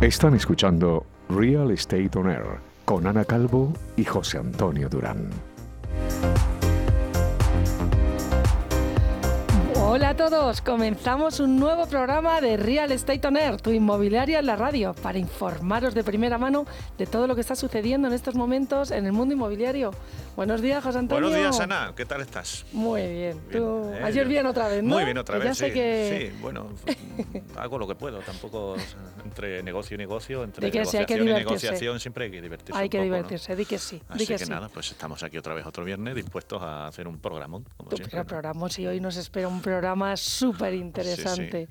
Están 0.00 0.34
escuchando 0.34 1.04
Real 1.28 1.70
Estate 1.72 2.10
On 2.16 2.30
Air 2.30 2.58
con 2.86 3.06
Ana 3.06 3.22
Calvo 3.22 3.74
y 3.98 4.04
José 4.06 4.38
Antonio 4.38 4.88
Durán. 4.88 5.28
Hola 9.92 10.10
a 10.10 10.14
todos, 10.16 10.60
comenzamos 10.60 11.40
un 11.40 11.58
nuevo 11.58 11.84
programa 11.88 12.40
de 12.40 12.56
Real 12.56 12.92
Estate 12.92 13.26
On 13.26 13.36
Air, 13.36 13.60
tu 13.60 13.72
inmobiliaria 13.72 14.38
en 14.38 14.46
la 14.46 14.54
radio, 14.54 14.94
para 14.94 15.18
informaros 15.18 15.94
de 15.94 16.04
primera 16.04 16.38
mano 16.38 16.64
de 16.96 17.06
todo 17.06 17.26
lo 17.26 17.34
que 17.34 17.40
está 17.40 17.56
sucediendo 17.56 18.06
en 18.06 18.14
estos 18.14 18.36
momentos 18.36 18.92
en 18.92 19.06
el 19.06 19.12
mundo 19.12 19.34
inmobiliario. 19.34 19.90
Buenos 20.36 20.62
días, 20.62 20.84
José 20.84 20.98
Antonio. 20.98 21.28
Buenos 21.28 21.36
días, 21.56 21.58
Ana. 21.60 21.92
¿Qué 21.96 22.06
tal 22.06 22.20
estás? 22.20 22.64
Muy 22.72 23.00
bien. 23.02 23.40
Bien, 23.48 23.62
Tú- 23.62 23.90
eh, 23.92 24.04
Ayer 24.04 24.28
bien 24.28 24.46
otra 24.46 24.68
vez, 24.68 24.80
¿no? 24.80 24.94
Muy 24.94 25.04
bien 25.04 25.18
otra 25.18 25.38
vez. 25.38 25.48
Ya 25.48 25.54
sé 25.54 25.66
sí, 25.66 25.72
que... 25.72 26.30
sí, 26.32 26.38
bueno, 26.40 26.68
hago 27.58 27.76
lo 27.76 27.88
que 27.88 27.96
puedo. 27.96 28.20
Tampoco 28.20 28.76
entre 29.24 29.60
negocio 29.64 29.96
y 29.96 29.98
negocio, 29.98 30.44
entre 30.44 30.70
que 30.70 30.84
sí, 30.84 30.98
hay 30.98 31.04
que 31.06 31.14
negociación 31.16 31.28
y 31.28 31.44
negociación 31.44 32.00
siempre 32.00 32.24
hay 32.26 32.30
que 32.30 32.40
divertirse. 32.40 32.78
Hay 32.80 32.84
un 32.86 32.90
que 32.90 32.98
poco, 32.98 33.08
¿no? 33.08 33.14
divertirse, 33.16 33.56
di 33.56 33.64
que 33.64 33.78
sí, 33.78 33.96
di 33.96 34.04
Así 34.08 34.26
que, 34.28 34.34
que, 34.34 34.44
sí. 34.44 34.50
nada, 34.50 34.68
pues 34.68 34.92
estamos 34.92 35.20
aquí 35.24 35.36
otra 35.36 35.52
vez 35.52 35.66
otro 35.66 35.84
viernes 35.84 36.14
dispuestos 36.14 36.62
a 36.62 36.86
hacer 36.86 37.08
un 37.08 37.18
programón, 37.18 37.64
como 37.76 37.90
Tu 37.90 37.96
siempre. 37.96 38.10
primer 38.10 38.26
¿no? 38.26 38.28
programa, 38.28 38.66
y 38.78 38.86
hoy 38.86 39.00
nos 39.00 39.16
espera 39.16 39.48
un 39.48 39.60
programa 39.60 39.79
súper 40.20 40.74
interesante. 40.74 41.68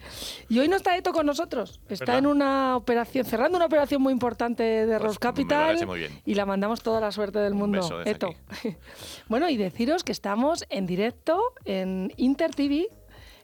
Y 0.50 0.60
hoy 0.60 0.68
no 0.68 0.76
está 0.76 0.96
Eto 0.98 1.12
con 1.14 1.26
nosotros, 1.26 1.80
está 1.90 2.06
¿Verdad? 2.06 2.18
en 2.20 2.26
una 2.28 2.76
operación, 2.78 3.26
cerrando 3.26 3.58
una 3.58 3.66
operación 3.66 4.02
muy 4.02 4.14
importante 4.14 4.64
de 4.64 4.86
Pues 4.88 5.02
Rose 5.02 5.16
me 5.16 5.20
Capital 5.20 5.88
y 6.26 6.34
la 6.36 6.46
mandamos 6.46 6.82
toda 6.82 7.00
la 7.00 7.12
suerte 7.12 7.40
del 7.40 7.54
Un 7.54 7.60
mundo, 7.60 8.02
Eto. 8.06 8.30
bueno, 9.28 9.50
y 9.50 9.58
deciros 9.58 10.04
que 10.04 10.12
estamos 10.12 10.66
en 10.70 10.86
directo 10.86 11.42
en 11.66 12.12
Inter 12.18 12.54
TV. 12.56 12.88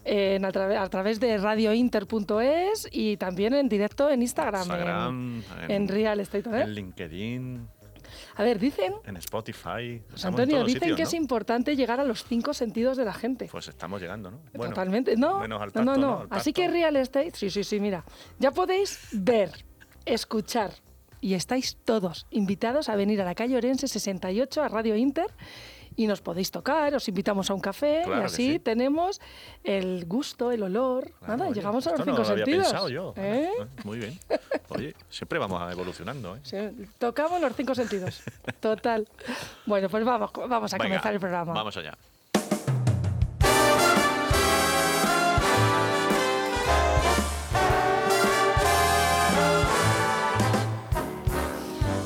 en 0.08 0.46
a, 0.46 0.52
trave- 0.52 0.78
a 0.78 0.88
través 0.88 1.20
de 1.20 1.36
radiointer.es 1.40 2.88
y 2.92 3.18
también 3.18 3.54
en 3.56 3.68
directo 3.70 4.10
en 4.10 4.22
Instagram, 4.22 5.42
en- 5.68 5.88
Real 5.88 6.20
Estate. 6.20 6.48
Air. 6.50 6.62
en 6.62 6.74
LinkedIn, 6.76 7.68
A 8.36 8.44
ver, 8.44 8.60
dicen, 8.60 8.94
en 9.06 9.18
Spotify. 9.18 10.02
En 10.02 10.02
Antonio, 10.24 10.64
dicen 10.64 10.82
sitios, 10.82 10.98
que 10.98 11.04
¿no? 11.04 11.08
es 11.08 11.14
importante 11.14 11.76
llegar 11.76 12.00
a 12.00 12.04
los 12.04 12.26
cinco 12.26 12.54
sentidos 12.54 12.98
de 12.98 13.06
la 13.06 13.14
gente. 13.14 13.48
Pues 13.52 13.68
estamos 13.68 14.02
llegando, 14.02 14.32
¿no? 14.32 14.40
Totalmente. 14.54 15.16
No, 15.16 15.40
menos 15.40 15.62
al 15.62 15.72
tacto, 15.72 15.86
no, 15.86 15.98
¿no? 15.98 16.20
no. 16.24 16.28
Así 16.30 16.52
que 16.54 16.68
Real 16.68 16.96
Estate, 16.98 17.32
sí, 17.34 17.50
sí, 17.50 17.64
sí, 17.64 17.80
mira. 17.80 18.04
Ya 18.40 18.52
podéis 18.52 19.08
ver, 19.14 19.52
escuchar 20.06 20.72
y 21.22 21.34
estáis 21.34 21.78
todos 21.84 22.28
invitados 22.30 22.90
a 22.90 22.96
venir 22.96 23.22
a 23.22 23.26
la 23.26 23.36
calle 23.36 23.58
Orense 23.58 23.88
68 23.88 24.62
a 24.62 24.68
Radio 24.68 24.96
Inter 24.96 25.28
y 25.96 26.08
nos 26.08 26.22
podéis 26.22 26.52
tocar, 26.52 26.94
os 26.96 27.08
invitamos 27.08 27.50
a 27.50 27.54
un 27.54 27.62
café 27.62 28.02
Claro 28.06 28.22
y 28.22 28.26
así 28.26 28.52
sí. 28.54 28.60
tenemos 28.60 29.22
el 29.64 30.06
gusto, 30.06 30.52
el 30.52 30.64
olor. 30.64 31.12
Claro, 31.20 31.38
Nada, 31.38 31.46
oye, 31.50 31.56
llegamos 31.56 31.88
a 31.88 31.92
los 31.92 32.00
cinco 32.02 32.18
no 32.18 32.24
lo 32.24 32.30
había 32.30 32.46
sentidos. 32.46 32.68
pensado 32.68 32.90
yo. 32.90 33.14
¿eh? 33.18 33.50
Muy 33.84 33.98
bien. 34.00 34.20
Oye, 34.70 34.96
siempre 35.10 35.40
vamos 35.40 35.72
evolucionando, 35.72 36.36
¿eh? 36.36 36.40
Sí, 36.44 36.58
tocamos 36.98 37.40
los 37.42 37.56
cinco 37.56 37.74
sentidos. 37.76 38.24
Total. 38.60 39.08
Bueno, 39.66 39.90
pues 39.90 40.04
vamos, 40.04 40.32
vamos 40.34 40.74
a 40.74 40.78
Venga, 40.78 40.90
comenzar 40.90 41.14
el 41.14 41.20
programa. 41.20 41.54
Vamos 41.54 41.78
allá. 41.78 41.98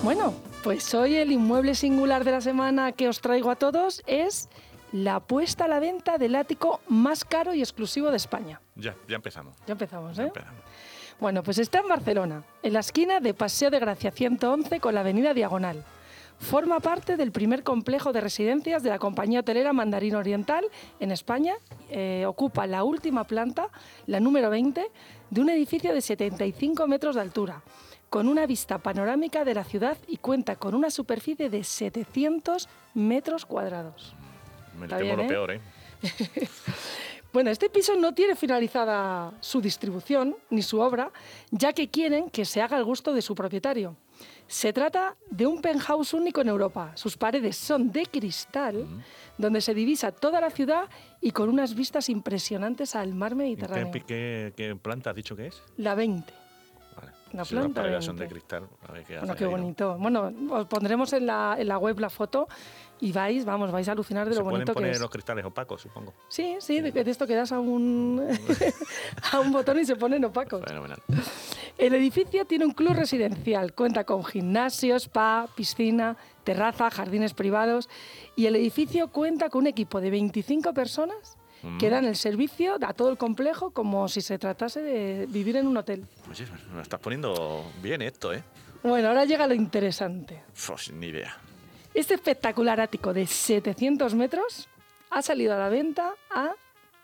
Bueno, 0.04 0.34
pues 0.64 0.94
hoy 0.94 1.16
el 1.16 1.32
inmueble 1.32 1.76
singular 1.76 2.24
de 2.24 2.32
la 2.32 2.42
semana 2.42 2.92
que 2.92 3.08
os 3.08 3.22
traigo 3.22 3.50
a 3.50 3.56
todos 3.56 4.02
es 4.08 4.50
la 4.92 5.20
puesta 5.20 5.66
a 5.66 5.68
la 5.68 5.80
venta 5.80 6.18
del 6.18 6.36
ático 6.36 6.82
más 6.88 7.24
caro 7.24 7.54
y 7.54 7.62
exclusivo 7.62 8.10
de 8.12 8.18
España. 8.18 8.60
Ya, 8.76 8.96
ya 9.08 9.16
empezamos. 9.16 9.56
Ya 9.68 9.74
empezamos, 9.74 10.18
Ya 10.18 10.24
¿eh? 10.24 10.28
empezamos. 10.28 10.62
Bueno, 11.20 11.44
pues 11.44 11.58
está 11.60 11.80
en 11.80 11.88
Barcelona, 11.88 12.44
en 12.64 12.74
la 12.74 12.80
esquina 12.80 13.20
de 13.20 13.34
Paseo 13.34 13.70
de 13.70 13.80
Gracia 13.80 14.12
111 14.12 14.80
con 14.80 14.94
la 14.96 15.02
Avenida 15.02 15.34
Diagonal. 15.34 15.84
Forma 16.40 16.80
parte 16.80 17.18
del 17.18 17.34
primer 17.34 17.64
complejo 17.64 18.14
de 18.14 18.22
residencias 18.22 18.82
de 18.82 18.90
la 18.90 18.98
compañía 19.00 19.42
hotelera 19.42 19.74
Mandarín 19.74 20.16
Oriental 20.16 20.64
en 21.02 21.12
España. 21.12 21.56
Eh, 21.90 22.24
ocupa 22.26 22.66
la 22.66 22.86
última 22.86 23.26
planta, 23.26 23.68
la 24.08 24.22
número 24.22 24.50
20, 24.50 24.90
de 25.30 25.42
un 25.42 25.50
edificio 25.50 25.94
de 25.94 26.00
75 26.00 26.88
metros 26.88 27.16
de 27.16 27.22
altura, 27.22 27.62
con 28.10 28.28
una 28.28 28.46
vista 28.46 28.80
panorámica 28.80 29.46
de 29.46 29.54
la 29.54 29.64
ciudad 29.64 29.98
y 30.08 30.18
cuenta 30.18 30.56
con 30.56 30.74
una 30.76 30.90
superficie 30.90 31.50
de 31.50 31.64
700 31.64 32.68
metros 32.96 33.46
cuadrados. 33.46 34.16
Me 34.78 34.86
Está 34.86 34.98
temo 34.98 35.16
bien, 35.16 35.18
lo 35.18 35.24
¿eh? 35.24 35.28
peor, 35.28 35.52
¿eh? 35.52 35.62
Bueno, 37.32 37.52
este 37.52 37.70
piso 37.70 37.96
no 37.96 38.16
tiene 38.16 38.36
finalizada 38.36 39.32
su 39.40 39.62
distribución 39.62 40.36
ni 40.50 40.64
su 40.64 40.80
obra, 40.80 41.12
ya 41.52 41.74
que 41.74 41.88
quieren 41.88 42.32
que 42.32 42.44
se 42.44 42.60
haga 42.60 42.76
al 42.76 42.84
gusto 42.84 43.14
de 43.14 43.22
su 43.22 43.36
propietario. 43.36 43.96
Se 44.48 44.74
trata 44.74 45.16
de 45.30 45.46
un 45.46 45.62
penthouse 45.62 46.16
único 46.16 46.42
en 46.42 46.48
Europa. 46.48 46.92
Sus 46.96 47.16
paredes 47.18 47.56
son 47.56 47.92
de 47.92 48.08
cristal, 48.08 48.88
donde 49.38 49.62
se 49.62 49.76
divisa 49.76 50.12
toda 50.12 50.42
la 50.42 50.50
ciudad 50.50 50.90
y 51.22 51.30
con 51.30 51.50
unas 51.50 51.76
vistas 51.76 52.10
impresionantes 52.10 52.96
al 52.96 53.14
mar 53.14 53.36
Mediterráneo. 53.36 53.92
¿Qué, 53.92 54.02
qué, 54.02 54.54
qué 54.58 54.76
planta 54.76 55.12
has 55.12 55.16
dicho 55.16 55.36
que 55.36 55.48
es? 55.48 55.62
La 55.78 55.94
20. 55.94 56.49
La 57.34 57.46
si 57.46 57.54
planta 57.56 58.02
son 58.02 58.16
20. 58.16 58.24
de 58.24 58.28
cristal, 58.30 58.64
a 58.88 58.92
ver 58.92 59.04
qué 59.06 59.18
Bueno, 59.20 59.36
qué 59.36 59.44
ahí, 59.46 59.52
¿no? 59.52 59.58
bonito. 59.58 59.98
Bueno, 59.98 60.32
os 60.52 60.66
pondremos 60.68 61.14
en 61.14 61.26
la, 61.28 61.56
en 61.60 61.68
la 61.68 61.78
web 61.78 62.00
la 62.00 62.10
foto 62.10 62.48
y 63.02 63.12
vais, 63.12 63.46
vamos, 63.46 63.72
vais 63.72 63.88
a 63.88 63.92
alucinar 63.94 64.28
de 64.28 64.34
Se 64.34 64.40
lo 64.40 64.44
pueden 64.46 64.58
bonito 64.60 64.74
que 64.74 64.80
poner 64.80 64.92
es. 64.92 65.00
los 65.00 65.10
cristales 65.10 65.46
opacos, 65.46 65.82
supongo. 65.82 66.14
Sí, 66.28 66.58
sí, 66.60 66.82
de, 66.82 66.92
de 66.92 67.10
esto 67.12 67.26
que 67.28 67.36
das 67.36 67.52
a 67.52 67.60
un, 67.60 68.22
a 69.32 69.40
un 69.40 69.52
botón 69.52 69.80
y 69.80 69.86
se 69.86 69.96
ponen 69.96 70.26
opacos. 70.26 70.62
Fenomenal. 70.66 71.00
El 71.78 71.94
edificio 71.94 72.46
tiene 72.46 72.66
un 72.66 72.72
club 72.74 72.94
residencial, 72.94 73.74
cuenta 73.74 74.04
con 74.04 74.26
gimnasio, 74.26 74.96
spa, 74.98 75.48
piscina, 75.56 76.18
terraza, 76.44 76.90
jardines 76.90 77.34
privados 77.34 77.90
y 78.36 78.48
el 78.48 78.56
edificio 78.56 79.10
cuenta 79.10 79.50
con 79.50 79.62
un 79.62 79.68
equipo 79.68 80.02
de 80.02 80.10
25 80.10 80.74
personas 80.74 81.38
que 81.80 81.88
Mm. 81.88 81.92
dan 81.92 82.06
el 82.06 82.16
servicio 82.16 82.78
a 82.82 82.94
todo 82.94 83.10
el 83.10 83.18
complejo 83.18 83.72
como 83.72 84.08
si 84.08 84.22
se 84.22 84.38
tratase 84.40 84.82
de 84.82 85.26
vivir 85.28 85.58
en 85.58 85.68
un 85.68 85.78
hotel. 85.78 86.06
Oye, 86.30 86.46
me 86.74 86.82
estás 86.82 87.00
poniendo 87.00 87.66
bien 87.82 88.02
esto, 88.02 88.34
¿eh? 88.34 88.44
Bueno, 88.84 89.10
ahora 89.10 89.26
llega 89.26 89.46
lo 89.48 89.54
interesante. 89.54 90.42
Pues, 90.68 90.92
ni 90.92 91.08
idea. 91.08 91.36
Este 91.94 92.14
espectacular 92.14 92.80
ático 92.80 93.14
de 93.14 93.26
700 93.28 94.16
metros 94.16 94.70
ha 95.10 95.22
salido 95.22 95.54
a 95.54 95.58
la 95.58 95.70
venta 95.70 96.14
a 96.30 96.54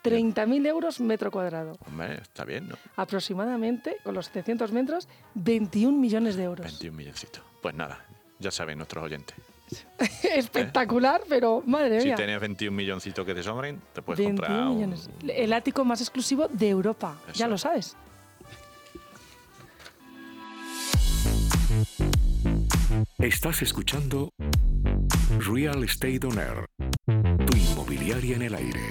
30.000 0.04 0.66
euros 0.68 1.00
metro 1.00 1.32
cuadrado. 1.32 1.78
Hombre, 1.88 2.20
está 2.22 2.46
bien, 2.46 2.70
¿no? 2.70 2.76
Aproximadamente, 2.96 3.98
con 4.04 4.14
los 4.14 4.28
700 4.28 4.72
metros, 4.72 5.10
21 5.34 5.98
millones 6.00 6.36
de 6.36 6.44
euros. 6.44 6.66
21 6.66 6.96
milloncitos. 6.96 7.42
Pues 7.62 7.74
nada, 7.76 8.06
ya 8.40 8.52
saben 8.52 8.78
nuestros 8.78 9.04
oyentes. 9.04 9.36
Espectacular, 10.36 11.22
pero 11.28 11.64
madre 11.66 12.00
Si 12.02 12.08
mía. 12.08 12.16
tienes 12.16 12.40
21 12.40 12.76
milloncitos 12.76 13.26
que 13.26 13.34
te 13.34 13.44
sobren, 13.44 13.82
te 13.94 14.02
puedes 14.02 14.20
21 14.20 14.38
comprar 14.48 14.68
un- 14.68 14.76
millones. 14.76 15.10
El 15.28 15.54
ático 15.54 15.84
más 15.86 16.02
exclusivo 16.02 16.48
de 16.48 16.70
Europa, 16.70 17.18
ya 17.34 17.48
lo 17.48 17.56
es. 17.56 17.62
sabes. 17.62 17.96
Estás 23.20 23.62
escuchando 23.62 24.30
Real 25.40 25.84
Estate 25.84 26.20
On 26.26 26.38
Air, 26.38 26.66
tu 27.46 27.58
inmobiliaria 27.58 28.36
en 28.36 28.42
el 28.44 28.56
aire. 28.56 28.82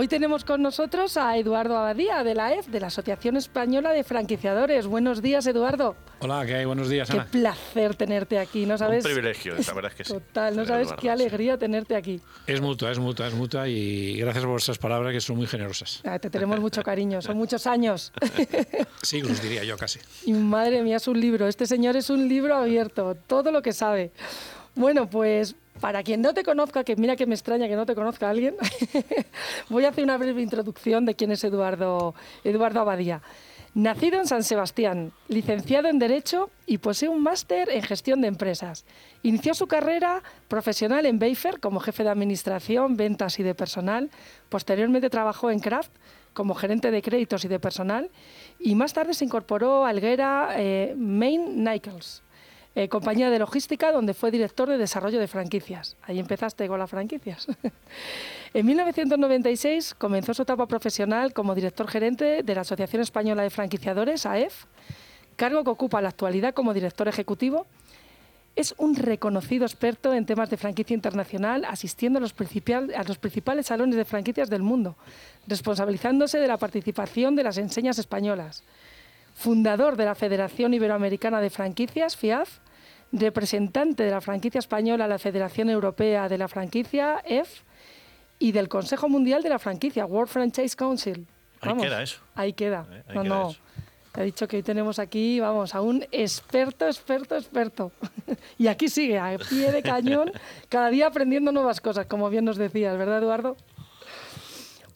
Hoy 0.00 0.08
tenemos 0.08 0.46
con 0.46 0.62
nosotros 0.62 1.18
a 1.18 1.36
Eduardo 1.36 1.76
Abadía 1.76 2.24
de 2.24 2.34
la 2.34 2.54
EF, 2.54 2.68
de 2.68 2.80
la 2.80 2.86
Asociación 2.86 3.36
Española 3.36 3.92
de 3.92 4.02
Franquiciadores. 4.02 4.86
Buenos 4.86 5.20
días, 5.20 5.46
Eduardo. 5.46 5.94
Hola, 6.20 6.46
¿qué 6.46 6.54
hay? 6.54 6.64
Buenos 6.64 6.88
días, 6.88 7.10
Qué 7.10 7.20
placer 7.20 7.94
tenerte 7.96 8.38
aquí, 8.38 8.64
¿no 8.64 8.78
sabes? 8.78 9.04
Un 9.04 9.10
privilegio, 9.10 9.56
la 9.56 9.74
verdad 9.74 9.92
es 9.92 9.96
que 9.98 10.04
sí. 10.04 10.14
Total, 10.14 10.56
no 10.56 10.64
sabes 10.64 10.86
Eduardo, 10.86 11.02
qué 11.02 11.06
sí. 11.06 11.08
alegría 11.10 11.58
tenerte 11.58 11.96
aquí. 11.96 12.18
Es 12.46 12.62
mutua, 12.62 12.90
es 12.90 12.98
mutua, 12.98 13.26
es 13.26 13.34
mutua 13.34 13.68
y 13.68 14.16
gracias 14.16 14.42
por 14.42 14.52
vuestras 14.52 14.78
palabras 14.78 15.12
que 15.12 15.20
son 15.20 15.36
muy 15.36 15.46
generosas. 15.46 16.00
Ah, 16.06 16.18
Te 16.18 16.30
tenemos 16.30 16.58
mucho 16.60 16.82
cariño, 16.82 17.20
son 17.20 17.36
muchos 17.36 17.66
años. 17.66 18.10
Siglos 19.02 19.42
diría 19.42 19.64
yo 19.64 19.76
casi. 19.76 19.98
Y 20.24 20.32
madre 20.32 20.82
mía, 20.82 20.96
es 20.96 21.08
un 21.08 21.20
libro. 21.20 21.46
Este 21.46 21.66
señor 21.66 21.96
es 21.96 22.08
un 22.08 22.26
libro 22.26 22.56
abierto, 22.56 23.18
todo 23.26 23.52
lo 23.52 23.60
que 23.60 23.74
sabe. 23.74 24.12
Bueno, 24.80 25.10
pues 25.10 25.56
para 25.78 26.02
quien 26.02 26.22
no 26.22 26.32
te 26.32 26.42
conozca, 26.42 26.84
que 26.84 26.96
mira 26.96 27.14
que 27.14 27.26
me 27.26 27.34
extraña 27.34 27.68
que 27.68 27.76
no 27.76 27.84
te 27.84 27.94
conozca 27.94 28.30
alguien, 28.30 28.56
voy 29.68 29.84
a 29.84 29.90
hacer 29.90 30.02
una 30.02 30.16
breve 30.16 30.40
introducción 30.40 31.04
de 31.04 31.14
quién 31.14 31.30
es 31.32 31.44
Eduardo, 31.44 32.14
Eduardo 32.44 32.80
Abadía. 32.80 33.20
Nacido 33.74 34.18
en 34.18 34.26
San 34.26 34.42
Sebastián, 34.42 35.12
licenciado 35.28 35.88
en 35.88 35.98
Derecho 35.98 36.48
y 36.64 36.78
posee 36.78 37.10
un 37.10 37.22
máster 37.22 37.68
en 37.68 37.82
Gestión 37.82 38.22
de 38.22 38.28
Empresas. 38.28 38.86
Inició 39.22 39.52
su 39.52 39.66
carrera 39.66 40.22
profesional 40.48 41.04
en 41.04 41.18
Bafer 41.18 41.60
como 41.60 41.78
jefe 41.80 42.02
de 42.02 42.08
Administración, 42.08 42.96
Ventas 42.96 43.38
y 43.38 43.42
de 43.42 43.54
Personal. 43.54 44.08
Posteriormente 44.48 45.10
trabajó 45.10 45.50
en 45.50 45.60
Kraft 45.60 45.92
como 46.32 46.54
gerente 46.54 46.90
de 46.90 47.02
créditos 47.02 47.44
y 47.44 47.48
de 47.48 47.60
personal 47.60 48.10
y 48.58 48.74
más 48.74 48.94
tarde 48.94 49.12
se 49.12 49.26
incorporó 49.26 49.84
a 49.84 49.90
Alguera 49.90 50.54
eh, 50.56 50.94
Main 50.96 51.62
Nichols, 51.62 52.22
eh, 52.80 52.88
compañía 52.88 53.28
de 53.28 53.38
logística 53.38 53.92
donde 53.92 54.14
fue 54.14 54.30
director 54.30 54.66
de 54.66 54.78
desarrollo 54.78 55.20
de 55.20 55.28
franquicias. 55.28 55.98
Ahí 56.02 56.18
empezaste 56.18 56.66
con 56.66 56.78
las 56.78 56.88
franquicias. 56.88 57.46
En 58.54 58.66
1996 58.66 59.94
comenzó 59.94 60.34
su 60.34 60.42
etapa 60.42 60.66
profesional 60.66 61.32
como 61.32 61.54
director 61.54 61.86
gerente 61.86 62.42
de 62.42 62.54
la 62.54 62.62
Asociación 62.62 63.00
Española 63.00 63.44
de 63.44 63.50
Franquiciadores, 63.50 64.26
AEF, 64.26 64.64
cargo 65.36 65.62
que 65.62 65.70
ocupa 65.70 65.98
en 65.98 66.04
la 66.04 66.08
actualidad 66.08 66.52
como 66.52 66.74
director 66.74 67.06
ejecutivo. 67.06 67.66
Es 68.56 68.74
un 68.78 68.96
reconocido 68.96 69.64
experto 69.66 70.12
en 70.14 70.26
temas 70.26 70.50
de 70.50 70.56
franquicia 70.56 70.94
internacional, 70.94 71.64
asistiendo 71.64 72.18
a 72.18 72.22
los, 72.22 72.34
a 72.34 73.04
los 73.04 73.18
principales 73.18 73.66
salones 73.66 73.94
de 73.94 74.04
franquicias 74.04 74.50
del 74.50 74.62
mundo, 74.62 74.96
responsabilizándose 75.46 76.38
de 76.38 76.48
la 76.48 76.56
participación 76.56 77.36
de 77.36 77.44
las 77.44 77.58
enseñas 77.58 77.98
españolas. 77.98 78.64
Fundador 79.34 79.96
de 79.96 80.06
la 80.06 80.16
Federación 80.16 80.74
Iberoamericana 80.74 81.40
de 81.40 81.50
Franquicias, 81.50 82.16
FIAF, 82.16 82.58
representante 83.12 84.04
de 84.04 84.10
la 84.10 84.20
franquicia 84.20 84.58
española 84.58 85.08
la 85.08 85.18
Federación 85.18 85.70
Europea 85.70 86.28
de 86.28 86.38
la 86.38 86.48
Franquicia, 86.48 87.22
EF, 87.24 87.62
y 88.38 88.52
del 88.52 88.68
Consejo 88.68 89.08
Mundial 89.08 89.42
de 89.42 89.50
la 89.50 89.58
Franquicia, 89.58 90.06
World 90.06 90.30
Franchise 90.30 90.74
Council. 90.74 91.26
ahí 91.60 91.76
queda 91.76 92.02
eso. 92.02 92.20
Ahí 92.34 92.52
queda. 92.54 92.86
Eh, 92.90 93.02
no, 93.14 93.24
no. 93.24 93.54
Te 94.12 94.22
he 94.22 94.24
dicho 94.24 94.48
que 94.48 94.56
hoy 94.56 94.62
tenemos 94.64 94.98
aquí, 94.98 95.38
vamos, 95.38 95.74
a 95.74 95.80
un 95.82 96.04
experto, 96.10 96.86
experto, 96.86 97.36
experto. 97.36 97.92
y 98.58 98.66
aquí 98.66 98.88
sigue, 98.88 99.18
a 99.18 99.36
pie 99.38 99.70
de 99.70 99.82
cañón, 99.82 100.32
cada 100.68 100.90
día 100.90 101.06
aprendiendo 101.06 101.52
nuevas 101.52 101.80
cosas, 101.80 102.06
como 102.06 102.28
bien 102.28 102.44
nos 102.44 102.56
decías, 102.56 102.96
¿verdad, 102.98 103.18
Eduardo? 103.18 103.56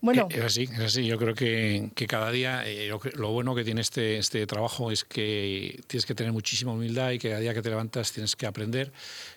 Bueno. 0.05 0.29
Es 0.31 0.45
así, 0.45 0.63
es 0.65 0.81
así. 0.81 1.07
Yo 1.07 1.19
creo 1.19 1.35
que, 1.35 1.91
cada 2.07 2.31
día 2.31 2.63
eh, 2.67 2.91
lo, 3.15 3.33
bueno 3.33 3.55
que 3.55 3.65
tiene 3.65 3.81
este, 3.81 4.19
este 4.19 4.47
trabajo 4.47 4.91
es 4.91 5.05
que 5.05 5.81
tienes 5.87 6.07
que 6.07 6.15
tener 6.15 6.33
muchísima 6.33 6.73
humildad 6.73 7.11
y 7.13 7.19
que 7.19 7.31
cada 7.31 7.41
día 7.41 7.55
que 7.55 7.63
te 7.63 7.71
levantas 7.71 8.13
tienes 8.13 8.37
que 8.37 8.47
aprender, 8.47 8.93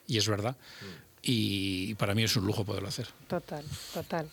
y 0.08 0.18
es 0.18 0.28
verdad. 0.28 0.56
Mm 0.82 1.08
y 1.28 1.94
para 1.96 2.16
mí 2.16 2.24
es 2.24 2.36
un 2.38 2.46
lujo 2.46 2.64
poderlo 2.64 2.88
hacer. 2.88 3.08
Total, 3.28 3.64
total. 3.94 4.30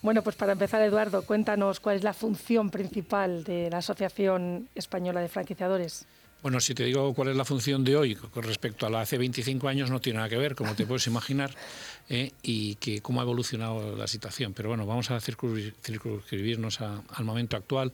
Bueno, 0.00 0.22
pues 0.22 0.36
para 0.36 0.52
empezar, 0.52 0.80
Eduardo, 0.80 1.22
cuéntanos 1.22 1.80
cuál 1.80 1.96
es 1.96 2.02
la 2.02 2.14
función 2.14 2.70
principal 2.70 3.44
de 3.44 3.68
la 3.70 3.78
Asociación 3.78 4.68
Española 4.74 5.20
de 5.20 5.28
Franquiciadores. 5.28 6.06
Bueno, 6.42 6.58
si 6.58 6.74
te 6.74 6.84
digo 6.84 7.12
cuál 7.12 7.28
es 7.28 7.36
la 7.36 7.44
función 7.44 7.84
de 7.84 7.96
hoy 7.96 8.14
con 8.14 8.42
respecto 8.42 8.86
a 8.86 8.90
la 8.90 9.02
hace 9.02 9.18
25 9.18 9.68
años, 9.68 9.90
no 9.90 10.00
tiene 10.00 10.16
nada 10.16 10.30
que 10.30 10.38
ver, 10.38 10.54
como 10.54 10.74
te 10.74 10.86
puedes 10.86 11.06
imaginar, 11.06 11.54
¿eh? 12.08 12.32
y 12.42 12.76
que 12.76 13.02
cómo 13.02 13.20
ha 13.20 13.24
evolucionado 13.24 13.94
la 13.94 14.06
situación. 14.06 14.54
Pero 14.54 14.70
bueno, 14.70 14.86
vamos 14.86 15.10
a 15.10 15.20
circunscribirnos 15.20 16.80
al 16.80 17.24
momento 17.24 17.58
actual. 17.58 17.92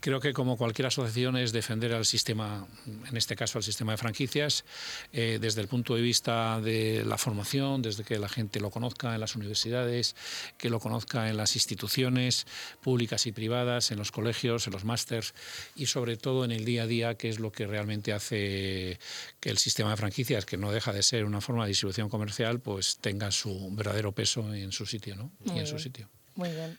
Creo 0.00 0.20
que 0.20 0.32
como 0.32 0.56
cualquier 0.56 0.86
asociación 0.86 1.36
es 1.36 1.52
defender 1.52 1.94
al 1.94 2.04
sistema, 2.04 2.66
en 3.08 3.16
este 3.16 3.36
caso 3.36 3.58
al 3.58 3.64
sistema 3.64 3.92
de 3.92 3.98
franquicias, 3.98 4.64
eh, 5.12 5.38
desde 5.40 5.60
el 5.60 5.68
punto 5.68 5.94
de 5.94 6.02
vista 6.02 6.60
de 6.60 7.04
la 7.06 7.16
formación, 7.16 7.80
desde 7.80 8.02
que 8.02 8.18
la 8.18 8.28
gente 8.28 8.58
lo 8.58 8.70
conozca 8.70 9.14
en 9.14 9.20
las 9.20 9.36
universidades, 9.36 10.16
que 10.58 10.68
lo 10.68 10.80
conozca 10.80 11.30
en 11.30 11.36
las 11.36 11.54
instituciones 11.54 12.46
públicas 12.82 13.26
y 13.26 13.32
privadas, 13.32 13.92
en 13.92 13.98
los 13.98 14.10
colegios, 14.10 14.66
en 14.66 14.72
los 14.72 14.84
másters 14.84 15.32
y 15.76 15.86
sobre 15.86 16.16
todo 16.16 16.44
en 16.44 16.50
el 16.50 16.64
día 16.64 16.82
a 16.82 16.86
día, 16.86 17.14
que 17.14 17.28
es 17.28 17.38
lo 17.38 17.52
que 17.52 17.66
realmente 17.66 17.83
hace 18.12 18.98
que 19.40 19.50
el 19.50 19.58
sistema 19.58 19.90
de 19.90 19.96
franquicias, 19.96 20.44
que 20.44 20.56
no 20.56 20.72
deja 20.72 20.92
de 20.92 21.02
ser 21.02 21.24
una 21.24 21.40
forma 21.40 21.64
de 21.64 21.68
distribución 21.68 22.08
comercial, 22.08 22.60
pues 22.60 22.98
tenga 22.98 23.30
su 23.30 23.70
verdadero 23.72 24.12
peso 24.12 24.54
en 24.54 24.72
su 24.72 24.86
sitio, 24.86 25.16
¿no? 25.16 25.30
y 25.44 25.58
en 25.58 25.66
su 25.66 25.78
sitio. 25.78 26.08
Muy 26.36 26.48
bien. 26.48 26.78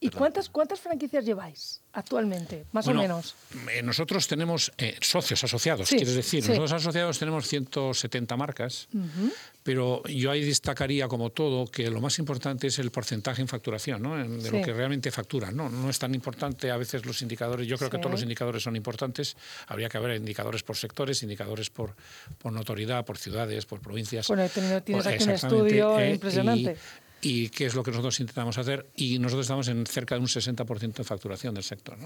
¿Y, 0.00 0.10
cuántas, 0.10 0.48
cuántas 0.48 0.80
franquicias 0.80 1.24
lleváis 1.24 1.80
actualmente, 1.92 2.66
más 2.72 2.86
o 2.88 2.94
menos? 2.94 3.36
Eh, 3.70 3.82
nosotros 3.82 4.26
tenemos 4.26 4.72
eh, 4.76 4.96
socios 5.00 5.44
asociados, 5.44 5.88
quieres 5.88 6.14
decir. 6.14 6.40
Nosotros 6.48 6.72
asociados 6.72 7.18
tenemos 7.18 7.46
170 7.46 8.36
marcas, 8.36 8.88
pero 9.62 10.02
yo 10.04 10.32
ahí 10.32 10.44
destacaría 10.44 11.06
como 11.06 11.30
todo 11.30 11.66
que 11.70 11.90
lo 11.90 12.00
más 12.00 12.18
importante 12.18 12.66
es 12.66 12.78
el 12.80 12.90
porcentaje 12.90 13.40
en 13.40 13.48
facturación, 13.48 14.02
¿no? 14.02 14.16
de 14.16 14.50
lo 14.50 14.62
que 14.62 14.72
realmente 14.72 15.12
facturan. 15.12 15.56
¿no? 15.56 15.68
no 15.68 15.88
es 15.88 15.98
tan 15.98 16.14
importante 16.14 16.70
a 16.70 16.76
veces 16.76 17.06
los 17.06 17.22
indicadores. 17.22 17.68
Yo 17.68 17.78
creo 17.78 17.90
que 17.90 17.98
todos 17.98 18.12
los 18.12 18.22
indicadores 18.22 18.64
son 18.64 18.74
importantes. 18.74 19.36
Habría 19.68 19.88
que 19.88 19.98
haber 19.98 20.16
indicadores 20.16 20.64
por 20.64 20.76
sectores, 20.76 21.22
indicadores 21.22 21.70
por, 21.70 21.94
por 22.38 22.52
notoriedad, 22.52 23.04
por 23.04 23.16
ciudades, 23.16 23.64
por 23.64 23.80
provincias. 23.80 24.26
Bueno, 24.26 24.48
tienes 24.84 25.06
aquí 25.06 25.24
un 25.24 25.30
estudio 25.30 25.98
eh, 26.00 26.12
impresionante 26.14 26.76
y 27.22 27.48
qué 27.50 27.66
es 27.66 27.74
lo 27.74 27.84
que 27.84 27.92
nosotros 27.92 28.18
intentamos 28.20 28.58
hacer. 28.58 28.90
Y 28.96 29.18
nosotros 29.20 29.46
estamos 29.46 29.68
en 29.68 29.86
cerca 29.86 30.16
de 30.16 30.20
un 30.20 30.26
60% 30.26 30.92
de 30.92 31.04
facturación 31.04 31.54
del 31.54 31.62
sector. 31.62 31.96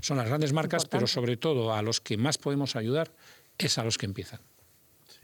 Son 0.00 0.16
las 0.16 0.26
grandes 0.26 0.52
marcas, 0.52 0.84
pero 0.86 1.06
sobre 1.06 1.36
todo 1.36 1.72
a 1.72 1.80
los 1.80 2.00
que 2.00 2.16
más 2.16 2.36
podemos 2.36 2.76
ayudar 2.76 3.12
es 3.56 3.78
a 3.78 3.84
los 3.84 3.96
que 3.96 4.06
empiezan. 4.06 4.40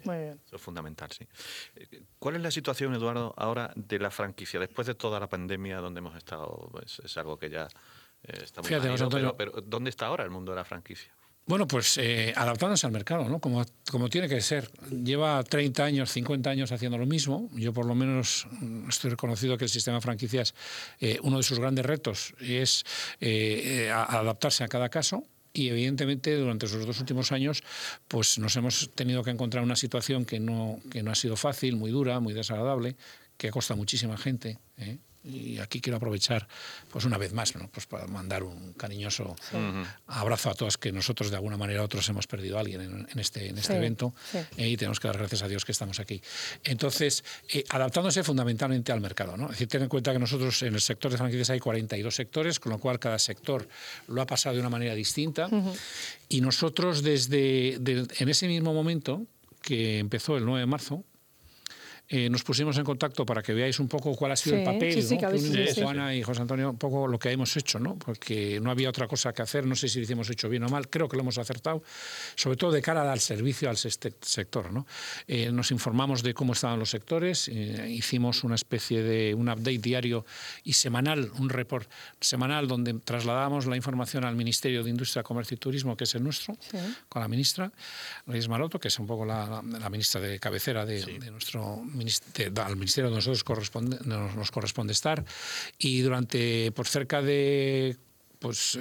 Muy 0.04 0.16
bien. 0.18 0.40
Eso 0.46 0.56
es 0.56 0.62
fundamental, 0.62 1.10
sí. 1.10 1.26
¿Cuál 2.20 2.36
es 2.36 2.42
la 2.42 2.52
situación, 2.52 2.94
Eduardo, 2.94 3.34
ahora 3.36 3.72
de 3.74 3.98
la 3.98 4.12
franquicia? 4.12 4.60
Después 4.60 4.86
de 4.86 4.94
toda 4.94 5.18
la 5.18 5.28
pandemia 5.28 5.78
donde 5.78 5.98
hemos 5.98 6.16
estado, 6.16 6.68
pues, 6.70 7.00
es 7.04 7.16
algo 7.16 7.36
que 7.36 7.50
ya 7.50 7.66
eh, 8.22 8.38
estamos... 8.44 8.68
Fíjate, 8.68 8.88
pero 9.36 9.52
¿dónde 9.64 9.90
está 9.90 10.06
ahora 10.06 10.22
el 10.22 10.30
mundo 10.30 10.52
de 10.52 10.56
la 10.56 10.64
franquicia? 10.64 11.12
Bueno, 11.46 11.68
pues 11.68 11.96
eh, 11.98 12.32
adaptándose 12.36 12.86
al 12.86 12.92
mercado, 12.92 13.28
¿no? 13.28 13.38
Como, 13.38 13.64
como 13.88 14.08
tiene 14.08 14.28
que 14.28 14.40
ser. 14.40 14.68
Lleva 14.90 15.44
30 15.44 15.84
años, 15.84 16.10
50 16.10 16.50
años 16.50 16.72
haciendo 16.72 16.98
lo 16.98 17.06
mismo. 17.06 17.48
Yo 17.54 17.72
por 17.72 17.86
lo 17.86 17.94
menos 17.94 18.48
mm, 18.50 18.88
estoy 18.88 19.10
reconocido 19.10 19.56
que 19.56 19.64
el 19.64 19.70
sistema 19.70 20.00
franquicias, 20.00 20.54
eh, 21.00 21.20
uno 21.22 21.36
de 21.36 21.44
sus 21.44 21.60
grandes 21.60 21.86
retos 21.86 22.34
es 22.40 22.84
eh, 23.20 23.90
adaptarse 23.92 24.64
a 24.64 24.68
cada 24.68 24.88
caso 24.88 25.22
y 25.52 25.68
evidentemente 25.68 26.36
durante 26.36 26.66
esos 26.66 26.84
dos 26.84 26.98
últimos 27.00 27.32
años 27.32 27.62
pues 28.08 28.38
nos 28.38 28.54
hemos 28.56 28.90
tenido 28.94 29.22
que 29.22 29.30
encontrar 29.30 29.62
una 29.64 29.76
situación 29.76 30.24
que 30.24 30.38
no, 30.40 30.80
que 30.90 31.02
no 31.02 31.12
ha 31.12 31.14
sido 31.14 31.36
fácil, 31.36 31.76
muy 31.76 31.92
dura, 31.92 32.18
muy 32.20 32.34
desagradable, 32.34 32.96
que 33.36 33.48
ha 33.48 33.50
costado 33.52 33.78
muchísima 33.78 34.16
gente. 34.16 34.58
¿eh? 34.78 34.98
Y 35.26 35.58
aquí 35.58 35.80
quiero 35.80 35.96
aprovechar 35.96 36.46
pues 36.90 37.04
una 37.04 37.18
vez 37.18 37.32
más 37.32 37.52
pues 37.72 37.86
para 37.86 38.06
mandar 38.06 38.42
un 38.42 38.72
cariñoso 38.74 39.36
abrazo 40.06 40.50
a 40.50 40.54
todos 40.54 40.78
que 40.78 40.92
nosotros 40.92 41.30
de 41.30 41.36
alguna 41.36 41.56
manera 41.56 41.82
otros 41.82 42.08
hemos 42.08 42.26
perdido 42.26 42.56
a 42.56 42.60
alguien 42.60 43.06
en, 43.08 43.18
este, 43.18 43.48
en 43.48 43.58
este 43.58 43.76
evento 43.76 44.14
eh, 44.56 44.68
y 44.68 44.76
tenemos 44.76 45.00
que 45.00 45.08
dar 45.08 45.18
gracias 45.18 45.42
a 45.42 45.48
Dios 45.48 45.64
que 45.64 45.72
estamos 45.72 46.00
aquí. 46.00 46.20
Entonces, 46.64 47.24
eh, 47.52 47.64
adaptándose 47.68 48.22
fundamentalmente 48.22 48.92
al 48.92 49.00
mercado. 49.00 49.36
¿no? 49.36 49.44
Es 49.46 49.52
decir, 49.52 49.68
ten 49.68 49.82
en 49.82 49.88
cuenta 49.88 50.12
que 50.12 50.18
nosotros 50.18 50.62
en 50.62 50.74
el 50.74 50.80
sector 50.80 51.10
de 51.10 51.18
franquicias 51.18 51.50
hay 51.50 51.60
42 51.60 52.14
sectores, 52.14 52.60
con 52.60 52.72
lo 52.72 52.78
cual 52.78 52.98
cada 52.98 53.18
sector 53.18 53.68
lo 54.08 54.22
ha 54.22 54.26
pasado 54.26 54.54
de 54.54 54.60
una 54.60 54.70
manera 54.70 54.94
distinta 54.94 55.48
y 56.28 56.40
nosotros 56.40 57.02
desde 57.02 57.74
en 57.74 58.28
ese 58.28 58.48
mismo 58.48 58.72
momento 58.72 59.26
que 59.62 59.98
empezó 59.98 60.36
el 60.36 60.44
9 60.44 60.60
de 60.60 60.66
marzo, 60.66 61.04
eh, 62.08 62.30
nos 62.30 62.44
pusimos 62.44 62.78
en 62.78 62.84
contacto 62.84 63.26
para 63.26 63.42
que 63.42 63.52
veáis 63.52 63.80
un 63.80 63.88
poco 63.88 64.14
cuál 64.14 64.30
ha 64.30 64.36
sido 64.36 64.56
el 64.56 64.64
papel, 64.64 65.02
sí, 65.02 65.18
Juana 65.82 66.14
y 66.14 66.22
José 66.22 66.42
Antonio, 66.42 66.70
un 66.70 66.78
poco 66.78 67.08
lo 67.08 67.18
que 67.18 67.32
hemos 67.32 67.56
hecho, 67.56 67.80
¿no? 67.80 67.96
porque 67.96 68.60
no 68.60 68.70
había 68.70 68.88
otra 68.88 69.08
cosa 69.08 69.32
que 69.32 69.42
hacer, 69.42 69.66
no 69.66 69.74
sé 69.74 69.88
si 69.88 70.04
lo 70.04 70.12
hemos 70.12 70.30
hecho 70.30 70.48
bien 70.48 70.62
o 70.62 70.68
mal, 70.68 70.88
creo 70.88 71.08
que 71.08 71.16
lo 71.16 71.22
hemos 71.22 71.38
acertado, 71.38 71.82
sobre 72.36 72.56
todo 72.56 72.70
de 72.70 72.80
cara 72.80 73.10
al 73.10 73.18
servicio 73.18 73.68
al 73.68 73.76
sector. 73.76 74.72
¿no? 74.72 74.86
Eh, 75.26 75.50
nos 75.50 75.72
informamos 75.72 76.22
de 76.22 76.32
cómo 76.32 76.52
estaban 76.52 76.78
los 76.78 76.90
sectores, 76.90 77.48
eh, 77.48 77.88
hicimos 77.90 78.44
una 78.44 78.54
especie 78.54 79.02
de 79.02 79.34
un 79.34 79.48
update 79.48 79.78
diario 79.78 80.24
y 80.62 80.74
semanal, 80.74 81.32
un 81.38 81.48
report 81.48 81.90
semanal 82.20 82.68
donde 82.68 82.94
trasladamos 82.94 83.66
la 83.66 83.74
información 83.74 84.24
al 84.24 84.36
Ministerio 84.36 84.84
de 84.84 84.90
Industria, 84.90 85.24
Comercio 85.24 85.56
y 85.56 85.58
Turismo, 85.58 85.96
que 85.96 86.04
es 86.04 86.14
el 86.14 86.22
nuestro, 86.22 86.56
con 87.08 87.20
la 87.20 87.26
ministra 87.26 87.72
Luis 88.26 88.48
Maroto, 88.48 88.78
que 88.78 88.88
es 88.88 88.98
un 89.00 89.08
poco 89.08 89.24
la, 89.24 89.60
ministra 89.90 90.20
de 90.20 90.38
cabecera 90.38 90.86
de, 90.86 91.04
de 91.04 91.30
nuestro 91.30 91.82
al 92.00 92.76
ministerio 92.76 93.10
donde 93.10 93.18
nosotros 93.18 93.44
corresponde, 93.44 93.98
nos, 94.04 94.50
corresponde 94.50 94.92
estar. 94.92 95.24
Y 95.78 96.00
durante 96.00 96.72
por 96.72 96.86
cerca 96.86 97.22
de 97.22 97.96
pues 98.38 98.78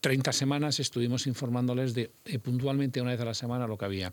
30 0.00 0.30
eh, 0.30 0.32
semanas 0.32 0.80
estuvimos 0.80 1.26
informándoles 1.26 1.94
de 1.94 2.10
eh, 2.24 2.38
puntualmente 2.38 3.00
una 3.00 3.10
vez 3.10 3.20
a 3.20 3.26
la 3.26 3.34
semana 3.34 3.66
lo 3.66 3.76
que 3.76 3.84
había 3.84 4.12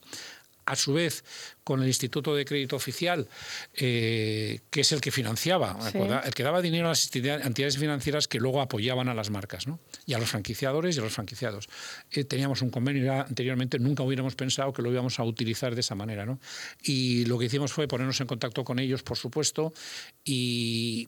a 0.68 0.76
su 0.76 0.94
vez 0.94 1.24
con 1.64 1.82
el 1.82 1.88
Instituto 1.88 2.36
de 2.36 2.46
Crédito 2.46 2.76
Oficial, 2.76 3.28
eh, 3.74 4.60
que 4.70 4.82
es 4.82 4.92
el 4.92 5.02
que 5.02 5.12
financiaba, 5.12 5.78
el 6.26 6.34
que 6.34 6.44
daba 6.44 6.62
dinero 6.62 6.88
a 6.88 6.90
las 6.90 7.10
entidades 7.16 7.78
financieras 7.78 8.28
que 8.28 8.40
luego 8.40 8.62
apoyaban 8.62 9.08
a 9.08 9.14
las 9.14 9.30
marcas, 9.30 9.66
¿no? 9.66 9.80
y 10.06 10.14
a 10.14 10.20
los 10.20 10.30
franquiciadores 10.30 10.96
y 10.96 11.00
a 11.00 11.04
los 11.04 11.14
franquiciados. 11.14 11.68
Eh, 12.12 12.26
teníamos 12.26 12.62
un 12.62 12.70
convenio 12.70 13.12
anteriormente, 13.14 13.80
nunca 13.80 14.04
hubiéramos 14.04 14.36
pensado 14.36 14.74
que 14.74 14.82
lo 14.82 14.92
íbamos 14.92 15.20
a 15.20 15.24
utilizar 15.24 15.74
de 15.74 15.82
esa 15.82 15.96
manera. 15.96 16.26
¿no? 16.26 16.40
Y 16.84 17.26
lo 17.26 17.40
que 17.40 17.46
hicimos 17.46 17.72
fue 17.72 17.88
ponernos 17.88 18.20
en 18.20 18.28
contacto 18.28 18.64
con 18.64 18.80
ellos, 18.80 19.04
por 19.04 19.18
supuesto, 19.18 19.74
y 20.26 21.08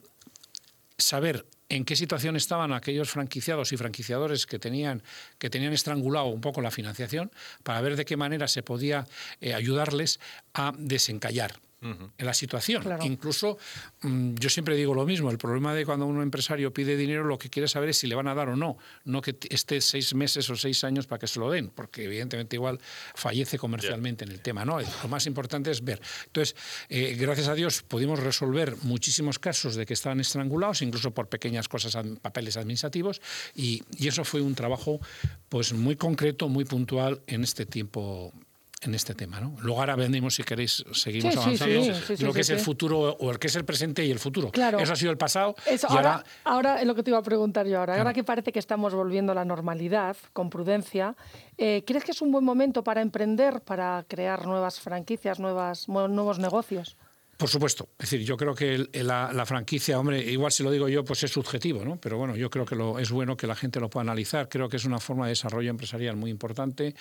saber 0.97 1.45
en 1.69 1.85
qué 1.85 1.95
situación 1.95 2.35
estaban 2.35 2.73
aquellos 2.73 3.09
franquiciados 3.09 3.71
y 3.71 3.77
franquiciadores 3.77 4.45
que 4.45 4.59
tenían, 4.59 5.03
que 5.37 5.49
tenían 5.49 5.73
estrangulado 5.73 6.27
un 6.27 6.41
poco 6.41 6.61
la 6.61 6.71
financiación, 6.71 7.31
para 7.63 7.81
ver 7.81 7.95
de 7.95 8.05
qué 8.05 8.17
manera 8.17 8.47
se 8.47 8.63
podía 8.63 9.07
eh, 9.39 9.53
ayudarles 9.53 10.19
a 10.53 10.73
desencallar 10.77 11.59
en 11.81 12.25
la 12.25 12.33
situación. 12.33 12.83
Incluso 13.03 13.57
mm, 14.01 14.35
yo 14.35 14.49
siempre 14.49 14.75
digo 14.75 14.93
lo 14.93 15.05
mismo, 15.05 15.31
el 15.31 15.37
problema 15.37 15.73
de 15.73 15.85
cuando 15.85 16.05
un 16.05 16.21
empresario 16.21 16.73
pide 16.73 16.97
dinero 16.97 17.23
lo 17.23 17.37
que 17.37 17.49
quiere 17.49 17.67
saber 17.67 17.89
es 17.89 17.97
si 17.97 18.07
le 18.07 18.15
van 18.15 18.27
a 18.27 18.35
dar 18.35 18.49
o 18.49 18.55
no, 18.55 18.77
no 19.05 19.21
que 19.21 19.37
esté 19.49 19.79
seis 19.81 20.13
meses 20.13 20.49
o 20.49 20.55
seis 20.55 20.83
años 20.83 21.07
para 21.07 21.19
que 21.19 21.27
se 21.27 21.39
lo 21.39 21.49
den, 21.49 21.69
porque 21.69 22.03
evidentemente 22.03 22.55
igual 22.55 22.79
fallece 23.15 23.57
comercialmente 23.57 24.25
en 24.25 24.31
el 24.31 24.41
tema. 24.41 24.65
¿no? 24.65 24.79
Lo 24.79 25.09
más 25.09 25.25
importante 25.25 25.71
es 25.71 25.83
ver. 25.83 26.01
Entonces, 26.25 26.55
eh, 26.89 27.15
gracias 27.17 27.47
a 27.47 27.55
Dios 27.55 27.81
pudimos 27.83 28.19
resolver 28.19 28.75
muchísimos 28.83 29.39
casos 29.39 29.75
de 29.75 29.85
que 29.85 29.93
estaban 29.93 30.19
estrangulados, 30.19 30.81
incluso 30.81 31.11
por 31.11 31.29
pequeñas 31.29 31.67
cosas, 31.67 31.97
papeles 32.21 32.57
administrativos, 32.57 33.21
y, 33.55 33.83
y 33.97 34.07
eso 34.07 34.23
fue 34.25 34.41
un 34.41 34.55
trabajo 34.55 34.99
pues 35.47 35.73
muy 35.73 35.95
concreto, 35.95 36.49
muy 36.49 36.65
puntual 36.65 37.21
en 37.27 37.43
este 37.43 37.65
tiempo 37.65 38.33
en 38.81 38.95
este 38.95 39.13
tema. 39.13 39.39
¿no? 39.39 39.55
Luego 39.61 39.79
ahora 39.79 39.95
vendemos, 39.95 40.35
si 40.35 40.43
queréis, 40.43 40.83
seguimos 40.93 41.35
avanzando, 41.35 41.93
lo 42.19 42.33
que 42.33 42.41
es 42.41 42.49
el 42.49 42.59
futuro, 42.59 42.99
o 42.99 43.31
el 43.31 43.39
que 43.39 43.47
es 43.47 43.55
el 43.55 43.65
presente 43.65 44.05
y 44.05 44.11
el 44.11 44.19
futuro. 44.19 44.51
Claro. 44.51 44.79
Eso 44.79 44.93
ha 44.93 44.95
sido 44.95 45.11
el 45.11 45.17
pasado. 45.17 45.55
ahora, 45.89 46.23
ahora, 46.43 46.81
es 46.81 46.87
lo 46.87 46.95
que 46.95 47.03
te 47.03 47.11
iba 47.11 47.19
a 47.19 47.23
preguntar 47.23 47.67
yo 47.67 47.79
ahora. 47.79 47.97
Ahora 47.97 48.13
que 48.13 48.23
parece 48.23 48.51
que 48.51 48.59
estamos 48.59 48.93
volviendo 48.93 49.31
a 49.31 49.35
la 49.35 49.45
normalidad, 49.45 50.15
con 50.33 50.49
prudencia, 50.49 51.15
eh, 51.57 51.83
¿crees 51.85 52.03
que 52.03 52.11
es 52.11 52.21
un 52.21 52.31
buen 52.31 52.45
momento 52.45 52.83
para 52.83 53.01
emprender, 53.01 53.61
para 53.61 54.05
crear 54.07 54.45
nuevas 54.45 54.79
franquicias, 54.79 55.39
nuevas, 55.39 55.89
nuevos 55.89 56.39
negocios? 56.39 56.97
Por 57.39 57.47
supuesto. 57.47 57.87
Es 57.97 58.09
decir, 58.09 58.27
yo 58.27 58.35
creo 58.35 58.53
que 58.53 58.89
la, 58.91 59.45
franquicia, 59.45 59.97
hombre, 59.97 60.19
igual 60.19 60.51
si 60.51 60.61
lo 60.61 60.71
digo 60.71 60.89
yo, 60.89 61.05
pues 61.05 61.23
es 61.23 61.31
subjetivo, 61.31 61.85
¿no? 61.85 61.95
Pero 61.95 62.17
bueno, 62.17 62.35
yo 62.35 62.49
creo 62.49 62.65
que 62.65 62.75
lo, 62.75 62.99
es 62.99 63.11
bueno 63.11 63.37
que 63.37 63.47
la 63.47 63.55
gente 63.55 63.79
lo 63.79 63.89
pueda 63.89 64.01
analizar. 64.01 64.49
Creo 64.49 64.67
que 64.67 64.75
es 64.75 64.83
una 64.83 64.99
forma 64.99 65.25
de 65.25 65.29
desarrollo 65.29 65.69
empresarial 65.69 66.17
muy 66.17 66.31
importante 66.31 66.95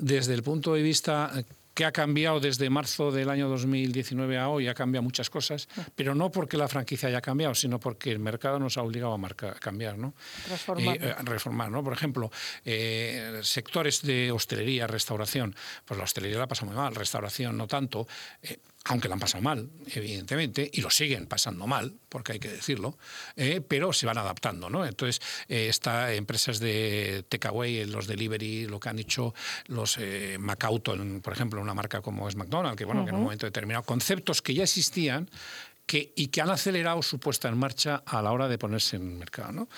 desde 0.00 0.34
el 0.34 0.42
punto 0.42 0.74
de 0.74 0.82
vista 0.82 1.30
eh, 1.34 1.44
que 1.74 1.84
ha 1.84 1.92
cambiado 1.92 2.40
desde 2.40 2.68
marzo 2.68 3.12
del 3.12 3.30
año 3.30 3.48
2019 3.48 4.38
a 4.38 4.48
hoy, 4.48 4.68
ha 4.68 4.74
cambiado 4.74 5.02
muchas 5.02 5.30
cosas, 5.30 5.68
pero 5.94 6.14
no 6.14 6.30
porque 6.30 6.56
la 6.56 6.68
franquicia 6.68 7.08
haya 7.08 7.20
cambiado, 7.20 7.54
sino 7.54 7.78
porque 7.78 8.10
el 8.10 8.18
mercado 8.18 8.58
nos 8.58 8.76
ha 8.76 8.82
obligado 8.82 9.14
a, 9.14 9.54
cambiar, 9.54 9.96
¿no? 9.96 10.12
Eh, 10.78 11.14
reformar, 11.22 11.70
¿no? 11.70 11.82
Por 11.84 11.92
ejemplo, 11.92 12.30
eh, 12.64 13.40
sectores 13.42 14.02
de 14.02 14.32
hostelería, 14.32 14.86
restauración, 14.86 15.54
pues 15.84 15.96
la 15.96 16.04
hostelería 16.04 16.38
la 16.38 16.48
pasa 16.48 16.66
muy 16.66 16.74
mal, 16.74 16.94
restauración 16.94 17.56
no 17.56 17.66
tanto 17.66 18.06
aunque 18.84 19.08
la 19.08 19.14
han 19.14 19.20
pasado 19.20 19.42
mal, 19.42 19.68
evidentemente, 19.86 20.68
y 20.72 20.80
lo 20.80 20.90
siguen 20.90 21.26
pasando 21.26 21.66
mal, 21.66 21.94
porque 22.08 22.32
hay 22.32 22.38
que 22.38 22.48
decirlo, 22.48 22.96
eh, 23.36 23.60
pero 23.66 23.92
se 23.92 24.06
van 24.06 24.16
adaptando. 24.16 24.70
¿no? 24.70 24.86
Entonces, 24.86 25.20
eh, 25.48 25.68
estas 25.68 26.12
empresas 26.12 26.60
de 26.60 27.24
takeaway, 27.28 27.84
los 27.84 28.06
delivery, 28.06 28.66
lo 28.66 28.80
que 28.80 28.88
han 28.88 28.98
hecho 28.98 29.34
los 29.66 29.98
eh, 29.98 30.38
Macauto, 30.40 30.96
por 31.22 31.32
ejemplo, 31.32 31.60
una 31.60 31.74
marca 31.74 32.00
como 32.00 32.28
es 32.28 32.36
McDonald's, 32.36 32.78
que, 32.78 32.84
bueno, 32.84 33.04
que 33.04 33.10
en 33.10 33.16
un 33.16 33.24
momento 33.24 33.46
determinado, 33.46 33.84
conceptos 33.84 34.40
que 34.40 34.54
ya 34.54 34.62
existían, 34.62 35.28
y 35.92 36.28
que 36.28 36.40
han 36.40 36.50
acelerado 36.50 37.02
su 37.02 37.18
puesta 37.18 37.48
en 37.48 37.58
marcha 37.58 38.02
a 38.06 38.22
la 38.22 38.32
hora 38.32 38.48
de 38.48 38.58
ponerse 38.58 38.96
en 38.96 39.10
el 39.10 39.16
mercado. 39.16 39.52
¿no? 39.52 39.68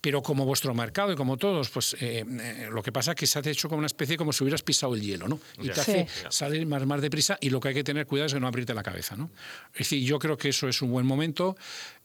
Pero 0.00 0.22
como 0.22 0.44
vuestro 0.44 0.74
mercado 0.74 1.12
y 1.12 1.16
como 1.16 1.36
todos, 1.36 1.68
pues 1.70 1.94
eh, 2.00 2.24
eh, 2.28 2.68
lo 2.70 2.82
que 2.82 2.92
pasa 2.92 3.12
es 3.12 3.16
que 3.16 3.26
se 3.26 3.38
ha 3.38 3.42
hecho 3.44 3.68
como 3.68 3.78
una 3.78 3.86
especie 3.86 4.16
como 4.16 4.32
si 4.32 4.44
hubieras 4.44 4.62
pisado 4.62 4.94
el 4.94 5.02
hielo, 5.02 5.28
¿no? 5.28 5.40
Y 5.58 5.68
te 5.68 5.80
hace 5.80 6.06
salir 6.28 6.66
más, 6.66 6.86
más 6.86 7.00
deprisa 7.00 7.38
y 7.40 7.50
lo 7.50 7.60
que 7.60 7.68
hay 7.68 7.74
que 7.74 7.84
tener 7.84 8.06
cuidado 8.06 8.26
es 8.26 8.32
de 8.32 8.40
no 8.40 8.46
abrirte 8.46 8.74
la 8.74 8.82
cabeza, 8.82 9.16
¿no? 9.16 9.30
Es 9.72 9.80
decir, 9.80 10.04
yo 10.04 10.18
creo 10.18 10.36
que 10.36 10.48
eso 10.48 10.68
es 10.68 10.80
un 10.82 10.90
buen 10.90 11.06
momento. 11.06 11.56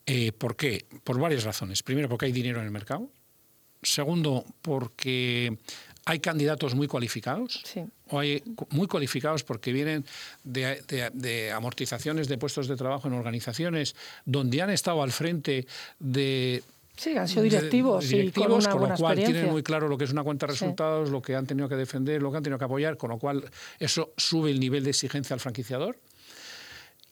Eh, 0.04 0.32
¿Por 0.32 0.56
qué? 0.56 0.86
Por 1.04 1.18
varias 1.18 1.44
razones. 1.44 1.82
Primero, 1.82 2.08
porque 2.08 2.26
hay 2.26 2.32
dinero 2.32 2.60
en 2.60 2.66
el 2.66 2.70
mercado. 2.70 3.10
Segundo, 3.82 4.44
porque 4.62 5.58
hay 6.06 6.20
candidatos 6.20 6.74
muy 6.74 6.86
cualificados, 6.86 7.62
o 8.08 8.18
hay 8.20 8.42
muy 8.70 8.86
cualificados 8.86 9.42
porque 9.42 9.72
vienen 9.72 10.04
de, 10.44 11.52
amortizaciones 11.52 12.28
de 12.28 12.38
puestos 12.38 12.68
de 12.68 12.76
trabajo 12.76 13.08
en 13.08 13.14
organizaciones 13.14 13.96
donde 14.24 14.62
han 14.62 14.70
estado 14.70 15.02
al 15.02 15.12
frente 15.12 15.66
de 15.98 16.62
Sí, 16.96 17.14
han 17.14 17.28
sido 17.28 17.42
directivos, 17.42 18.06
con, 18.34 18.52
una 18.52 18.70
con 18.70 18.88
lo 18.88 18.96
cual 18.96 19.16
tienen 19.16 19.50
muy 19.50 19.62
claro 19.62 19.86
lo 19.86 19.98
que 19.98 20.04
es 20.04 20.12
una 20.12 20.22
cuenta 20.22 20.46
de 20.46 20.52
resultados, 20.52 21.10
lo 21.10 21.20
que 21.20 21.34
han 21.34 21.44
tenido 21.44 21.68
que 21.68 21.74
defender, 21.74 22.22
lo 22.22 22.30
que 22.30 22.38
han 22.38 22.42
tenido 22.42 22.58
que 22.58 22.64
apoyar, 22.64 22.96
con 22.96 23.10
lo 23.10 23.18
cual 23.18 23.44
eso 23.78 24.14
sube 24.16 24.50
el 24.50 24.58
nivel 24.58 24.82
de 24.82 24.90
exigencia 24.90 25.34
al 25.34 25.40
franquiciador 25.40 25.98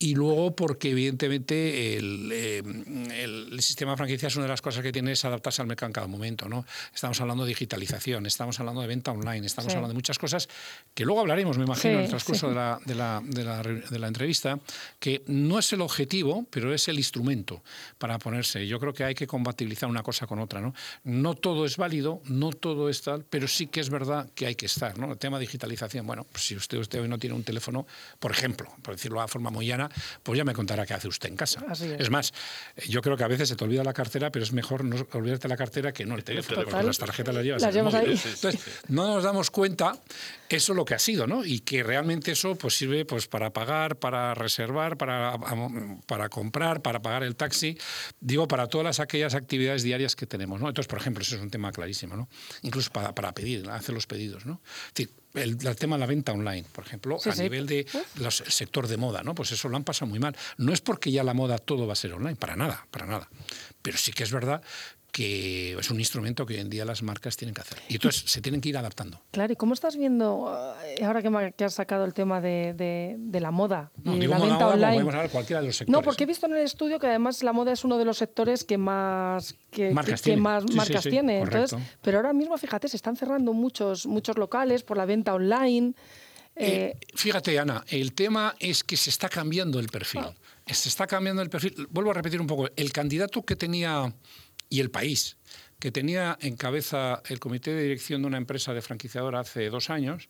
y 0.05 0.15
luego 0.15 0.55
porque 0.55 0.91
evidentemente 0.91 1.97
eh, 1.97 2.59
el, 2.59 3.61
sistema 3.63 3.93
de 3.93 3.97
franquicia 3.97 4.27
es 4.27 4.37
una 4.37 4.45
de 4.45 4.51
las 4.51 4.61
cosas 4.61 4.83
que 4.83 4.93
tiene 4.93 5.13
es 5.13 5.25
adaptarse 5.25 5.63
al 5.63 5.67
mercado 5.67 5.89
en 5.89 5.93
cada 5.95 6.07
momento. 6.07 6.47
¿no? 6.47 6.67
Estamos 6.95 7.19
hablando 7.23 7.45
de 7.45 7.49
digitalización, 7.49 8.27
estamos 8.27 8.61
hablando 8.61 8.83
de 8.83 8.87
venta 8.87 9.13
online, 9.13 9.47
estamos 9.47 9.71
hablando 9.71 9.89
de 9.89 9.95
muchas 9.95 10.19
cosas 10.19 10.47
que 10.93 11.07
luego 11.07 11.23
hablaremos, 11.23 11.57
me 11.57 11.65
imagino, 11.65 11.95
en 11.95 12.01
el 12.01 12.09
transcurso 12.11 12.51
de 12.51 12.55
la, 12.55 12.79
de, 12.85 12.95
la, 12.95 13.23
de, 13.25 13.45
la, 13.45 13.63
de, 13.63 13.99
la, 13.99 14.07
entrevista, 14.09 14.61
que 14.99 15.23
no 15.27 15.59
es 15.59 15.73
el 15.73 15.81
objetivo, 15.81 16.47
pero 16.51 16.75
es 16.75 16.87
el 16.89 16.99
instrumento 16.99 17.63
para 17.97 18.19
ponerse. 18.19 18.67
Yo 18.67 18.79
creo 18.79 18.93
que 18.93 19.05
hay 19.05 19.15
que 19.15 19.27
compatibilizar 19.27 19.89
una 19.89 20.03
cosa 20.03 20.27
con 20.27 20.39
otra. 20.39 20.61
No, 20.61 20.75
no 21.05 21.35
todo 21.35 21.65
es 21.65 21.79
válido, 21.79 22.21
no 22.27 22.53
todo 22.53 22.91
es 22.91 23.01
tal, 23.01 23.25
pero 23.25 23.49
sí 23.49 23.69
que 23.69 23.81
es 23.81 23.89
verdad 23.89 24.29
que 24.35 24.45
hay 24.45 24.55
que 24.55 24.67
estar. 24.67 24.99
¿no? 24.99 25.13
El 25.13 25.19
tema 25.19 25.39
de 25.39 25.47
digitalización, 25.47 26.07
bueno, 26.07 26.27
pues 26.31 26.45
si 26.45 26.57
usted, 26.57 26.77
usted 26.77 27.01
hoy 27.01 27.09
no 27.09 27.19
tiene 27.19 27.35
un 27.37 27.45
teléfono, 27.45 27.87
por 28.19 28.33
ejemplo, 28.33 28.69
por 28.83 28.97
decirlo 28.97 29.23
de 29.23 29.29
forma 29.29 29.49
muy 29.49 29.67
llana, 29.67 29.91
pues 30.23 30.37
ya 30.37 30.45
me 30.45 30.53
contará 30.53 30.87
qué 30.87 30.95
hace 30.95 31.09
usted 31.09 31.29
en 31.29 31.37
casa. 31.37 31.65
es. 31.73 32.11
más, 32.11 32.33
yo 32.89 33.03
creo 33.03 33.17
que 33.17 33.25
a 33.25 33.29
veces 33.29 33.49
se 33.49 33.57
te 33.57 33.65
olvida 33.65 33.85
la 33.85 33.93
cartera, 33.93 34.31
pero 34.31 34.45
es 34.45 34.53
mejor 34.53 34.85
no 34.85 35.07
olvidarte 35.13 35.49
la 35.49 35.57
cartera 35.57 35.93
que 35.93 36.05
no 36.05 36.15
el 36.15 36.25
teléfono, 36.25 36.65
porque 36.65 36.83
las 36.83 36.99
tarjetas 36.99 37.35
las 37.35 37.45
llevas. 37.45 37.63
Las 37.63 37.75
llevas 37.75 37.95
ahí. 37.95 38.21
Entonces, 38.25 38.61
no 38.89 39.07
nos 39.07 39.25
damos 39.25 39.51
cuenta 39.51 39.99
eso 40.55 40.73
es 40.73 40.77
lo 40.77 40.85
que 40.85 40.95
ha 40.95 40.99
sido, 40.99 41.27
¿no? 41.27 41.45
Y 41.45 41.61
que 41.61 41.83
realmente 41.83 42.33
eso 42.33 42.55
pues, 42.57 42.77
sirve 42.77 43.05
pues, 43.05 43.27
para 43.27 43.53
pagar, 43.53 43.97
para 43.97 44.35
reservar, 44.35 44.97
para, 44.97 45.37
para 46.07 46.29
comprar, 46.29 46.83
para 46.83 47.03
pagar 47.03 47.23
el 47.23 47.37
taxi, 47.37 47.77
digo, 48.21 48.49
para 48.49 48.69
todas 48.69 49.01
aquellas 49.01 49.35
actividades 49.35 49.83
diarias 49.83 50.17
que 50.17 50.27
tenemos, 50.27 50.61
¿no? 50.61 50.69
Entonces, 50.69 50.89
por 50.89 50.99
ejemplo, 50.99 51.23
eso 51.23 51.37
es 51.37 51.43
un 51.43 51.51
tema 51.51 51.73
clarísimo, 51.73 52.17
¿no? 52.17 52.29
Incluso 52.63 52.91
para, 52.91 53.15
para 53.15 53.33
pedir, 53.33 53.69
hacer 53.71 53.95
los 53.95 54.07
pedidos, 54.07 54.47
¿no? 54.47 54.61
Es 54.97 55.09
el, 55.35 55.59
tema 55.77 55.97
de 55.97 56.01
la 56.01 56.07
venta 56.07 56.33
online, 56.33 56.65
por 56.73 56.87
ejemplo, 56.87 57.19
a 57.25 57.35
nivel 57.35 57.67
de 57.67 57.87
los, 58.17 58.41
el 58.41 58.53
sector 58.53 58.87
de 58.87 58.97
moda, 58.97 59.23
¿no? 59.23 59.35
Pues 59.35 59.53
eso 59.53 59.69
lo 59.69 59.77
han 59.77 59.85
pasado 59.85 60.09
muy 60.09 60.19
mal. 60.19 60.37
No 60.59 60.73
es 60.73 60.81
porque 60.81 61.11
ya 61.11 61.25
la 61.25 61.35
moda 61.35 61.59
todo 61.59 61.87
va 61.87 61.93
a 61.93 61.97
ser 61.97 62.13
online, 62.13 62.37
para 62.37 62.57
nada, 62.57 62.87
para 62.91 63.07
nada. 63.07 63.29
Pero 63.83 63.99
sí 63.99 64.13
que 64.13 64.23
es 64.23 64.31
verdad 64.31 64.63
que 65.15 65.79
es 65.79 65.91
un 65.93 66.01
instrumento 66.01 66.45
que 66.45 66.55
hoy 66.55 66.61
en 66.61 66.69
día 66.69 66.85
las 66.85 67.05
marcas 67.05 67.37
tienen 67.37 67.55
que 67.55 67.61
hacer. 67.61 67.79
Y 67.89 67.95
entonces 67.95 68.29
se 68.29 68.41
tienen 68.41 68.61
que 68.61 68.71
ir 68.71 68.77
adaptando. 68.77 69.23
Claro, 69.31 69.53
¿y 69.53 69.55
cómo 69.55 69.73
estás 69.73 69.97
viendo, 69.97 70.77
eh, 70.85 71.05
ahora 71.05 71.23
que, 71.23 71.65
has 71.65 71.75
sacado 71.75 72.05
el 72.05 72.13
tema 72.13 72.41
de, 72.41 73.17
la 73.33 73.53
moda 73.53 73.93
y 74.05 74.27
la 74.27 74.39
venta 74.41 74.67
online? 74.67 75.29
cualquiera 75.29 75.61
de 75.61 75.69
los 75.69 75.77
sectores. 75.77 75.97
No, 75.97 76.03
porque 76.03 76.25
he 76.25 76.27
visto 76.27 76.47
en 76.47 76.55
el 76.55 76.63
estudio 76.63 76.99
que 76.99 77.07
además 77.07 77.45
la 77.45 77.53
moda 77.53 77.71
es 77.71 77.85
uno 77.85 77.97
de 77.97 78.05
los 78.05 78.19
sectores 78.19 78.65
que 78.65 78.77
más, 78.77 79.55
que, 79.71 79.93
marcas 79.93 80.21
tiene. 80.21 80.43
más 80.43 80.65
marcas 80.75 81.05
tiene. 81.05 81.43
Entonces, 81.43 81.79
pero 82.03 82.19
ahora 82.19 82.33
mismo, 82.33 82.59
fíjate, 82.59 82.89
se 82.89 82.97
están 82.97 83.17
cerrando 83.17 83.53
muchos, 83.53 84.07
muchos 84.07 84.37
locales 84.37 84.83
por 84.83 84.97
la 84.97 85.07
venta 85.07 85.33
online. 85.33 85.95
Eh, 86.57 86.97
eh, 87.01 87.07
fíjate, 87.15 87.57
Ana, 87.57 87.85
el 87.87 88.15
tema 88.15 88.57
es 88.59 88.83
que 88.83 88.97
se 88.97 89.11
está 89.11 89.29
cambiando 89.29 89.79
el 89.79 89.87
perfil. 89.87 90.23
Ah. 90.25 90.35
Se 90.67 90.89
está 90.89 91.07
cambiando 91.07 91.41
el 91.41 91.51
perfil. 91.51 91.87
Vuelvo 91.91 92.11
a 92.11 92.15
repetir 92.15 92.41
un 92.41 92.49
poco. 92.49 92.69
El 92.75 92.93
candidato 92.93 93.43
que 93.43 93.55
tenía 93.55 94.13
y 94.69 94.81
el 94.81 94.91
país, 94.91 95.37
que 95.79 95.91
tenía 95.91 96.39
en 96.41 96.57
cabeza 96.57 97.23
el 97.29 97.41
comité 97.41 97.73
de 97.73 97.83
dirección 97.83 98.23
de 98.23 98.29
una 98.29 98.39
empresa 98.39 98.75
de 98.75 98.83
franquiciadora 98.83 99.41
hace 99.41 99.69
dos 99.71 99.91
años, 99.91 100.29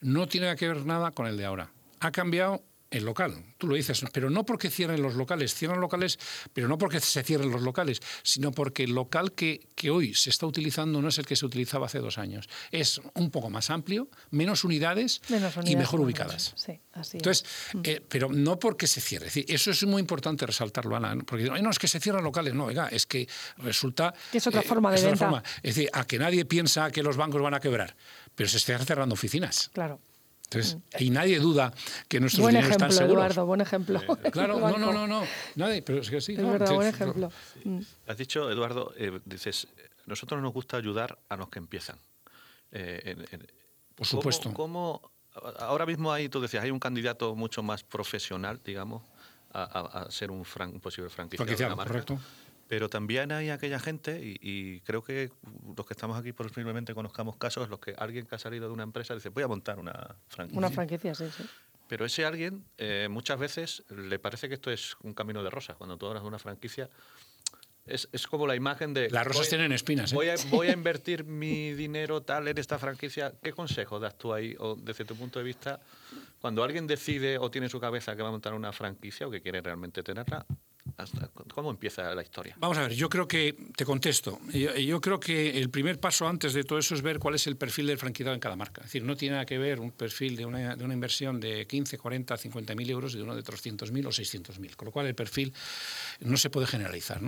no 0.00 0.28
tiene 0.28 0.54
que 0.56 0.68
ver 0.68 0.84
nada 0.86 1.12
con 1.12 1.26
el 1.26 1.36
de 1.36 1.44
ahora. 1.44 1.72
Ha 2.00 2.12
cambiado 2.12 2.64
el 2.90 3.04
local. 3.04 3.44
Tú 3.58 3.66
lo 3.66 3.74
dices, 3.74 4.02
pero 4.12 4.30
no 4.30 4.44
porque 4.44 4.70
cierren 4.70 5.02
los 5.02 5.14
locales, 5.14 5.54
cierran 5.54 5.80
locales, 5.80 6.18
pero 6.52 6.68
no 6.68 6.78
porque 6.78 7.00
se 7.00 7.22
cierren 7.22 7.50
los 7.50 7.62
locales, 7.62 8.00
sino 8.22 8.52
porque 8.52 8.84
el 8.84 8.92
local 8.92 9.32
que, 9.32 9.66
que, 9.74 9.90
hoy 9.90 10.14
se 10.14 10.30
está 10.30 10.46
utilizando 10.46 11.02
no 11.02 11.08
es 11.08 11.18
el 11.18 11.26
que 11.26 11.36
se 11.36 11.44
utilizaba 11.44 11.86
hace 11.86 11.98
dos 11.98 12.18
años. 12.18 12.48
Es 12.70 13.00
un 13.14 13.30
poco 13.30 13.50
más 13.50 13.70
amplio, 13.70 14.08
menos 14.30 14.64
unidades, 14.64 15.20
y 15.64 15.76
mejor 15.76 16.00
ubicadas. 16.00 16.54
Sí, 16.56 16.80
así 16.92 17.18
Entonces, 17.18 17.44
mm. 17.74 17.80
eh, 17.84 18.02
pero 18.08 18.30
no 18.32 18.58
porque 18.58 18.86
se 18.86 19.00
cierre. 19.00 19.30
eso 19.34 19.70
es 19.70 19.84
muy 19.84 20.00
importante 20.00 20.46
resaltarlo, 20.46 20.96
Ana, 20.96 21.16
porque 21.26 21.44
no 21.44 21.70
es 21.70 21.78
que 21.78 21.88
se 21.88 22.00
cierran 22.00 22.24
locales, 22.24 22.54
no, 22.54 22.66
oiga, 22.66 22.88
es 22.88 23.06
que 23.06 23.28
resulta... 23.58 24.14
Que 24.32 24.38
es 24.38 24.46
otra 24.46 24.62
eh, 24.62 24.64
forma 24.64 24.90
de 24.92 25.02
venta. 25.02 25.42
Es 25.62 25.74
decir, 25.74 25.90
a 25.92 26.06
que 26.06 26.18
nadie 26.18 26.44
piensa 26.44 26.90
que 26.90 27.02
los 27.02 27.16
bancos 27.16 27.42
van 27.42 27.54
a 27.54 27.60
quebrar, 27.60 27.96
pero 28.34 28.48
se 28.48 28.56
están 28.56 28.84
cerrando 28.86 29.14
oficinas. 29.14 29.70
Claro. 29.72 30.00
Entonces, 30.50 30.76
mm. 30.76 31.02
y 31.02 31.10
nadie 31.10 31.38
duda 31.40 31.74
que 32.08 32.20
nuestros 32.20 32.42
buen 32.42 32.54
dineros 32.54 32.70
ejemplo, 32.70 32.86
están 32.88 33.06
seguros. 33.06 33.24
Eduardo, 33.24 33.46
buen 33.46 33.60
ejemplo. 33.60 34.00
claro, 34.32 34.58
no, 34.60 34.78
no, 34.78 34.92
no, 34.92 35.06
no, 35.06 35.22
nadie, 35.56 35.82
pero 35.82 36.00
es 36.00 36.08
que 36.08 36.22
sí. 36.22 36.32
Es 36.32 36.42
verdad, 36.42 36.74
buen 36.74 36.88
ejemplo. 36.88 37.30
Mm. 37.64 37.80
Has 38.06 38.16
dicho, 38.16 38.50
Eduardo, 38.50 38.94
eh, 38.96 39.20
dices, 39.26 39.68
nosotros 40.06 40.40
nos 40.40 40.54
gusta 40.54 40.78
ayudar 40.78 41.18
a 41.28 41.36
los 41.36 41.50
que 41.50 41.58
empiezan. 41.58 41.98
Eh, 42.72 43.16
Por 43.94 44.06
supuesto. 44.06 44.52
¿cómo, 44.54 45.12
ahora 45.58 45.84
mismo 45.84 46.12
hay, 46.12 46.30
tú 46.30 46.40
decías, 46.40 46.64
hay 46.64 46.70
un 46.70 46.80
candidato 46.80 47.34
mucho 47.34 47.62
más 47.62 47.84
profesional, 47.84 48.58
digamos, 48.64 49.02
a, 49.52 50.06
ser 50.10 50.30
un, 50.30 50.44
posible 50.80 51.10
franquiciado 51.10 51.70
de 51.70 51.76
Correcto. 51.76 52.18
Pero 52.68 52.90
también 52.90 53.32
hay 53.32 53.48
aquella 53.48 53.80
gente, 53.80 54.20
y, 54.22 54.80
creo 54.80 55.02
que 55.02 55.30
los 55.74 55.86
que 55.86 55.94
estamos 55.94 56.18
aquí 56.18 56.32
posiblemente 56.32 56.94
conozcamos 56.94 57.36
casos, 57.36 57.68
los 57.70 57.80
que 57.80 57.94
alguien 57.96 58.26
que 58.26 58.34
ha 58.34 58.38
salido 58.38 58.66
de 58.66 58.74
una 58.74 58.82
empresa 58.82 59.14
dice, 59.14 59.30
voy 59.30 59.42
a 59.42 59.48
montar 59.48 59.78
una 59.78 60.16
franquicia. 60.28 60.58
Una 60.58 60.70
franquicia, 60.70 61.14
sí, 61.14 61.24
sí. 61.34 61.44
Pero 61.88 62.04
ese 62.04 62.26
alguien 62.26 62.64
eh, 62.76 63.08
muchas 63.10 63.38
veces 63.38 63.82
le 63.88 64.18
parece 64.18 64.48
que 64.48 64.54
esto 64.54 64.70
es 64.70 64.96
un 65.02 65.14
camino 65.14 65.42
de 65.42 65.48
rosas. 65.48 65.76
Cuando 65.76 65.96
tú 65.96 66.06
hablas 66.06 66.22
de 66.22 66.28
una 66.28 66.38
franquicia, 66.38 66.90
es, 67.86 68.06
es, 68.12 68.26
como 68.26 68.46
la 68.46 68.54
imagen 68.54 68.92
de... 68.92 69.08
Las 69.08 69.26
rosas 69.26 69.48
tienen 69.48 69.72
espinas. 69.72 70.12
¿eh? 70.12 70.14
Voy, 70.14 70.28
a, 70.28 70.34
voy, 70.50 70.68
a, 70.68 70.72
invertir 70.72 71.24
mi 71.24 71.72
dinero 71.72 72.20
tal 72.22 72.46
en 72.48 72.58
esta 72.58 72.78
franquicia. 72.78 73.32
¿Qué 73.42 73.52
consejo 73.52 73.98
das 73.98 74.18
tú 74.18 74.34
ahí, 74.34 74.54
o 74.58 74.76
desde 74.76 75.06
tu 75.06 75.16
punto 75.16 75.38
de 75.38 75.46
vista, 75.46 75.80
cuando 76.38 76.62
alguien 76.62 76.86
decide 76.86 77.38
o 77.38 77.50
tiene 77.50 77.68
en 77.68 77.70
su 77.70 77.80
cabeza 77.80 78.14
que 78.14 78.20
va 78.20 78.28
a 78.28 78.32
montar 78.32 78.52
una 78.52 78.72
franquicia 78.72 79.26
o 79.26 79.30
que 79.30 79.40
quiere 79.40 79.62
realmente 79.62 80.02
tenerla? 80.02 80.44
¿Cómo 81.54 81.70
empieza 81.70 82.14
la 82.14 82.22
historia? 82.22 82.56
Vamos 82.58 82.78
a 82.78 82.82
ver, 82.82 82.94
yo 82.94 83.08
creo 83.08 83.28
que, 83.28 83.56
te 83.76 83.84
contesto, 83.84 84.40
yo, 84.52 85.00
creo 85.00 85.20
que 85.20 85.58
el 85.58 85.70
primer 85.70 86.00
paso 86.00 86.26
antes 86.26 86.52
de 86.52 86.64
todo 86.64 86.78
eso 86.78 86.94
es 86.94 87.02
ver 87.02 87.18
cuál 87.18 87.34
es 87.34 87.46
el 87.46 87.56
perfil 87.56 87.86
del 87.86 87.98
franquiciado 87.98 88.34
en 88.34 88.40
cada 88.40 88.56
marca. 88.56 88.80
Es 88.80 88.88
decir, 88.88 89.04
no 89.04 89.16
tiene 89.16 89.34
nada 89.34 89.46
que 89.46 89.58
ver 89.58 89.80
un 89.80 89.92
perfil 89.92 90.36
de 90.36 90.44
una, 90.44 90.76
de 90.76 90.84
una 90.84 90.94
inversión 90.94 91.40
de 91.40 91.66
15, 91.66 91.98
40, 91.98 92.36
50 92.36 92.74
mil 92.74 92.90
euros 92.90 93.12
de 93.12 93.22
uno 93.22 93.34
de 93.34 93.42
300 93.42 93.92
mil 93.92 94.06
o 94.06 94.12
600 94.12 94.58
mil, 94.58 94.76
con 94.76 94.86
lo 94.86 94.92
cual 94.92 95.06
el 95.06 95.14
perfil 95.14 95.52
no 96.20 96.36
se 96.36 96.50
puede 96.50 96.66
generalizar. 96.66 97.20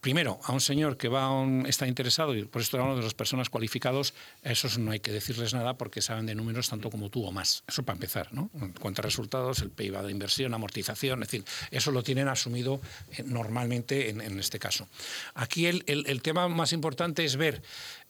Primero, 0.00 0.40
a 0.44 0.52
un 0.52 0.60
señor 0.60 0.96
que 0.96 1.08
va 1.08 1.26
a 1.26 1.44
está 1.66 1.86
interesado, 1.86 2.34
y 2.34 2.44
por 2.44 2.62
esto 2.62 2.76
hablamos 2.76 2.98
de 2.98 3.04
las 3.04 3.14
personas 3.14 3.48
cualificados, 3.48 4.14
a 4.44 4.50
esos 4.50 4.78
no 4.78 4.90
hay 4.90 5.00
que 5.00 5.12
decirles 5.12 5.54
nada 5.54 5.76
porque 5.76 6.02
saben 6.02 6.26
de 6.26 6.34
números 6.34 6.68
tanto 6.68 6.90
como 6.90 7.10
tú 7.10 7.24
o 7.24 7.32
más. 7.32 7.64
Eso 7.66 7.82
para 7.82 7.96
empezar, 7.96 8.32
¿no? 8.32 8.50
En 8.60 8.72
cuanto 8.72 9.02
a 9.02 9.04
resultados, 9.04 9.60
el 9.60 9.70
PIB 9.70 10.02
de 10.02 10.10
inversión, 10.10 10.54
amortización, 10.54 11.22
es 11.22 11.28
decir, 11.30 11.44
eso 11.70 11.90
lo 11.90 12.02
tienen 12.02 12.28
asumido 12.28 12.80
normalmente 13.24 14.10
en, 14.10 14.38
este 14.38 14.58
caso. 14.58 14.88
Aquí 15.34 15.66
el, 15.66 16.22
tema 16.22 16.48
más 16.48 16.72
importante 16.72 17.24
es 17.24 17.36
ver 17.36 17.62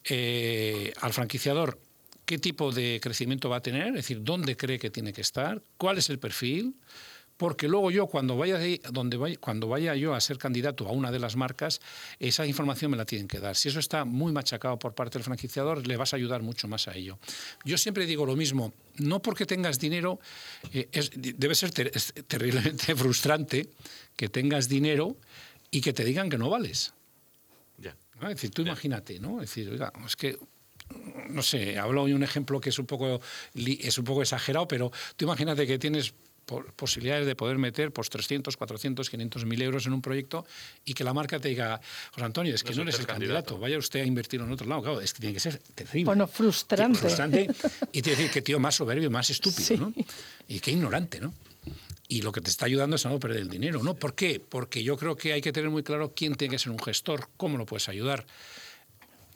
eh, 0.03 0.93
al 1.01 1.13
franquiciador 1.13 1.79
qué 2.25 2.37
tipo 2.37 2.71
de 2.71 2.99
crecimiento 3.01 3.49
va 3.49 3.57
a 3.57 3.61
tener, 3.61 3.89
es 3.89 3.93
decir, 3.95 4.23
dónde 4.23 4.57
cree 4.57 4.79
que 4.79 4.89
tiene 4.89 5.13
que 5.13 5.21
estar, 5.21 5.61
cuál 5.77 5.97
es 5.97 6.09
el 6.09 6.19
perfil, 6.19 6.75
porque 7.37 7.67
luego 7.67 7.91
yo 7.91 8.07
cuando 8.07 8.37
vaya, 8.37 8.59
donde 8.91 9.17
vaya, 9.17 9.37
cuando 9.39 9.67
vaya 9.67 9.95
yo 9.95 10.13
a 10.13 10.21
ser 10.21 10.37
candidato 10.37 10.87
a 10.87 10.91
una 10.91 11.11
de 11.11 11.19
las 11.19 11.35
marcas, 11.35 11.81
esa 12.19 12.45
información 12.45 12.91
me 12.91 12.97
la 12.97 13.05
tienen 13.05 13.27
que 13.27 13.39
dar. 13.39 13.55
Si 13.55 13.69
eso 13.69 13.79
está 13.79 14.05
muy 14.05 14.31
machacado 14.31 14.79
por 14.79 14.93
parte 14.93 15.17
del 15.17 15.23
franquiciador, 15.23 15.85
le 15.85 15.97
vas 15.97 16.13
a 16.13 16.17
ayudar 16.17 16.41
mucho 16.43 16.67
más 16.67 16.87
a 16.87 16.95
ello. 16.95 17.19
Yo 17.65 17.77
siempre 17.77 18.05
digo 18.05 18.25
lo 18.25 18.35
mismo, 18.35 18.73
no 18.97 19.21
porque 19.21 19.45
tengas 19.45 19.79
dinero, 19.79 20.19
eh, 20.73 20.87
debe 21.15 21.55
ser 21.55 21.71
terriblemente 21.71 22.95
frustrante 22.95 23.69
que 24.15 24.29
tengas 24.29 24.69
dinero 24.69 25.17
y 25.71 25.81
que 25.81 25.93
te 25.93 26.05
digan 26.05 26.29
que 26.29 26.37
no 26.37 26.49
vales. 26.49 26.93
Ya. 27.77 27.97
Es 28.21 28.29
decir, 28.29 28.51
tú 28.51 28.61
imagínate, 28.61 29.19
¿no? 29.19 29.41
Es 29.41 29.49
decir, 29.49 29.69
oiga, 29.69 29.91
es 30.05 30.15
que 30.15 30.37
no 31.29 31.41
sé, 31.41 31.79
hablo 31.79 32.03
hoy 32.03 32.13
un 32.13 32.23
ejemplo 32.23 32.61
que 32.61 32.69
es 32.69 32.79
un 32.79 32.85
poco 32.85 33.19
es 33.55 33.97
un 33.97 34.05
poco 34.05 34.21
exagerado, 34.21 34.67
pero 34.67 34.91
tú 35.15 35.25
imagínate 35.25 35.65
que 35.65 35.79
tienes 35.79 36.13
posibilidades 36.45 37.25
de 37.25 37.35
poder 37.35 37.57
meter 37.57 37.91
pues 37.91 38.09
300, 38.09 38.55
400, 38.55 39.09
500 39.09 39.45
mil 39.45 39.61
euros 39.61 39.85
en 39.85 39.93
un 39.93 40.01
proyecto 40.01 40.45
y 40.83 40.93
que 40.93 41.03
la 41.03 41.13
marca 41.13 41.39
te 41.39 41.49
diga, 41.49 41.81
José 42.11 42.25
Antonio, 42.25 42.53
es 42.53 42.63
que 42.63 42.73
no, 42.75 42.83
eres 42.83 42.99
el 42.99 43.07
candidato. 43.07 43.57
vaya 43.57 43.77
usted 43.77 44.01
a 44.01 44.05
invertir 44.05 44.41
en 44.41 44.51
otro 44.51 44.67
lado. 44.67 44.81
Claro, 44.81 45.01
es 45.01 45.13
que 45.13 45.19
tiene 45.19 45.33
que 45.33 45.39
ser 45.39 45.57
terrible. 45.73 46.05
Bueno, 46.05 46.27
frustrante. 46.27 46.99
frustrante 46.99 47.49
y 47.91 48.01
tiene 48.01 48.03
que 48.03 48.09
decir 48.09 48.31
que 48.31 48.41
tío 48.41 48.59
más 48.59 48.75
soberbio, 48.75 49.09
más 49.09 49.29
estúpido, 49.29 49.77
¿no? 49.77 49.93
Y 50.47 50.59
qué 50.59 50.71
ignorante, 50.71 51.19
¿no? 51.19 51.33
Y 52.07 52.21
lo 52.21 52.31
que 52.31 52.41
te 52.41 52.49
está 52.49 52.67
ayudando 52.67 52.97
es 52.97 53.05
a 53.05 53.09
no 53.09 53.19
perder 53.19 53.41
el 53.41 53.49
dinero, 53.49 53.81
¿no? 53.81 53.95
¿Por 53.95 54.13
qué? 54.13 54.39
Porque 54.39 54.83
yo 54.83 54.95
creo 54.97 55.15
que 55.15 55.33
hay 55.33 55.41
que 55.41 55.51
tener 55.51 55.71
muy 55.71 55.81
claro 55.81 56.13
quién 56.15 56.35
tiene 56.35 56.53
que 56.53 56.59
ser 56.59 56.71
un 56.71 56.79
gestor, 56.79 57.29
cómo 57.37 57.57
lo 57.57 57.65
puedes 57.65 57.89
ayudar. 57.89 58.27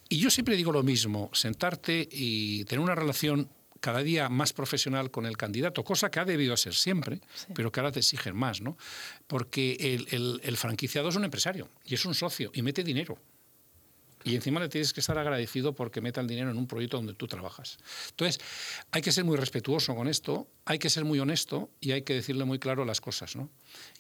Y 0.08 0.20
yo 0.20 0.30
siempre 0.30 0.56
digo 0.56 0.72
lo 0.72 0.84
mismo, 0.84 1.30
sentarte 1.34 2.08
y 2.12 2.64
tener 2.66 2.80
una 2.80 2.96
relación 2.96 3.50
cada 3.80 4.04
día 4.04 4.30
más 4.30 4.54
profesional 4.54 5.12
con 5.12 5.26
el 5.26 5.38
candidato, 5.38 5.84
cosa 5.84 6.10
que 6.12 6.20
ha 6.20 6.26
debido 6.26 6.56
ser 6.58 6.74
siempre, 6.74 7.22
pero 7.54 7.72
que 7.72 7.80
ahora 7.80 7.92
te 7.92 8.00
exigen 8.00 8.36
más, 8.36 8.62
¿no? 8.62 8.78
Porque 9.28 9.74
el, 10.12 10.42
el, 10.44 10.58
franquiciado 10.58 11.10
es 11.10 11.16
un 11.16 11.24
empresario 11.24 11.70
y 11.86 11.94
es 11.96 12.06
un 12.06 12.16
socio 12.16 12.52
y 12.54 12.62
mete 12.62 12.84
dinero. 12.84 13.18
Y 14.24 14.36
encima 14.36 14.60
le 14.60 14.68
tienes 14.68 14.92
que 14.92 15.00
estar 15.00 15.18
agradecido 15.18 15.74
porque 15.74 16.02
meta 16.02 16.20
el 16.20 16.28
dinero 16.28 16.52
en 16.52 16.58
un 16.58 16.68
proyecto 16.68 16.98
donde 16.98 17.14
tú 17.14 17.28
trabajas. 17.28 17.78
Entonces, 18.10 18.42
hay 18.92 19.02
que 19.02 19.14
ser 19.14 19.24
muy 19.24 19.38
respetuoso 19.38 19.96
con 19.96 20.10
esto, 20.10 20.50
hay 20.66 20.78
que 20.78 20.90
ser 20.90 21.06
muy 21.06 21.20
honesto 21.20 21.70
y 21.80 21.92
hay 21.94 22.02
que 22.02 22.16
decirle 22.16 22.44
muy 22.44 22.60
claro 22.60 22.84
las 22.84 23.00
cosas. 23.00 23.38
¿no? 23.38 23.50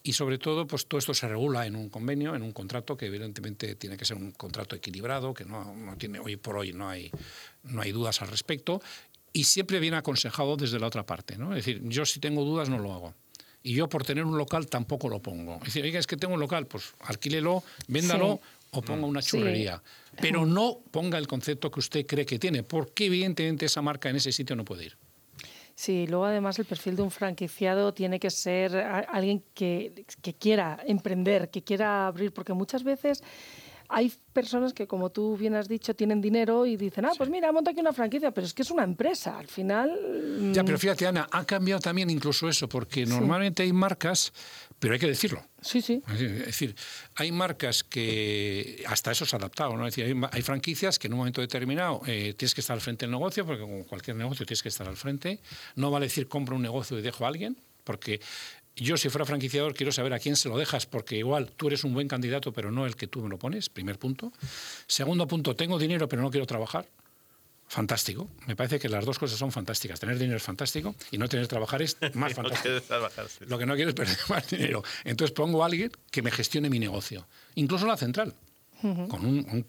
Y 0.03 0.13
sobre 0.13 0.37
todo, 0.37 0.67
pues 0.67 0.87
todo 0.87 0.99
esto 0.99 1.13
se 1.13 1.27
regula 1.29 1.65
en 1.65 1.77
un 1.77 1.89
convenio, 1.89 2.35
en 2.35 2.43
un 2.43 2.51
contrato 2.51 2.97
que 2.97 3.05
evidentemente 3.05 3.75
tiene 3.75 3.95
que 3.95 4.03
ser 4.03 4.17
un 4.17 4.31
contrato 4.31 4.75
equilibrado, 4.75 5.33
que 5.33 5.45
no, 5.45 5.73
no 5.73 5.95
tiene, 5.97 6.19
hoy 6.19 6.35
por 6.35 6.57
hoy 6.57 6.73
no 6.73 6.89
hay, 6.89 7.09
no 7.63 7.81
hay 7.81 7.93
dudas 7.93 8.21
al 8.21 8.27
respecto 8.27 8.81
y 9.33 9.43
siempre 9.43 9.79
viene 9.79 9.97
aconsejado 9.97 10.57
desde 10.57 10.79
la 10.79 10.87
otra 10.87 11.05
parte. 11.05 11.37
¿no? 11.37 11.55
Es 11.55 11.65
decir, 11.65 11.81
yo 11.83 12.05
si 12.05 12.19
tengo 12.19 12.43
dudas 12.43 12.69
no 12.69 12.79
lo 12.79 12.93
hago. 12.93 13.13
Y 13.61 13.73
yo 13.73 13.89
por 13.89 14.05
tener 14.05 14.23
un 14.23 14.37
local 14.37 14.67
tampoco 14.67 15.09
lo 15.09 15.21
pongo. 15.21 15.57
Es 15.57 15.65
decir, 15.65 15.83
oiga, 15.83 15.99
es 15.99 16.07
que 16.07 16.15
tengo 16.15 16.33
un 16.33 16.39
local, 16.39 16.65
pues 16.65 16.93
alquílelo, 17.01 17.63
véndalo 17.87 18.39
o 18.71 18.81
ponga 18.81 19.05
una 19.05 19.21
churrería. 19.21 19.81
Pero 20.21 20.45
no 20.45 20.79
ponga 20.91 21.17
el 21.17 21.27
concepto 21.27 21.69
que 21.69 21.79
usted 21.79 22.05
cree 22.05 22.25
que 22.25 22.39
tiene, 22.39 22.63
porque 22.63 23.05
evidentemente 23.05 23.65
esa 23.65 23.81
marca 23.81 24.09
en 24.09 24.15
ese 24.15 24.31
sitio 24.31 24.55
no 24.55 24.63
puede 24.63 24.85
ir. 24.85 24.97
Sí, 25.75 26.07
luego 26.07 26.25
además 26.25 26.59
el 26.59 26.65
perfil 26.65 26.97
de 26.97 27.03
un 27.03 27.11
franquiciado 27.11 27.93
tiene 27.93 28.19
que 28.19 28.29
ser 28.29 28.75
alguien 28.75 29.43
que, 29.53 30.05
que 30.21 30.33
quiera 30.33 30.77
emprender, 30.85 31.49
que 31.49 31.61
quiera 31.61 32.07
abrir, 32.07 32.33
porque 32.33 32.53
muchas 32.53 32.83
veces 32.83 33.23
hay 33.89 34.13
personas 34.33 34.71
que, 34.71 34.87
como 34.87 35.09
tú 35.09 35.35
bien 35.35 35.55
has 35.55 35.67
dicho, 35.67 35.95
tienen 35.95 36.21
dinero 36.21 36.67
y 36.67 36.77
dicen, 36.77 37.05
ah, 37.05 37.11
pues 37.17 37.27
mira, 37.29 37.51
monta 37.51 37.71
aquí 37.71 37.79
una 37.79 37.91
franquicia, 37.91 38.31
pero 38.31 38.45
es 38.45 38.53
que 38.53 38.61
es 38.61 38.69
una 38.69 38.83
empresa, 38.83 39.39
al 39.39 39.47
final... 39.47 40.51
Ya, 40.53 40.63
pero 40.63 40.77
mm, 40.77 40.79
fíjate, 40.79 41.07
Ana, 41.07 41.27
ha 41.31 41.43
cambiado 41.43 41.81
también 41.81 42.09
incluso 42.11 42.47
eso, 42.47 42.69
porque 42.69 43.07
normalmente 43.07 43.63
hay 43.63 43.73
marcas, 43.73 44.31
pero 44.77 44.93
hay 44.93 44.99
que 44.99 45.07
decirlo. 45.07 45.43
Sí, 45.61 45.81
sí. 45.81 46.03
Es 46.07 46.45
decir, 46.45 46.75
hay 47.15 47.31
marcas 47.31 47.83
que 47.83 48.83
hasta 48.87 49.11
eso 49.11 49.25
se 49.25 49.35
ha 49.35 49.39
adaptado, 49.39 49.75
¿no? 49.75 49.87
Es 49.87 49.95
decir, 49.95 50.15
hay, 50.31 50.41
franquicias 50.43 50.99
que 50.99 51.07
en 51.07 51.13
un 51.13 51.19
momento 51.19 51.41
determinado 51.41 52.01
eh, 52.05 52.35
tienes 52.37 52.53
que 52.53 52.61
estar 52.61 52.75
al 52.75 52.81
frente 52.81 53.05
del 53.05 53.11
negocio, 53.11 53.43
porque 53.43 53.63
con 53.63 53.83
cualquier 53.85 54.15
negocio 54.15 54.45
tienes 54.45 54.61
que 54.61 54.69
estar 54.69 54.87
al 54.87 54.97
frente. 54.97 55.39
No 55.75 55.89
vale 55.89 56.05
decir 56.05 56.27
compro 56.27 56.55
un 56.55 56.61
negocio 56.61 56.97
y 56.99 57.01
dejo 57.01 57.25
a 57.25 57.27
alguien, 57.27 57.57
porque 57.83 58.21
yo, 58.83 58.97
si 58.97 59.09
fuera 59.09 59.25
franquiciador, 59.25 59.73
quiero 59.73 59.91
saber 59.91 60.13
a 60.13 60.19
quién 60.19 60.35
se 60.35 60.49
lo 60.49 60.57
dejas, 60.57 60.85
porque 60.85 61.17
igual 61.17 61.51
tú 61.55 61.67
eres 61.67 61.83
un 61.83 61.93
buen 61.93 62.07
candidato, 62.07 62.51
pero 62.51 62.71
no 62.71 62.85
el 62.85 62.95
que 62.95 63.07
tú 63.07 63.21
me 63.21 63.29
lo 63.29 63.37
pones, 63.37 63.69
primer 63.69 63.97
punto. 63.97 64.31
Segundo 64.87 65.27
punto, 65.27 65.55
tengo 65.55 65.77
dinero, 65.77 66.07
pero 66.07 66.21
no 66.21 66.31
quiero 66.31 66.45
trabajar. 66.45 66.87
Fantástico. 67.67 68.27
Me 68.47 68.55
parece 68.55 68.79
que 68.79 68.89
las 68.89 69.05
dos 69.05 69.19
cosas 69.19 69.37
son 69.37 69.51
fantásticas. 69.51 69.99
Tener 69.99 70.17
dinero 70.17 70.37
es 70.37 70.43
fantástico 70.43 70.95
y 71.11 71.19
no 71.19 71.29
tener 71.29 71.45
que 71.45 71.49
trabajar 71.49 71.83
es 71.83 71.97
más 72.15 72.33
fantástico. 72.33 72.79
Lo 73.47 73.59
que 73.59 73.67
no 73.67 73.75
quiero 73.75 73.89
es 73.89 73.95
perder 73.95 74.17
más 74.29 74.49
dinero. 74.49 74.83
Entonces 75.03 75.35
pongo 75.35 75.61
a 75.61 75.67
alguien 75.67 75.91
que 76.09 76.23
me 76.23 76.31
gestione 76.31 76.69
mi 76.69 76.79
negocio, 76.79 77.27
incluso 77.55 77.85
la 77.85 77.95
central, 77.95 78.33
con 78.81 79.25
un 79.25 79.45
un 79.51 79.65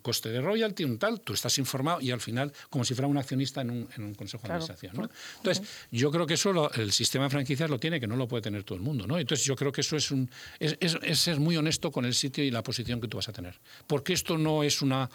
coste 0.00 0.28
de 0.30 0.40
royalty, 0.40 0.84
un 0.84 0.98
tal, 0.98 1.20
tú 1.20 1.32
estás 1.32 1.58
informado 1.58 2.00
y 2.00 2.10
al 2.10 2.20
final, 2.20 2.52
como 2.70 2.84
si 2.84 2.94
fuera 2.94 3.08
un 3.08 3.18
accionista 3.18 3.60
en 3.62 3.70
un, 3.70 4.14
consejo 4.14 4.46
de 4.46 4.54
administración. 4.54 5.10
Entonces, 5.38 5.66
yo 5.90 6.10
creo 6.10 6.26
que 6.26 6.34
eso 6.34 6.72
el 6.74 6.92
sistema 6.92 7.24
de 7.24 7.30
franquicias 7.30 7.68
lo 7.68 7.78
tiene, 7.78 7.98
que 7.98 8.06
no 8.06 8.16
lo 8.16 8.28
puede 8.28 8.42
tener 8.42 8.64
todo 8.64 8.76
el 8.76 8.82
mundo. 8.82 9.06
¿no? 9.06 9.18
Entonces, 9.18 9.44
yo 9.44 9.56
creo 9.56 9.72
que 9.72 9.80
eso 9.80 9.96
es, 9.96 10.10
un, 10.10 10.30
es, 10.58 10.76
es, 10.80 11.18
ser 11.18 11.40
muy 11.40 11.56
honesto 11.56 11.90
con 11.90 12.04
el 12.04 12.14
sitio 12.14 12.44
y 12.44 12.50
la 12.50 12.62
posición 12.62 13.00
que 13.00 13.08
tú 13.08 13.16
vas 13.16 13.28
a 13.28 13.32
tener. 13.32 13.58
Porque 13.86 14.12
esto 14.12 14.38
no 14.38 14.62
es 14.62 14.82
una. 14.82 15.10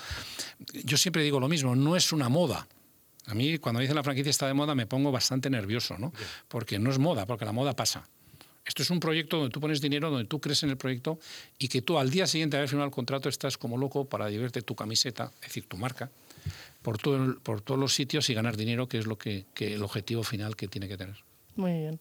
Yo 0.84 0.98
siempre 0.98 1.24
digo 1.24 1.40
lo 1.40 1.48
mismo, 1.48 1.76
no 1.76 1.96
es 1.96 2.12
una 2.12 2.30
moda. 2.30 2.68
A 3.28 3.34
mí, 3.34 3.58
cuando 3.58 3.82
dicen 3.82 3.96
la 3.96 4.04
franquicia 4.04 4.30
está 4.30 4.48
de 4.48 4.54
moda, 4.54 4.74
me 4.74 4.86
pongo 4.86 5.12
bastante 5.12 5.50
nervioso, 5.50 5.98
¿no? 5.98 6.14
Porque 6.48 6.80
no 6.80 6.90
es 6.90 6.98
moda, 6.98 7.26
porque 7.26 7.46
la 7.46 7.52
moda 7.52 7.74
pasa. 7.74 8.08
Esto 8.68 8.84
es 8.84 8.90
un 8.90 9.00
proyecto 9.00 9.38
donde 9.38 9.52
tú 9.52 9.62
pones 9.62 9.80
dinero, 9.80 10.12
donde 10.12 10.26
tú 10.26 10.42
crees 10.42 10.62
en 10.64 10.70
el 10.70 10.78
proyecto 10.78 11.20
y 11.58 11.70
que 11.70 11.82
tú 11.82 11.98
al 11.98 12.10
día 12.10 12.28
siguiente 12.28 12.58
de 12.58 12.60
haber 12.60 12.70
firmado 12.70 12.88
el 12.88 12.94
contrato 12.94 13.30
estás 13.30 13.58
como 13.58 13.78
loco 13.78 14.06
para 14.06 14.30
llevarte 14.30 14.62
tu 14.62 14.76
camiseta, 14.76 15.32
es 15.42 15.48
decir, 15.48 15.68
tu 15.68 15.78
marca, 15.78 16.10
por, 16.82 16.98
todo 16.98 17.36
todos 17.64 17.80
los 17.80 17.94
sitios 17.96 18.30
y 18.30 18.34
ganar 18.34 18.58
dinero, 18.58 18.88
que 18.88 18.98
es 18.98 19.08
lo 19.08 19.18
que, 19.18 19.46
el 19.60 19.82
objetivo 19.84 20.24
final 20.24 20.56
que 20.56 20.68
tiene 20.68 20.90
que 20.90 20.98
tener. 20.98 21.16
Muy 21.56 21.72
bien. 21.72 22.00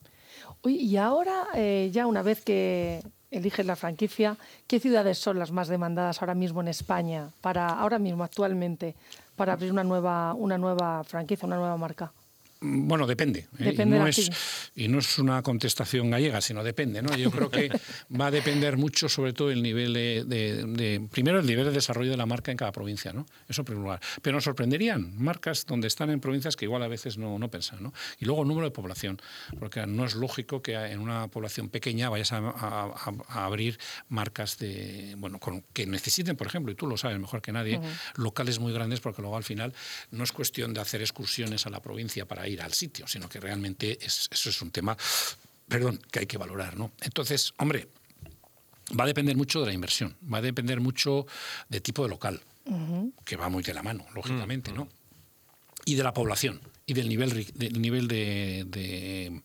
y 0.65 0.97
ahora, 0.97 1.47
eh, 1.55 1.89
ya 1.93 2.07
una 2.07 2.23
vez 2.23 2.43
que 2.43 3.01
eliges 3.31 3.65
la 3.65 3.77
franquicia, 3.77 4.37
¿qué 4.67 4.81
ciudades 4.81 5.19
son 5.19 5.39
las 5.39 5.53
más 5.53 5.69
demandadas 5.69 6.21
ahora 6.21 6.35
mismo 6.35 6.61
en 6.61 6.69
España, 6.69 7.31
para 7.41 7.69
ahora 7.69 7.99
mismo, 7.99 8.25
actualmente, 8.25 8.97
para 9.37 9.53
abrir 9.53 9.71
una 9.71 9.85
nueva, 9.85 10.35
una 10.35 10.59
nueva 10.59 11.05
franquicia, 11.05 11.47
una 11.47 11.57
nueva 11.57 11.77
marca? 11.77 12.13
Bueno, 12.61 13.07
depende. 13.07 13.49
¿eh? 13.59 13.75
y, 13.79 13.85
no 13.85 14.07
es, 14.07 14.31
y, 14.75 14.89
no 14.89 14.99
es, 14.99 15.19
una 15.19 15.43
contestación 15.43 16.11
gallega, 16.11 16.41
sino 16.41 16.65
depende. 16.65 17.03
¿no? 17.03 17.15
Yo 17.17 17.31
creo 17.31 17.51
que 17.51 17.69
va 18.21 18.27
a 18.27 18.31
depender 18.31 18.77
mucho, 18.77 19.09
sobre 19.09 19.33
todo, 19.33 19.51
el 19.51 19.63
nivel 19.63 19.93
de, 19.93 21.07
Primero, 21.11 21.41
el 21.41 21.47
nivel 21.47 21.67
de 21.67 21.73
desarrollo 21.73 22.11
de 22.11 22.17
la 22.17 22.27
marca 22.27 22.51
en 22.51 22.57
cada 22.57 22.73
provincia. 22.73 23.13
¿no? 23.13 23.27
Eso 23.49 23.61
en 23.61 23.65
primer 23.67 23.83
lugar. 23.83 24.01
Pero 24.23 24.37
nos 24.37 24.45
sorprenderían 24.45 25.15
marcas 25.23 25.67
donde 25.67 25.87
están 25.87 26.11
en 26.11 26.21
provincias 26.21 26.57
que 26.57 26.65
igual 26.65 26.83
a 26.83 26.89
veces 26.89 27.19
no, 27.19 27.39
no 27.39 27.51
pensan. 27.51 27.83
¿no? 27.83 27.93
Y 28.19 28.25
luego 28.25 28.43
el 28.43 28.49
número 28.49 28.67
de 28.67 28.71
población. 28.71 29.21
Porque 29.59 29.87
no 29.87 30.05
es 30.05 30.15
lógico 30.15 30.63
que 30.63 30.75
en 30.75 31.01
una 31.01 31.29
población 31.29 31.69
pequeña 31.69 32.09
vayas 32.09 32.33
a, 32.33 32.95
abrir 33.29 33.79
marcas 34.09 34.59
de 34.59 35.15
bueno 35.19 35.39
con, 35.39 35.63
que 35.73 35.87
necesiten, 35.87 36.37
por 36.37 36.47
ejemplo, 36.47 36.73
y 36.73 36.75
tú 36.75 36.87
lo 36.87 36.97
sabes 36.97 37.19
mejor 37.19 37.43
que 37.43 37.53
nadie, 37.53 37.81
locales 38.17 38.59
muy 38.59 38.73
grandes, 38.73 39.01
porque 39.01 39.23
luego 39.23 39.37
al 39.37 39.45
final 39.45 39.75
no 40.11 40.25
es 40.25 40.33
cuestión 40.33 40.75
de 40.75 40.81
hacer 40.81 41.01
excursiones 41.01 41.67
a 41.67 41.71
la 41.71 41.81
provincia 41.81 42.27
para 42.27 42.46
ir 42.49 42.63
al 42.63 42.73
sitio, 42.73 43.07
sino 43.07 43.29
que 43.29 43.41
realmente 43.41 43.99
eso 44.01 44.51
es 44.51 44.63
un 44.63 44.71
tema, 44.71 44.97
perdón, 45.69 46.01
que 46.11 46.21
hay 46.21 46.27
que 46.27 46.39
valorar. 46.39 46.77
¿no? 46.77 46.93
Entonces, 47.01 47.53
hombre, 47.59 47.89
va 48.99 49.05
a 49.05 49.07
depender 49.07 49.37
mucho 49.37 49.61
de 49.61 49.67
la 49.67 49.73
inversión, 49.73 50.17
va 50.33 50.39
a 50.39 50.43
depender 50.43 50.81
mucho 50.81 51.27
de 51.69 51.81
tipo 51.81 52.03
de 52.03 52.09
local, 52.09 52.41
que 53.25 53.37
va 53.37 53.49
muy 53.49 53.63
de 53.63 53.75
la 53.75 53.83
mano, 53.83 54.07
lógicamente, 54.15 54.73
¿no? 54.73 54.89
Y 55.85 55.95
de 55.95 56.03
la 56.03 56.13
población 56.13 56.61
y 56.85 56.95
del 56.95 57.09
nivel, 57.09 57.47
del 57.55 57.81
nivel 57.81 58.09
de 58.09 58.65
de 58.67 59.43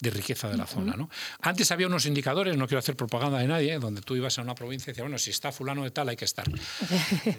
riqueza 0.00 0.48
de 0.48 0.56
la 0.56 0.66
zona. 0.66 0.94
¿no? 0.96 1.10
Antes 1.40 1.70
había 1.70 1.86
unos 1.86 2.06
indicadores, 2.06 2.56
no 2.56 2.66
quiero 2.66 2.78
hacer 2.78 2.96
propaganda 2.96 3.38
de 3.38 3.46
nadie, 3.46 3.78
donde 3.78 4.00
tú 4.00 4.16
ibas 4.16 4.38
a 4.38 4.42
una 4.42 4.54
provincia 4.54 4.90
y 4.90 4.92
decías, 4.92 5.04
bueno, 5.04 5.18
si 5.18 5.30
está 5.30 5.52
fulano 5.52 5.84
de 5.84 5.90
tal 5.90 6.08
hay 6.08 6.16
que 6.16 6.24
estar. 6.24 6.46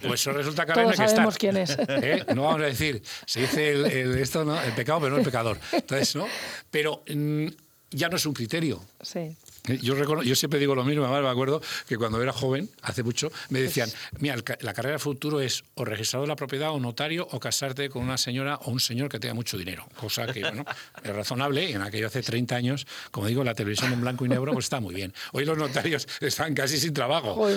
Pues 0.02 0.22
eso 0.22 0.32
resulta 0.32 0.66
que 0.66 0.72
ahora 0.72 0.84
no 0.84 0.90
hay 0.90 0.98
que 0.98 1.04
estar. 1.04 1.38
quién 1.38 1.58
es. 1.58 1.78
¿Eh? 1.88 2.26
No 2.36 2.44
vamos 2.44 2.62
a 2.62 2.66
decir, 2.66 3.02
se 3.26 3.42
dice 3.42 3.72
el, 3.72 4.18
esto, 4.18 4.44
¿no? 4.44 4.60
el 4.62 4.74
pecado, 4.74 5.00
pero 5.02 5.12
no 5.12 5.18
el 5.18 5.26
pecador. 5.26 5.60
Entonces, 5.72 6.16
¿no? 6.16 6.28
Pero 6.72 7.04
mm, 7.08 7.48
ya 7.92 8.10
no 8.10 8.18
es 8.18 8.26
un 8.26 8.34
criterio. 8.34 8.84
Sí. 9.02 9.36
Yo, 9.78 10.24
yo 10.24 10.36
siempre 10.36 10.60
digo 10.60 10.76
lo 10.76 10.84
mismo, 10.84 11.08
me 11.08 11.28
acuerdo 11.28 11.62
que 11.88 11.98
cuando 11.98 12.22
era 12.22 12.34
joven, 12.34 12.70
hace 12.82 13.04
mucho, 13.04 13.32
me 13.50 13.62
decían, 13.62 13.90
mira, 14.20 14.36
la 14.62 14.74
carrera 14.74 14.94
de 14.94 15.00
futuro 15.00 15.42
es 15.42 15.64
o 15.76 15.86
registrador 15.86 16.28
de 16.28 16.30
la 16.30 16.36
propiedad 16.36 16.72
o 16.72 16.80
notario 16.80 17.28
o 17.32 17.40
casarte 17.40 17.90
con 17.90 18.04
una 18.04 18.18
señora 18.18 18.56
o 18.64 18.72
un 18.72 18.80
señor 18.80 19.10
que 19.10 19.20
tenga 19.20 19.34
mucho 19.34 19.58
dinero. 19.58 19.88
Cosa 19.96 20.28
que, 20.28 20.42
bueno, 20.42 20.66
es 21.04 21.16
razonable. 21.16 21.72
En 21.72 21.82
aquello 21.82 22.08
hace 22.08 22.22
30 22.22 22.56
años, 22.56 22.88
como 23.12 23.28
digo, 23.28 23.44
la 23.44 23.54
televisión 23.54 23.94
en 23.94 24.02
blanco 24.02 24.26
y 24.26 24.30
negro 24.30 24.54
pues 24.54 24.66
está 24.66 24.80
muy 24.80 24.96
bien. 24.96 25.14
Hoy 25.34 25.46
los 25.46 25.58
notarios 25.58 26.08
están 26.22 26.54
casi 26.54 26.78
sin 26.78 26.94
trabajo. 26.94 27.48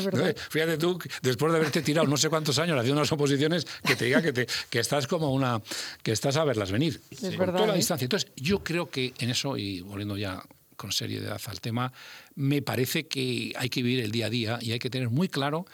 Fíjate 0.50 0.78
tú, 0.78 0.98
después 1.22 1.52
de 1.52 1.58
haberte 1.58 1.82
tirado 1.82 2.06
no 2.06 2.16
sé 2.16 2.28
cuántos 2.28 2.58
años 2.58 2.78
haciendo 2.78 3.00
unas 3.00 3.12
oposiciones, 3.12 3.66
que 3.84 3.96
te 3.96 4.06
diga 4.06 4.22
que, 4.22 4.32
te, 4.32 4.46
que 4.70 4.78
estás 4.78 5.06
como 5.06 5.32
una... 5.32 5.60
que 6.02 6.12
estás 6.12 6.36
a 6.36 6.44
verlas 6.44 6.70
venir. 6.70 7.00
Es 7.10 7.36
verdad. 7.36 7.54
Toda 7.54 7.66
la 7.68 7.74
¿eh? 7.74 7.76
distancia. 7.76 8.04
Entonces, 8.04 8.30
yo 8.36 8.62
creo 8.62 8.90
que 8.90 9.14
en 9.18 9.30
eso, 9.30 9.56
y 9.56 9.80
volviendo 9.80 10.16
ya 10.16 10.42
con 10.82 10.90
seriedad 10.90 11.40
al 11.46 11.60
tema, 11.60 11.92
me 12.34 12.60
parece 12.60 13.06
que 13.06 13.52
hay 13.56 13.68
que 13.68 13.84
vivir 13.84 14.02
el 14.02 14.10
día 14.10 14.26
a 14.26 14.30
día 14.30 14.58
y 14.60 14.72
hay 14.72 14.80
que 14.80 14.90
tener 14.90 15.10
muy 15.10 15.28
claro 15.28 15.64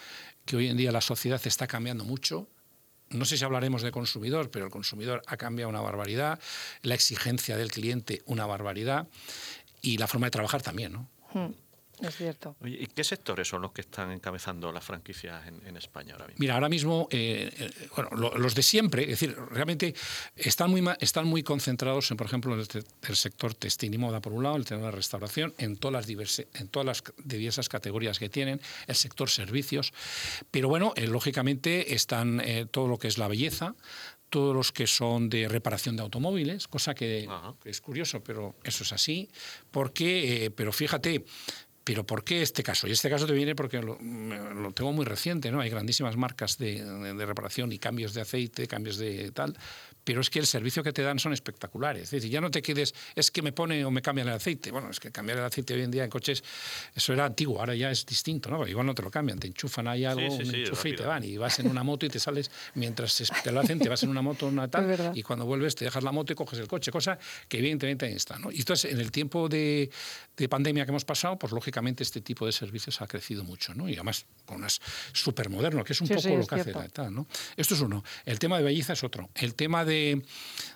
que 0.45 0.55
hoy 0.55 0.69
en 0.69 0.77
día 0.77 0.93
la 0.93 1.01
sociedad 1.01 1.41
está 1.47 1.67
cambiando 1.67 2.05
mucho. 2.05 2.47
No 3.09 3.25
sé 3.25 3.39
si 3.39 3.45
hablaremos 3.45 3.81
de 3.81 3.91
consumidor, 3.91 4.51
pero 4.51 4.67
el 4.67 4.71
consumidor 4.71 5.23
ha 5.27 5.39
cambiado 5.39 5.71
una 5.71 5.81
barbaridad, 5.81 6.39
la 6.83 6.95
exigencia 6.95 7.57
del 7.57 7.71
cliente 7.71 8.21
una 8.27 8.45
barbaridad 8.45 9.09
y 9.81 9.97
la 9.97 10.07
forma 10.07 10.27
de 10.27 10.33
trabajar 10.33 10.61
también, 10.61 10.93
¿no? 10.93 11.09
Hmm. 11.33 11.55
Es 12.01 12.17
cierto. 12.17 12.57
¿Y 12.65 12.87
qué 12.87 13.05
sectores 13.05 13.49
son 13.49 13.63
los 13.63 13.73
que 13.73 13.81
están 13.81 14.11
encabezando 14.13 14.73
las 14.73 14.85
franquicias 14.85 15.47
en, 15.47 15.77
España 15.77 16.15
ahora 16.15 16.27
mismo? 16.27 16.41
Mira, 16.41 16.55
ahora 16.55 16.69
mismo, 16.69 17.09
eh, 17.11 17.51
eh, 17.57 17.89
bueno, 17.95 18.11
los 18.37 18.55
de 18.55 18.63
siempre, 18.63 19.03
es 19.03 19.21
decir, 19.21 19.37
realmente 19.51 19.95
están 20.37 20.71
muy, 20.71 20.85
están 21.01 21.27
muy 21.27 21.43
concentrados 21.43 22.11
en, 22.11 22.17
por 22.17 22.27
ejemplo, 22.27 22.55
el, 22.55 22.67
el 23.03 23.17
sector 23.17 23.55
textil 23.55 23.95
y 23.95 23.99
moda, 23.99 24.21
por 24.21 24.33
un 24.33 24.43
lado, 24.43 24.57
el 24.57 24.65
tema 24.65 24.81
de 24.81 24.87
la 24.87 24.93
restauración, 24.93 25.55
en 25.59 25.77
todas 25.77 25.93
las, 25.93 26.07
diversas, 26.07 26.47
en 26.55 26.69
todas 26.69 26.87
las 26.87 27.03
diversas 27.25 27.69
categorías 27.69 28.19
que 28.19 28.29
tienen, 28.29 28.61
el 28.87 28.95
sector 28.95 29.31
servicios, 29.31 29.93
pero 30.51 30.69
bueno, 30.69 30.93
eh, 30.97 31.07
lógicamente 31.07 31.95
están 31.95 32.43
todo 32.71 32.89
lo 32.89 32.99
que 32.99 33.09
es 33.09 33.19
la 33.19 33.29
belleza, 33.29 33.75
todos 34.31 34.55
los 34.55 34.73
que 34.73 34.87
son 34.87 35.29
de 35.29 35.49
reparación 35.49 35.97
de 35.97 36.03
automóviles, 36.03 36.69
cosa 36.69 36.95
que, 36.95 37.29
es 37.65 37.81
curioso, 37.81 38.23
pero 38.23 38.57
eso 38.63 38.85
es 38.85 38.93
así, 38.93 39.29
porque, 39.71 40.53
pero 40.55 40.73
fíjate, 40.73 41.25
pero 41.89 42.05
¿por 42.05 42.23
qué 42.23 42.43
este 42.43 42.63
caso? 42.63 42.87
Y 42.87 42.91
este 42.91 43.09
caso 43.09 43.27
te 43.27 43.33
viene 43.33 43.55
porque 43.55 43.81
lo, 43.81 43.97
tengo 44.75 44.93
muy 44.93 45.07
reciente, 45.07 45.51
¿no? 45.51 45.63
Hay 45.63 45.71
grandísimas 45.71 46.19
marcas 46.19 46.59
de, 46.59 46.85
reparación 47.25 47.73
y 47.73 47.79
cambios 47.79 48.13
de 48.13 48.21
aceite, 48.21 48.69
cambios 48.69 48.99
de 48.99 49.31
tal, 49.31 49.57
pero 50.09 50.23
es 50.23 50.31
que 50.31 50.39
el 50.39 50.47
servicio 50.47 50.83
que 50.83 50.91
te 50.91 51.03
dan 51.03 51.19
son 51.19 51.35
espectaculares. 51.35 52.05
Es 52.05 52.11
decir, 52.13 52.31
ya 52.31 52.41
no 52.41 52.51
te 52.51 52.63
quedes, 52.63 52.95
es 53.15 53.31
que 53.31 53.43
me 53.43 53.53
pone 53.53 53.85
o 53.85 53.91
me 53.91 54.01
cambian 54.01 54.27
el 54.29 54.33
aceite. 54.33 54.71
Bueno, 54.71 54.89
es 54.89 54.99
que 54.99 55.13
cambiar 55.13 55.37
el 55.37 55.45
aceite 55.45 55.75
hoy 55.75 55.83
en 55.83 55.91
día 55.91 56.03
en 56.03 56.09
coches, 56.09 56.43
eso 56.95 57.13
era 57.13 57.27
antiguo, 57.27 57.61
ahora 57.61 57.75
ya 57.75 57.91
es 57.91 58.07
distinto, 58.07 58.49
¿no? 58.49 58.67
igual 58.67 58.87
no 58.87 58.95
te 58.95 59.03
lo 59.03 59.11
cambian, 59.11 59.39
te 59.39 59.49
enchufan 59.49 59.87
ahí 59.87 60.07
algo, 60.07 60.35
un 60.35 60.55
enchufe 60.55 60.89
y 60.89 60.97
te 60.97 61.03
van. 61.03 61.25
Y 61.25 61.37
vas 61.37 61.59
en 61.59 61.69
una 61.69 61.83
moto 61.83 62.07
y 62.07 62.09
te 62.09 62.19
sales, 62.19 62.51
mientras 62.73 63.23
te 63.45 63.53
lo 63.53 63.61
hacen, 63.61 63.79
te 63.81 63.91
vas 63.91 64.03
en 64.03 64.09
una 64.09 64.23
moto, 64.23 64.47
una 64.47 64.67
tal, 64.71 65.13
y 65.13 65.23
cuando 65.23 65.45
vuelves 65.45 65.75
te 65.75 65.85
dejas 65.85 66.03
la 66.03 66.11
moto 66.11 66.33
y 66.33 66.37
coges 66.37 66.59
el 66.59 66.69
coche, 66.69 66.91
cosa 66.91 67.19
que 67.47 67.59
evidentemente 67.59 68.07
ahí 68.07 68.15
está, 68.15 68.39
¿no? 68.39 68.51
Y 68.51 68.61
entonces, 68.61 68.91
en 68.91 69.01
el 69.01 69.13
tiempo 69.13 69.47
de, 69.51 69.91
de 70.39 70.49
pandemia 70.49 70.87
que 70.87 70.91
hemos 70.91 71.05
pasado, 71.05 71.39
pues 71.39 71.53
lógicamente 71.53 72.03
este 72.03 72.23
tipo 72.23 72.47
de 72.47 72.53
servicios 72.53 73.03
ha 73.03 73.07
crecido 73.07 73.45
mucho, 73.45 73.75
¿no? 73.75 73.91
Y 73.91 73.93
además 73.93 74.25
con 74.47 74.57
unas 74.57 74.81
moderno, 75.51 75.85
que 75.85 75.93
es 75.93 76.01
un 76.01 76.09
poco 76.09 76.29
lo 76.35 76.47
que 76.47 76.55
hace 76.55 76.73
la 76.73 76.89
tal, 76.89 77.15
¿no? 77.15 77.27
Esto 77.59 77.75
es 77.75 77.81
uno. 77.83 78.03
El 78.25 78.39
tema 78.39 78.57
de 78.57 78.65
belleza 78.65 78.95
es 78.95 79.05
otro. 79.05 79.29
El 79.35 79.55
tema 79.55 79.85
de 79.85 79.98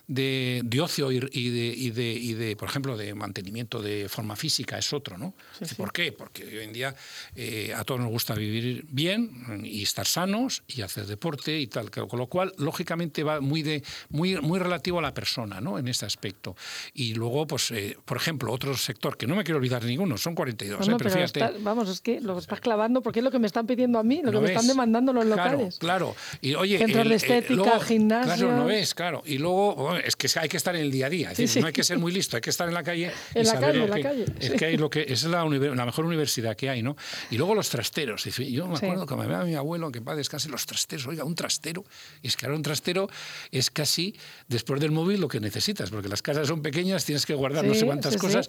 de, 0.07 0.79
ocio 0.81 1.11
y, 1.11 1.19
de, 1.19 2.13
y, 2.13 2.33
de, 2.33 2.55
por 2.55 2.69
ejemplo, 2.69 2.97
de 2.97 3.13
mantenimiento 3.13 3.81
de 3.81 4.09
forma 4.09 4.35
física 4.35 4.77
es 4.77 4.91
otro, 4.93 5.17
¿no? 5.17 5.33
¿Por 5.77 5.91
qué? 5.93 6.11
Porque 6.11 6.43
hoy 6.43 6.63
en 6.63 6.73
día 6.73 6.95
eh, 7.35 7.73
a 7.75 7.83
todos 7.83 8.01
nos 8.01 8.09
gusta 8.09 8.35
vivir 8.35 8.85
bien 8.89 9.63
y 9.63 9.83
estar 9.83 10.05
sanos 10.05 10.63
y 10.67 10.81
hacer 10.81 11.05
deporte 11.05 11.57
y 11.57 11.67
tal, 11.67 11.89
con 11.89 12.19
lo 12.19 12.27
cual, 12.27 12.53
lógicamente, 12.57 13.23
va 13.23 13.39
muy, 13.39 13.61
de, 13.61 13.83
muy, 14.09 14.35
muy 14.41 14.59
relativo 14.59 14.99
a 14.99 15.01
la 15.01 15.13
persona, 15.13 15.61
¿no? 15.61 15.79
En 15.79 15.87
este 15.87 16.05
aspecto. 16.05 16.55
Y 16.93 17.13
luego, 17.13 17.47
pues, 17.47 17.71
eh, 17.71 17.97
por 18.03 18.17
ejemplo, 18.17 18.51
otro 18.51 18.75
sector, 18.75 19.17
que 19.17 19.27
no 19.27 19.35
me 19.35 19.43
quiero 19.43 19.57
olvidar 19.57 19.83
ninguno, 19.83 20.17
son 20.17 20.35
42, 20.35 20.87
¿eh? 20.87 20.95
pero, 20.97 21.53
vamos, 21.61 21.89
es 21.89 22.01
que 22.01 22.19
lo 22.19 22.37
estás 22.37 22.59
clavando 22.59 23.01
porque 23.01 23.19
es 23.19 23.23
lo 23.23 23.31
que 23.31 23.39
me 23.39 23.47
están 23.47 23.65
pidiendo 23.65 23.99
a 23.99 24.03
mí, 24.03 24.21
lo 24.23 24.31
que 24.31 24.39
me 24.39 24.47
están 24.47 24.67
demandando 24.67 25.13
los 25.13 25.25
locales. 25.25 25.77
Claro, 25.79 26.15
Y, 26.41 26.55
oye, 26.55 26.77
Centros 26.77 27.07
de 27.07 27.15
estética, 27.15 27.79
gimnasio... 27.79 28.47
Claro, 28.47 28.57
no 28.57 28.65
ves, 28.65 28.93
claro. 28.93 29.12
Y 29.25 29.37
luego, 29.37 29.95
es 29.97 30.15
que 30.15 30.27
hay 30.39 30.49
que 30.49 30.57
estar 30.57 30.75
en 30.75 30.81
el 30.81 30.91
día 30.91 31.07
a 31.07 31.09
día. 31.09 31.31
no 31.59 31.67
hay 31.67 31.73
que 31.73 31.83
ser 31.83 31.99
muy 31.99 32.11
listo, 32.11 32.37
hay 32.37 32.41
que 32.41 32.49
estar 32.49 32.67
en 32.67 32.73
la 32.73 32.83
calle. 32.83 33.11
En 33.33 33.45
la 33.45 33.59
calle, 33.59 33.83
en 33.83 33.89
la 33.89 34.01
calle. 34.01 34.25
Es 34.39 34.51
que 34.51 34.65
hay 34.65 34.77
lo 34.77 34.89
que 34.89 35.05
es 35.07 35.23
la, 35.23 35.45
la, 35.45 35.85
mejor 35.85 36.05
universidad 36.05 36.55
que 36.55 36.69
hay, 36.69 36.81
¿no? 36.81 36.95
Y 37.29 37.37
luego 37.37 37.55
los 37.55 37.69
trasteros. 37.69 38.23
Yo 38.23 38.67
me 38.67 38.75
acuerdo 38.75 39.05
que 39.05 39.15
me 39.15 39.27
veía 39.27 39.41
a 39.41 39.45
mi 39.45 39.55
abuelo 39.55 39.91
que 39.91 40.01
padre 40.01 40.19
descanse 40.19 40.49
los 40.49 40.65
trasteros. 40.65 41.07
Oiga, 41.07 41.23
un 41.23 41.35
trastero. 41.35 41.83
Y 42.21 42.27
es 42.27 42.37
que 42.37 42.45
ahora 42.45 42.55
un 42.55 42.63
trastero 42.63 43.09
es 43.51 43.69
casi 43.69 44.15
después 44.47 44.79
del 44.79 44.91
móvil 44.91 45.19
lo 45.19 45.27
que 45.27 45.39
necesitas, 45.39 45.89
porque 45.89 46.09
las 46.09 46.21
casas 46.21 46.47
son 46.47 46.61
pequeñas, 46.61 47.05
tienes 47.05 47.25
que 47.25 47.33
guardar 47.33 47.65
no 47.65 47.73
sé 47.73 47.85
cuántas 47.85 48.17
cosas. 48.17 48.47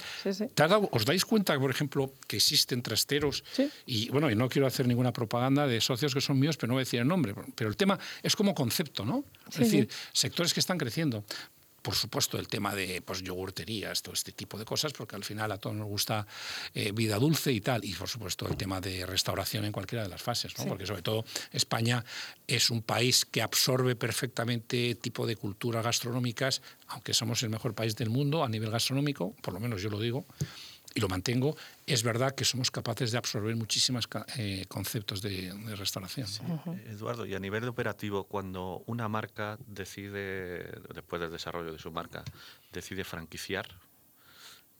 ¿Os 0.90 1.04
dais 1.04 1.24
cuenta, 1.24 1.58
por 1.58 1.70
ejemplo, 1.70 2.12
que 2.26 2.36
existen 2.36 2.82
trasteros? 2.82 3.44
Y 3.86 4.08
bueno, 4.10 4.30
y 4.30 4.34
no 4.34 4.48
quiero 4.48 4.66
hacer 4.66 4.86
ninguna 4.86 5.12
propaganda 5.12 5.66
de 5.66 5.80
socios 5.80 6.14
que 6.14 6.20
son 6.20 6.38
míos, 6.38 6.56
pero 6.56 6.68
no 6.68 6.74
voy 6.74 6.82
a 6.82 6.84
decir 6.84 7.00
el 7.00 7.08
nombre. 7.08 7.34
Pero 7.54 7.70
el 7.70 7.76
tema 7.76 7.98
es 8.22 8.36
como 8.36 8.54
concepto, 8.54 9.04
¿no? 9.04 9.24
Es 9.50 9.58
decir, 9.58 9.88
sectores 10.44 10.54
que 10.54 10.60
están 10.60 10.78
creciendo 10.78 11.24
por 11.84 11.94
supuesto, 11.94 12.38
el 12.38 12.48
tema 12.48 12.74
de 12.74 13.02
pues, 13.02 13.20
yogurterías, 13.20 14.00
todo 14.00 14.14
este 14.14 14.32
tipo 14.32 14.56
de 14.56 14.64
cosas, 14.64 14.94
porque 14.94 15.16
al 15.16 15.22
final 15.22 15.52
a 15.52 15.58
todos 15.58 15.76
nos 15.76 15.86
gusta 15.86 16.26
eh, 16.72 16.92
vida 16.92 17.18
dulce 17.18 17.52
y 17.52 17.60
tal. 17.60 17.84
Y, 17.84 17.92
por 17.92 18.08
supuesto, 18.08 18.48
el 18.48 18.56
tema 18.56 18.80
de 18.80 19.04
restauración 19.04 19.66
en 19.66 19.72
cualquiera 19.72 20.02
de 20.02 20.08
las 20.08 20.22
fases, 20.22 20.56
¿no? 20.56 20.64
porque 20.64 20.86
sobre 20.86 21.02
todo 21.02 21.26
España 21.52 22.02
es 22.46 22.70
un 22.70 22.80
país 22.80 23.26
que 23.26 23.42
absorbe 23.42 23.96
perfectamente 23.96 24.94
tipo 24.94 25.26
de 25.26 25.36
culturas 25.36 25.84
gastronómicas, 25.84 26.62
aunque 26.86 27.12
somos 27.12 27.42
el 27.42 27.50
mejor 27.50 27.74
país 27.74 27.94
del 27.96 28.08
mundo 28.08 28.42
a 28.42 28.48
nivel 28.48 28.70
gastronómico, 28.70 29.34
por 29.42 29.52
lo 29.52 29.60
menos 29.60 29.82
yo 29.82 29.90
lo 29.90 30.00
digo 30.00 30.24
y 30.94 31.00
lo 31.00 31.08
mantengo, 31.08 31.56
es 31.86 32.04
verdad 32.04 32.34
que 32.34 32.44
somos 32.44 32.70
capaces 32.70 33.10
de 33.10 33.18
absorber 33.18 33.56
muchísimos 33.56 34.08
eh, 34.38 34.64
conceptos 34.68 35.20
de, 35.20 35.52
restauración. 35.76 36.28
Eduardo, 36.86 37.26
y 37.26 37.34
a 37.34 37.40
nivel 37.40 37.66
operativo, 37.66 38.24
cuando 38.24 38.84
una 38.86 39.08
marca 39.08 39.58
decide, 39.66 40.70
después 40.94 41.20
del 41.20 41.32
desarrollo 41.32 41.72
de 41.72 41.78
su 41.80 41.90
marca, 41.90 42.22
decide 42.72 43.02
franquiciar, 43.02 43.66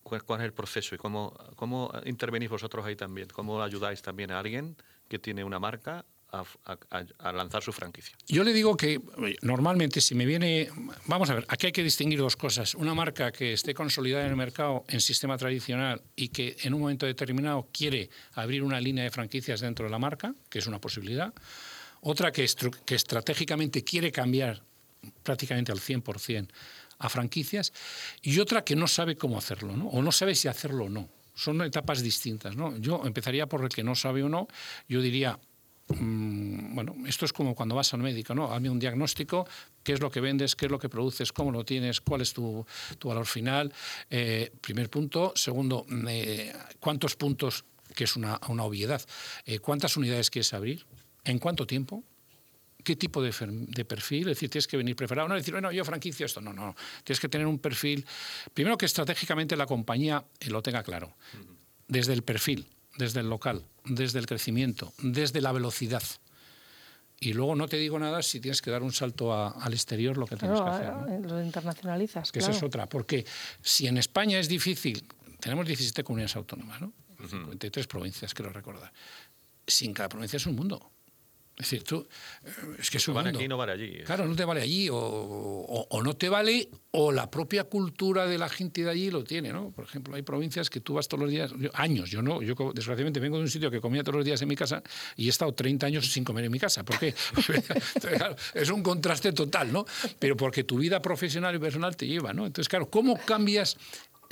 ¿cuál, 0.05 0.23
es 0.39 0.45
el 0.45 0.53
proceso 0.53 0.95
y 0.95 0.99
cómo, 0.99 1.37
cómo 1.57 1.91
intervenís 2.05 2.49
vosotros 2.49 2.87
ahí 2.87 2.95
también? 2.95 3.29
¿Cómo 3.33 3.61
ayudáis 3.61 4.01
también 4.01 4.31
a 4.31 4.39
alguien 4.39 4.77
que 5.09 5.19
tiene 5.19 5.43
una 5.43 5.59
marca 5.59 6.05
a, 6.41 7.33
lanzar 7.33 7.63
su 7.63 7.73
franquicia. 7.73 8.17
Yo 8.27 8.45
le 8.45 8.53
digo 8.53 8.77
que 8.77 9.01
normalmente 9.43 10.01
si 10.01 10.15
me 10.15 10.27
viene, 10.27 10.69
vamos 11.07 11.31
a 11.31 11.35
ver, 11.35 11.47
aquí 11.49 11.67
hay 11.67 11.73
que 11.73 11.83
distinguir 11.83 12.19
dos 12.19 12.37
cosas. 12.37 12.75
Una 12.75 12.95
marca 12.95 13.31
que 13.33 13.53
esté 13.53 13.75
consolidada 13.75 14.25
en 14.25 14.31
el 14.31 14.37
mercado 14.37 14.85
en 14.89 15.01
sistema 15.01 15.37
tradicional 15.37 16.03
y 16.17 16.29
que 16.29 16.57
en 16.63 16.75
un 16.75 16.81
momento 16.81 17.07
determinado 17.07 17.69
quiere 17.73 18.11
abrir 18.33 18.63
una 18.63 18.81
línea 18.81 19.05
de 19.05 19.11
franquicias 19.11 19.61
dentro 19.61 19.85
de 19.85 19.91
la 19.91 19.99
marca, 19.99 20.35
que 20.49 20.59
es 20.59 20.67
una 20.67 20.81
posibilidad. 20.81 21.33
Otra 22.01 22.33
que, 22.33 22.47
que 22.85 22.95
estratégicamente 22.95 23.83
quiere 23.85 24.13
cambiar 24.13 24.63
prácticamente 25.23 25.73
al 25.73 25.81
100% 25.81 26.49
a 26.99 27.09
franquicias, 27.09 27.73
y 28.23 28.39
otra 28.39 28.65
que 28.65 28.77
no 28.77 28.87
sabe 28.87 29.17
cómo 29.17 29.37
hacerlo, 29.37 29.77
¿no? 29.77 29.89
o 29.89 30.01
no 30.01 30.13
sabe 30.13 30.35
si 30.35 30.49
hacerlo 30.49 30.85
o 30.85 30.89
no. 30.89 31.09
Son 31.35 31.61
etapas 31.63 32.01
distintas. 32.01 32.55
¿no? 32.57 32.77
Yo 32.79 33.03
empezaría 33.05 33.47
por 33.47 33.63
el 33.63 33.69
que 33.69 33.83
no 33.83 33.97
sabe 33.97 34.23
o 34.23 34.29
no. 34.29 34.47
Yo 34.89 35.03
diría, 35.03 35.39
bueno, 35.89 36.95
esto 37.07 37.25
es 37.27 37.33
como 37.33 37.55
cuando 37.55 37.75
vas 37.75 37.93
al 37.93 38.01
médico, 38.01 38.35
¿no? 38.35 38.53
Hazme 38.53 38.71
un 38.71 38.79
diagnóstico, 38.79 39.47
qué 39.83 39.93
es 39.93 40.01
lo 40.01 40.11
que 40.11 40.21
vendes, 40.21 40.57
qué 40.57 40.67
es 40.67 40.73
lo 40.73 40.79
que 40.79 40.89
produces, 40.89 41.33
cómo 41.33 41.53
lo 41.53 41.65
tienes, 41.65 42.01
cuál 42.01 42.23
es 42.23 42.33
tu, 42.33 42.65
valor 43.03 43.27
final. 43.27 43.73
Eh, 44.09 44.51
primer 44.61 44.89
punto. 44.89 45.33
Segundo, 45.37 45.85
mm, 45.89 46.07
eh, 46.09 46.53
¿cuántos 46.81 47.17
puntos, 47.17 47.65
que 47.95 48.05
es 48.05 48.17
una, 48.17 48.41
una 48.49 48.65
obviedad, 48.65 49.03
eh, 49.45 49.59
cuántas 49.59 49.97
unidades 49.97 50.31
quieres 50.31 50.55
abrir? 50.55 50.87
¿En 51.25 51.39
cuánto 51.39 51.67
tiempo? 51.67 52.03
qué 52.85 52.97
tipo 52.97 53.23
de, 53.23 53.33
perfil, 53.87 54.29
es 54.29 54.37
decir, 54.37 54.51
tienes 54.51 54.69
que 54.69 54.77
venir 54.77 54.95
preparado, 54.95 55.27
no 55.27 55.35
decir, 55.35 55.55
bueno, 55.55 55.73
yo 55.73 55.87
franquicio 55.87 56.27
esto, 56.27 56.43
no, 56.43 56.53
no, 56.53 56.77
tienes 57.03 57.19
que 57.19 57.31
tener 57.31 57.47
un 57.47 57.59
perfil, 57.59 58.05
primero 58.53 58.77
que 58.77 58.85
estratégicamente 58.85 59.57
la 59.57 59.65
compañía 59.65 60.23
lo 60.49 60.63
tenga 60.63 60.83
claro, 60.83 61.17
desde 61.89 62.13
el 62.13 62.23
perfil, 62.23 62.67
desde 62.97 63.21
el 63.21 63.29
local, 63.29 63.65
desde 63.85 64.19
el 64.19 64.27
crecimiento, 64.27 64.93
desde 64.99 65.41
la 65.41 65.53
velocidad. 65.53 66.03
Y 67.21 67.33
luego 67.33 67.55
no 67.55 67.69
te 67.69 67.77
digo 67.77 67.99
nada 67.99 68.23
si 68.23 68.41
tienes 68.41 68.61
que 68.61 68.71
dar 68.71 68.83
un 68.83 68.93
salto 68.93 69.33
al 69.33 69.73
exterior, 69.73 70.19
lo 70.19 70.27
que 70.27 70.37
tienes 70.37 70.61
que 70.61 70.69
hacer. 70.69 70.93
¿no? 70.93 71.29
Lo 71.29 71.43
internacionalizas. 71.43 72.33
Que 72.33 72.41
esa 72.41 72.51
es 72.51 72.63
otra, 72.63 72.89
porque 72.89 73.25
si 73.63 73.87
en 73.87 73.99
España 73.99 74.39
es 74.39 74.49
difícil, 74.49 75.07
tenemos 75.41 75.67
17 75.67 76.05
comunidades 76.05 76.37
autónomas, 76.37 76.81
¿no? 76.81 76.93
53 77.19 77.87
provincias, 77.87 78.35
quiero 78.35 78.53
recordar. 78.53 78.93
Sin 79.67 79.95
cada 79.95 80.09
provincia 80.09 80.37
es 80.37 80.47
un 80.47 80.57
mundo. 80.57 80.91
Es 81.57 81.71
decir, 81.71 81.85
tú, 81.85 82.05
eh, 82.45 82.51
es 82.81 82.91
que 82.91 82.99
un 83.09 83.15
vale 83.15 83.31
aquí 83.31 83.47
no 83.47 83.57
vale 83.57 83.73
allí. 83.73 84.03
Claro, 84.05 84.27
no 84.27 84.35
te 84.35 84.45
vale 84.45 84.63
allí, 84.63 84.89
o, 84.91 86.01
no 86.03 86.17
te 86.17 86.29
vale, 86.29 86.69
o 86.91 87.13
la 87.13 87.31
propia 87.31 87.65
cultura 87.65 88.27
de 88.27 88.39
la 88.39 88.49
gente 88.49 88.83
de 88.83 88.91
allí 88.91 89.09
lo 89.09 89.23
tiene, 89.23 89.53
¿no? 89.53 89.71
Por 89.71 89.85
ejemplo, 89.85 90.17
hay 90.17 90.23
provincias 90.23 90.69
que 90.69 90.81
tú 90.81 90.95
vas 90.95 91.07
todos 91.07 91.23
los 91.23 91.31
días, 91.31 91.53
años, 91.75 92.11
yo 92.11 92.23
no, 92.23 92.43
yo 92.43 92.57
desgraciadamente 92.75 93.21
vengo 93.21 93.37
de 93.37 93.45
un 93.45 93.51
sitio 93.51 93.71
que 93.71 93.81
comía 93.81 94.03
todos 94.03 94.17
los 94.17 94.25
días 94.25 94.43
en 94.43 94.49
mi 94.49 94.57
casa 94.57 94.83
y 95.17 95.27
he 95.27 95.31
estado 95.31 95.53
30 95.53 95.87
años 95.87 96.11
sin 96.11 96.25
comer 96.25 96.45
en 96.45 96.51
mi 96.51 96.59
casa. 96.59 96.85
¿Por 96.85 96.99
qué? 96.99 97.15
es 98.55 98.71
un 98.71 98.83
contraste 98.83 99.33
total, 99.33 99.73
¿no? 99.73 99.87
Pero 100.19 100.37
porque 100.37 100.65
tu 100.65 100.79
vida 100.79 101.01
profesional 101.01 101.55
y 101.55 101.61
personal 101.61 101.97
te 101.97 102.09
lleva, 102.09 102.33
¿no? 102.33 102.47
Entonces, 102.47 102.69
claro, 102.69 102.91
¿cómo 102.91 103.17
cambias 103.17 103.77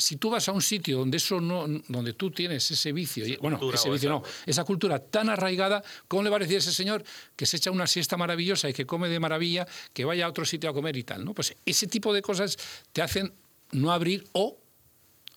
si 0.03 0.17
tú 0.17 0.31
vas 0.31 0.49
a 0.49 0.53
un 0.53 0.63
sitio 0.63 0.99
donde 0.99 1.17
eso 1.17 1.41
no, 1.41 1.67
donde 1.89 2.13
tú 2.13 2.31
tienes 2.31 2.69
ese 2.71 2.93
vicio, 2.93 3.25
bueno, 3.41 3.61
ese 3.73 3.89
vicio 3.89 4.11
no, 4.11 4.23
esa 4.45 4.65
cultura 4.65 4.99
tan 4.99 5.29
arraigada, 5.29 5.83
¿cómo 6.09 6.23
le 6.25 6.31
va 6.31 6.37
a 6.37 6.41
decir 6.41 6.57
a 6.57 6.59
ese 6.59 6.73
señor 6.73 7.05
que 7.37 7.47
se 7.47 7.57
echa 7.57 7.71
una 7.71 7.87
siesta 7.87 8.17
maravillosa 8.17 8.69
y 8.69 8.73
que 8.73 8.85
come 8.85 9.09
de 9.09 9.21
maravilla, 9.21 9.67
que 9.93 10.05
vaya 10.05 10.27
a 10.27 10.29
otro 10.29 10.45
sitio 10.45 10.71
a 10.71 10.75
comer 10.75 10.97
y 10.97 11.05
tal, 11.05 11.25
¿no? 11.25 11.35
Pues 11.35 11.55
ese 11.65 11.87
tipo 11.87 12.13
de 12.13 12.21
cosas 12.21 12.59
te 12.93 13.01
hacen 13.01 13.33
no 13.71 13.93
abrir 13.93 14.25
o 14.33 14.59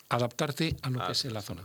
adaptarte 0.10 0.75
a 0.82 0.89
lo 0.89 1.06
que 1.06 1.12
es 1.12 1.25
en 1.25 1.34
la 1.34 1.41
zona. 1.41 1.63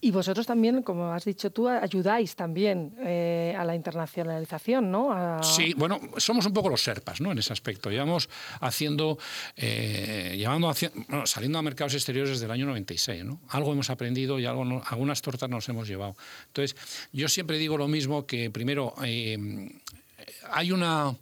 Y 0.00 0.10
vosotros 0.10 0.46
también, 0.46 0.82
como 0.82 1.12
has 1.12 1.24
dicho 1.24 1.50
tú, 1.50 1.68
ayudáis 1.68 2.34
también 2.34 2.94
eh, 3.00 3.54
a 3.56 3.64
la 3.64 3.74
internacionalización, 3.74 4.90
¿no? 4.90 5.42
Sí, 5.42 5.74
bueno, 5.76 6.00
somos 6.16 6.46
un 6.46 6.52
poco 6.52 6.68
los 6.68 6.82
serpas, 6.82 7.20
¿no? 7.20 7.32
En 7.32 7.38
ese 7.38 7.52
aspecto. 7.52 7.90
Llevamos 7.90 8.28
haciendo, 8.60 9.18
eh, 9.56 10.34
llevando, 10.36 10.72
bueno, 11.08 11.26
saliendo 11.26 11.58
a 11.58 11.62
mercados 11.62 11.94
exteriores 11.94 12.30
desde 12.30 12.46
el 12.46 12.50
año 12.50 12.66
96, 12.66 13.24
¿no? 13.24 13.40
Algo 13.48 13.72
hemos 13.72 13.90
aprendido 13.90 14.38
y 14.38 14.46
algo, 14.46 14.82
algunas 14.86 15.22
tortas 15.22 15.48
nos 15.48 15.68
hemos 15.68 15.88
llevado. 15.88 16.16
Entonces, 16.48 16.76
yo 17.12 17.28
siempre 17.28 17.58
digo 17.58 17.76
lo 17.76 17.88
mismo 17.88 18.26
que 18.26 18.50
primero 18.50 18.94
eh, 19.04 19.38
hay 20.50 20.72
una 20.72 21.14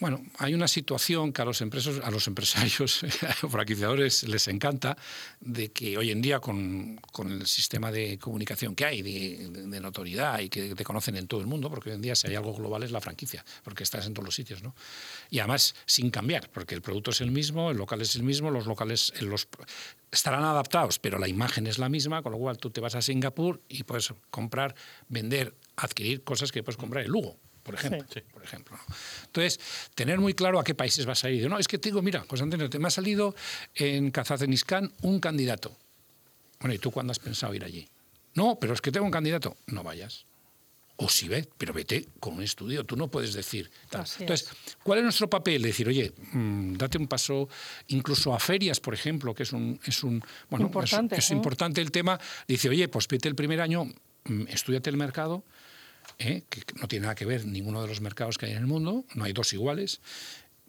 bueno, 0.00 0.24
hay 0.38 0.54
una 0.54 0.66
situación 0.66 1.30
que 1.30 1.42
a 1.42 1.44
los, 1.44 1.60
empresarios, 1.60 2.02
a 2.02 2.10
los 2.10 2.26
empresarios, 2.26 3.04
franquiciadores 3.50 4.22
les 4.22 4.48
encanta, 4.48 4.96
de 5.40 5.70
que 5.72 5.98
hoy 5.98 6.10
en 6.10 6.22
día 6.22 6.40
con, 6.40 6.98
el 7.26 7.46
sistema 7.46 7.92
de 7.92 8.18
comunicación 8.18 8.74
que 8.74 8.86
hay, 8.86 9.02
de, 9.02 9.80
notoriedad 9.80 10.40
y 10.40 10.48
que 10.48 10.74
te 10.74 10.84
conocen 10.84 11.16
en 11.16 11.26
todo 11.26 11.40
el 11.40 11.46
mundo, 11.46 11.68
porque 11.68 11.90
hoy 11.90 11.96
en 11.96 12.02
día 12.02 12.14
si 12.14 12.28
hay 12.28 12.34
algo 12.34 12.54
global 12.54 12.82
es 12.82 12.92
la 12.92 13.00
franquicia, 13.00 13.44
porque 13.62 13.82
estás 13.82 14.06
en 14.06 14.14
todos 14.14 14.24
los 14.24 14.34
sitios, 14.34 14.62
¿no? 14.62 14.74
Y 15.28 15.38
además 15.38 15.74
sin 15.84 16.10
cambiar, 16.10 16.50
porque 16.50 16.74
el 16.74 16.80
producto 16.80 17.10
es 17.10 17.20
el 17.20 17.30
mismo, 17.30 17.70
el 17.70 17.76
local 17.76 18.00
es 18.00 18.16
el 18.16 18.22
mismo, 18.22 18.50
los 18.50 18.66
locales 18.66 19.12
los, 19.20 19.48
estarán 20.10 20.44
adaptados, 20.44 20.98
pero 20.98 21.18
la 21.18 21.28
imagen 21.28 21.66
es 21.66 21.78
la 21.78 21.90
misma, 21.90 22.22
con 22.22 22.32
lo 22.32 22.38
cual 22.38 22.56
tú 22.56 22.70
te 22.70 22.80
vas 22.80 22.94
a 22.94 23.02
Singapur 23.02 23.60
y 23.68 23.82
puedes 23.82 24.14
comprar, 24.30 24.74
vender, 25.08 25.54
adquirir 25.76 26.24
cosas 26.24 26.52
que 26.52 26.62
puedes 26.62 26.78
comprar 26.78 27.04
en 27.04 27.10
Lugo 27.10 27.38
por 27.70 27.78
ejemplo. 27.78 28.22
Por 28.32 28.44
ejemplo. 28.44 28.78
Entonces, 29.26 29.60
tener 29.94 30.18
muy 30.18 30.34
claro 30.34 30.58
a 30.58 30.64
qué 30.64 30.74
países 30.74 31.06
vas 31.06 31.24
a 31.24 31.30
ir. 31.30 31.48
No, 31.48 31.58
es 31.58 31.68
que 31.68 31.78
tengo, 31.78 32.02
mira, 32.02 32.24
José 32.28 32.42
Antonio, 32.42 32.68
te 32.68 32.78
me 32.78 32.88
ha 32.88 32.90
salido 32.90 33.34
en 33.74 34.10
Kazakhstan 34.10 34.92
un 35.02 35.20
candidato. 35.20 35.76
Bueno, 36.60 36.74
¿y 36.74 36.78
tú 36.78 36.90
cuándo 36.90 37.10
has 37.12 37.18
pensado 37.18 37.54
ir 37.54 37.64
allí? 37.64 37.88
No, 38.34 38.58
pero 38.60 38.74
es 38.74 38.80
que 38.80 38.92
tengo 38.92 39.06
un 39.06 39.12
candidato. 39.12 39.56
No 39.66 39.82
vayas. 39.82 40.26
O 40.96 41.08
sí 41.08 41.28
ve, 41.28 41.48
pero 41.56 41.72
vete 41.72 42.08
con 42.20 42.34
un 42.34 42.42
estudio. 42.42 42.84
Tú 42.84 42.94
no 42.94 43.08
puedes 43.08 43.32
decir. 43.32 43.70
Entonces, 43.84 44.50
¿cuál 44.82 44.98
es 44.98 45.04
nuestro 45.04 45.30
papel? 45.30 45.62
Decir, 45.62 45.88
oye, 45.88 46.12
mm, 46.32 46.74
date 46.74 46.98
un 46.98 47.08
paso, 47.08 47.48
incluso 47.88 48.34
a 48.34 48.38
ferias, 48.38 48.80
por 48.80 48.92
ejemplo, 48.92 49.34
que 49.34 49.44
es 49.44 49.52
un, 49.52 49.80
es 49.84 50.04
un 50.04 50.22
bueno, 50.50 50.66
importante, 50.66 51.16
es, 51.16 51.30
importante 51.30 51.80
el 51.80 51.90
tema. 51.90 52.20
Dice, 52.46 52.68
oye, 52.68 52.88
pues 52.88 53.08
vete 53.08 53.28
el 53.28 53.34
primer 53.34 53.62
año, 53.62 53.86
mm, 54.24 54.48
estudiate 54.48 54.90
el 54.90 54.98
mercado, 54.98 55.42
¿eh? 56.20 56.44
que 56.48 56.62
no 56.80 56.86
tiene 56.86 57.04
nada 57.04 57.14
que 57.14 57.24
ver 57.24 57.46
ninguno 57.46 57.82
de 57.82 57.88
los 57.88 58.00
mercados 58.00 58.38
que 58.38 58.46
hay 58.46 58.52
en 58.52 58.58
el 58.58 58.66
mundo, 58.66 59.04
no 59.14 59.24
hay 59.24 59.32
dos 59.32 59.52
iguales, 59.52 60.00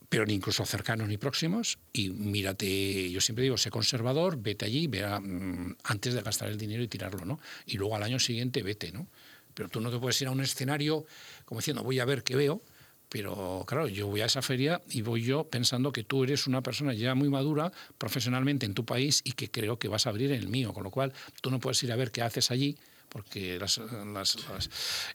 pero 0.09 0.25
ni 0.25 0.33
incluso 0.33 0.65
cercanos 0.65 1.07
ni 1.07 1.17
próximos, 1.17 1.77
y 1.93 2.09
mírate, 2.09 3.11
yo 3.11 3.21
siempre 3.21 3.43
digo, 3.43 3.57
sé 3.57 3.69
conservador, 3.69 4.41
vete 4.41 4.65
allí, 4.65 4.87
vea, 4.87 5.19
mm, 5.19 5.77
antes 5.83 6.13
de 6.13 6.21
gastar 6.21 6.49
el 6.49 6.57
dinero 6.57 6.83
y 6.83 6.87
tirarlo, 6.87 7.25
¿no? 7.25 7.39
Y 7.65 7.77
luego 7.77 7.95
al 7.95 8.03
año 8.03 8.19
siguiente 8.19 8.63
vete, 8.63 8.91
¿no? 8.91 9.07
Pero 9.53 9.69
tú 9.69 9.81
no 9.81 9.91
te 9.91 9.99
puedes 9.99 10.19
ir 10.21 10.27
a 10.27 10.31
un 10.31 10.41
escenario 10.41 11.05
como 11.45 11.59
diciendo, 11.59 11.83
voy 11.83 11.99
a 11.99 12.05
ver 12.05 12.23
qué 12.23 12.35
veo, 12.35 12.61
pero 13.09 13.65
claro, 13.67 13.89
yo 13.89 14.07
voy 14.07 14.21
a 14.21 14.25
esa 14.25 14.41
feria 14.41 14.81
y 14.89 15.01
voy 15.01 15.23
yo 15.23 15.43
pensando 15.43 15.91
que 15.91 16.03
tú 16.03 16.23
eres 16.23 16.47
una 16.47 16.61
persona 16.63 16.93
ya 16.93 17.13
muy 17.13 17.27
madura 17.27 17.73
profesionalmente 17.97 18.65
en 18.65 18.73
tu 18.73 18.85
país 18.85 19.21
y 19.25 19.33
que 19.33 19.51
creo 19.51 19.77
que 19.77 19.89
vas 19.89 20.07
a 20.07 20.11
abrir 20.11 20.31
en 20.31 20.39
el 20.39 20.47
mío, 20.47 20.73
con 20.73 20.83
lo 20.83 20.91
cual 20.91 21.11
tú 21.41 21.51
no 21.51 21.59
puedes 21.59 21.83
ir 21.83 21.91
a 21.91 21.97
ver 21.97 22.11
qué 22.11 22.21
haces 22.21 22.51
allí 22.51 22.77
porque 23.11 23.59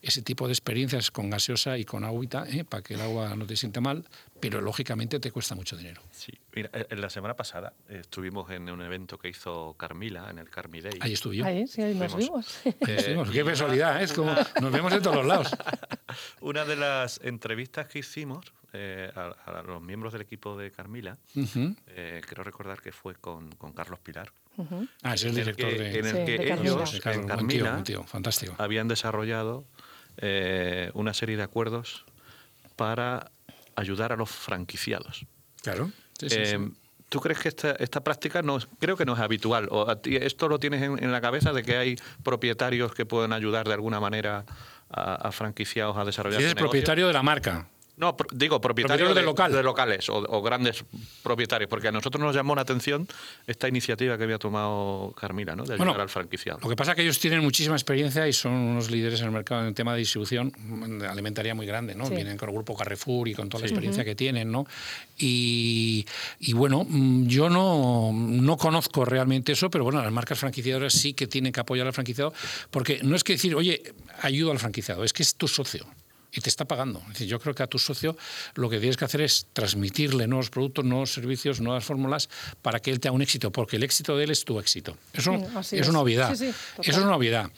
ese 0.03 0.23
tipo 0.23 0.47
de 0.47 0.53
experiencias 0.53 1.11
con 1.11 1.31
gaseosa 1.31 1.79
y 1.79 1.87
con 1.87 2.05
agüita, 2.05 2.45
¿eh? 2.47 2.63
para 2.63 2.83
que 2.83 2.93
el 2.93 3.01
agua 3.01 3.35
no 3.37 3.47
te 3.47 3.57
siente 3.57 3.81
mal, 3.81 4.05
pero 4.39 4.61
lógicamente 4.61 5.19
te 5.19 5.31
cuesta 5.31 5.55
mucho 5.55 5.79
dinero. 5.79 6.03
Sí, 6.11 6.31
mira, 6.55 6.69
eh, 6.75 6.95
la 6.95 7.09
semana 7.09 7.35
pasada 7.35 7.73
estuvimos 7.89 8.51
en 8.51 8.69
un 8.69 8.83
evento 8.83 9.19
que 9.19 9.31
hizo 9.31 9.75
Carmila, 9.79 10.29
en 10.29 10.39
el 10.39 10.51
Carmidei. 10.51 10.99
Ahí 11.01 11.15
estuve 11.15 11.37
yo. 11.37 11.47
Ahí, 11.47 11.67
sí, 11.67 11.81
ahí 11.81 11.95
nos 11.95 12.15
vimos. 12.15 12.59
Eh, 12.87 13.17
qué 13.33 13.45
casualidad, 13.45 14.01
¿eh? 14.01 14.05
es 14.05 14.13
como 14.13 14.35
nos 14.61 14.73
vemos 14.73 14.93
de 14.93 15.01
todos 15.01 15.17
los 15.17 15.27
lados. 15.27 15.49
Una 16.41 16.65
de 16.67 16.77
las 16.77 17.19
entrevistas 17.23 17.87
que 17.89 18.01
hicimos 18.01 18.53
a, 19.15 19.63
los 19.67 19.83
miembros 19.83 20.13
del 20.13 20.23
equipo 20.23 20.57
de 20.57 20.71
Carmila, 20.71 21.19
quiero 21.33 22.45
recordar 22.45 22.81
que 22.81 22.93
fue 22.93 23.15
con, 23.15 23.51
con 23.53 23.73
Carlos 23.73 24.01
Pilar, 24.01 24.33
Ah, 25.03 25.15
es 25.15 25.25
el 25.25 25.35
director 25.35 25.71
de... 25.71 25.99
En 25.99 26.07
el 26.07 26.25
que 26.25 26.53
ellos, 26.53 27.01
en 27.05 27.27
Carmila, 27.27 27.83
fantástico. 28.07 28.55
habían 28.59 28.89
desarrollado 28.89 29.67
eh, 30.19 30.91
una 30.95 31.13
serie 31.13 31.37
de 31.37 31.43
acuerdos 31.43 32.05
para 32.75 33.31
ayudar 33.75 34.13
a 34.13 34.17
los 34.17 34.31
franquiciados. 34.31 35.27
Claro. 35.63 35.91
Eh, 36.23 36.71
¿Tú 37.09 37.21
crees 37.21 37.39
que 37.39 37.49
esta, 37.49 37.73
esta 37.73 38.03
práctica 38.03 38.43
no 38.43 38.59
creo 38.81 38.97
que 38.97 39.05
no 39.05 39.13
es 39.13 39.21
habitual? 39.21 39.69
¿O 39.71 39.87
esto 40.05 40.49
lo 40.49 40.59
tienes 40.59 40.83
en, 40.83 41.13
la 41.13 41.21
cabeza 41.21 41.53
de 41.53 41.63
que 41.63 41.77
hay 41.77 41.97
propietarios 42.23 42.93
que 42.93 43.05
pueden 43.07 43.33
ayudar 43.33 43.69
de 43.69 43.75
alguna 43.75 44.01
manera 44.01 44.45
a, 44.91 45.31
franquiciados 45.33 45.97
a 45.97 46.05
desarrollar? 46.05 46.41
Si 46.41 46.47
es 46.47 46.55
propietario 46.55 47.07
de 47.07 47.13
la 47.13 47.23
marca. 47.23 47.69
No, 47.97 48.15
digo, 48.33 48.61
propietarios 48.61 49.15
de, 49.15 49.23
locales 49.63 50.11
o, 50.11 50.43
grandes 50.43 50.85
propietarios, 51.23 51.71
porque 51.71 51.89
a 51.89 51.93
nosotros 51.93 52.23
nos 52.23 52.37
llamó 52.37 52.55
la 52.55 52.61
atención 52.61 53.09
esta 53.47 53.69
iniciativa 53.69 54.19
que 54.19 54.25
había 54.25 54.39
tomado 54.39 55.15
Carmila, 55.19 55.57
¿no? 55.57 55.65
de 55.65 55.75
ayudar 55.75 56.03
al 56.03 56.11
franquiciado. 56.11 56.59
Lo 56.63 56.69
que 56.69 56.77
pasa 56.77 56.91
es 56.93 56.97
que 56.97 57.03
ellos 57.03 57.19
tienen 57.19 57.41
muchísima 57.41 57.75
experiencia 57.75 58.29
y 58.29 58.35
son 58.35 58.53
unos 58.53 58.91
líderes 58.91 59.21
en 59.21 59.27
el 59.27 59.33
mercado 59.33 59.63
en 59.63 59.69
el 59.69 59.75
tema 59.75 59.95
de 59.95 60.01
distribución 60.01 60.53
alimentaria 61.09 61.55
muy 61.55 61.65
grande, 61.65 61.95
¿no? 61.95 62.11
Vienen 62.11 62.37
con 62.37 62.51
el 62.51 62.55
grupo 62.55 62.77
Carrefour 62.77 63.29
y 63.29 63.35
con 63.35 63.49
toda 63.49 63.63
la 63.63 63.67
experiencia 63.67 64.05
que 64.05 64.15
tienen, 64.15 64.53
¿no? 64.53 64.67
Y, 65.17 66.05
bueno, 66.53 66.85
mm, 66.87 67.27
yo 67.27 67.49
no, 67.49 68.13
no 68.13 68.57
conozco 68.59 69.07
realmente 69.07 69.53
eso, 69.53 69.71
pero 69.71 69.85
bueno, 69.85 70.03
las 70.03 70.13
marcas 70.13 70.39
franquiciadoras 70.39 70.93
sí 70.93 71.15
que 71.15 71.27
tienen 71.27 71.51
que 71.51 71.61
apoyar 71.61 71.87
al 71.87 71.95
franquiciado, 71.95 72.35
porque 72.71 73.01
no 73.03 73.17
es 73.17 73.25
que 73.25 73.35
decir, 73.35 73.55
oye, 73.55 73.83
ayudo 74.21 74.53
al 74.53 74.59
franquiciado, 74.59 75.03
es 75.03 75.15
que 75.15 75.23
es 75.23 75.35
tu 75.35 75.49
socio 75.49 75.87
y 76.37 76.41
te 76.41 76.51
está 76.51 76.67
pagando. 76.67 77.01
Es 77.07 77.15
decir, 77.15 77.27
yo 77.29 77.41
creo 77.41 77.55
que 77.55 77.63
a 77.63 77.67
tu 77.67 77.79
socio 77.79 78.17
lo 78.55 78.69
que 78.69 78.79
tienes 78.79 78.97
que 78.97 79.07
hacer 79.07 79.23
es 79.23 79.47
transmitirle 79.53 80.27
nuevos 80.27 80.51
productos, 80.51 80.85
nuevos 80.85 81.13
servicios, 81.13 81.61
nuevas 81.61 81.85
fórmulas 81.85 82.29
para 82.63 82.79
que 82.79 82.91
él 82.91 83.01
te 83.01 83.09
haga 83.09 83.15
un 83.15 83.23
éxito, 83.23 83.51
porque 83.51 83.77
el 83.77 83.83
éxito 83.83 84.17
de 84.17 84.25
él 84.25 84.31
es 84.31 84.45
tu 84.45 84.61
éxito. 84.61 84.97
Eso 85.15 85.35
es, 85.73 85.89
una 85.89 86.01
obviedad. 86.01 86.31
Eso 86.33 86.55
es 86.79 86.97
una 86.99 87.17
obviedad. 87.17 87.51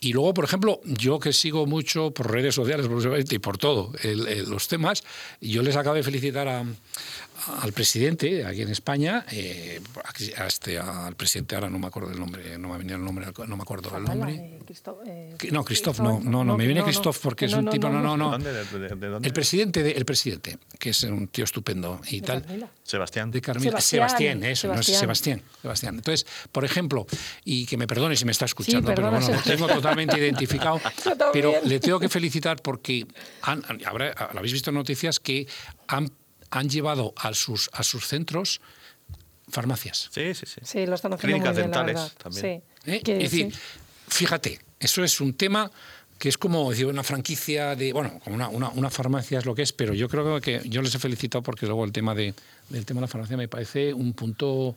Y 0.00 0.12
luego, 0.12 0.34
por 0.34 0.44
ejemplo, 0.44 0.80
yo 0.84 1.18
que 1.18 1.32
sigo 1.32 1.66
mucho 1.66 2.10
por 2.10 2.30
redes 2.30 2.54
sociales 2.54 2.86
y 3.30 3.38
por 3.38 3.56
todo 3.56 3.92
los 4.46 4.68
temas, 4.68 5.02
yo 5.40 5.62
les 5.62 5.76
acabo 5.76 5.96
de 5.96 6.02
felicitar 6.02 6.46
a, 6.46 6.64
al 7.62 7.72
presidente 7.72 8.44
aquí 8.44 8.62
en 8.62 8.70
España, 8.70 9.24
eh, 9.30 9.80
este, 10.46 10.78
al 10.78 11.14
presidente, 11.14 11.54
ahora 11.54 11.70
no 11.70 11.78
me 11.78 11.86
acuerdo 11.86 12.10
del 12.10 12.18
nombre, 12.18 12.58
no 12.58 12.68
me 12.68 12.78
venía 12.78 12.96
el 12.96 13.04
nombre, 13.04 13.26
no 13.46 13.56
me 13.56 13.62
acuerdo 13.62 13.96
el 13.96 14.04
nombre. 14.04 14.34
Eh, 14.34 15.36
eh, 15.40 15.48
no, 15.50 15.64
Christoph, 15.64 16.00
no, 16.00 16.20
no, 16.20 16.44
no, 16.44 16.56
me 16.56 16.66
viene 16.66 16.82
Christoph 16.82 17.18
porque 17.18 17.46
es 17.46 17.52
un 17.52 17.68
tipo, 17.68 17.88
no, 17.88 18.00
no, 18.00 18.16
no. 18.16 18.36
El 18.36 19.32
presidente, 19.32 19.82
de, 19.82 19.92
el 19.92 20.04
presidente, 20.04 20.58
que 20.78 20.90
es 20.90 21.02
un 21.04 21.28
tío 21.28 21.44
estupendo 21.44 22.00
y 22.08 22.20
tal. 22.20 22.44
Sebastián. 22.82 23.30
De 23.30 23.40
Sebastián, 23.40 23.80
Sebastián, 23.80 24.44
eso, 24.44 24.68
no 24.68 24.80
es 24.80 24.86
Sebastián, 24.86 25.42
Sebastián. 25.62 25.96
Entonces, 25.96 26.26
por 26.52 26.64
ejemplo, 26.64 27.06
y 27.44 27.66
que 27.66 27.76
me 27.76 27.86
perdone 27.86 28.16
si 28.16 28.24
me 28.24 28.32
está 28.32 28.44
escuchando, 28.44 28.94
pero 28.94 29.10
bueno, 29.10 29.28
lo 29.28 29.42
tengo 29.42 29.66
totalmente 29.66 30.18
identificado, 30.18 30.80
pero 31.32 31.54
le 31.64 31.80
tengo 31.80 31.98
que 31.98 32.08
felicitar 32.08 32.60
porque 32.62 33.06
han, 33.42 33.62
habrá, 33.84 34.14
lo 34.32 34.38
habéis 34.38 34.52
visto 34.52 34.70
en 34.70 34.76
noticias 34.76 35.20
que 35.20 35.46
han 35.88 36.10
han 36.50 36.68
llevado 36.68 37.12
a 37.16 37.34
sus, 37.34 37.70
a 37.72 37.82
sus 37.82 38.06
centros 38.06 38.60
farmacias. 39.48 40.08
Sí, 40.12 40.34
sí, 40.34 40.46
sí. 40.46 40.60
Sí, 40.62 40.86
lo 40.86 40.94
están 40.94 41.12
haciendo 41.12 41.38
Clínicas 41.38 41.56
dentales 41.56 42.14
también. 42.16 42.62
¿Eh? 42.86 43.02
es 43.04 43.30
decir, 43.30 43.54
fíjate, 44.08 44.60
eso 44.78 45.04
es 45.04 45.20
un 45.20 45.34
tema 45.34 45.70
que 46.18 46.28
es 46.28 46.38
como 46.38 46.70
decir, 46.70 46.86
una 46.86 47.02
franquicia 47.02 47.76
de, 47.76 47.92
bueno, 47.92 48.18
como 48.24 48.36
una, 48.36 48.48
una, 48.48 48.90
farmacia 48.90 49.38
es 49.38 49.44
lo 49.44 49.54
que 49.54 49.62
es, 49.62 49.72
pero 49.72 49.92
yo 49.92 50.08
creo 50.08 50.40
que 50.40 50.62
yo 50.64 50.80
les 50.80 50.94
he 50.94 50.98
felicitado 50.98 51.42
porque 51.42 51.66
luego 51.66 51.84
el 51.84 51.92
tema 51.92 52.14
de, 52.14 52.32
del 52.70 52.86
tema 52.86 53.00
de 53.00 53.02
la 53.02 53.08
farmacia 53.08 53.36
me 53.36 53.48
parece 53.48 53.92
un 53.92 54.14
punto 54.14 54.76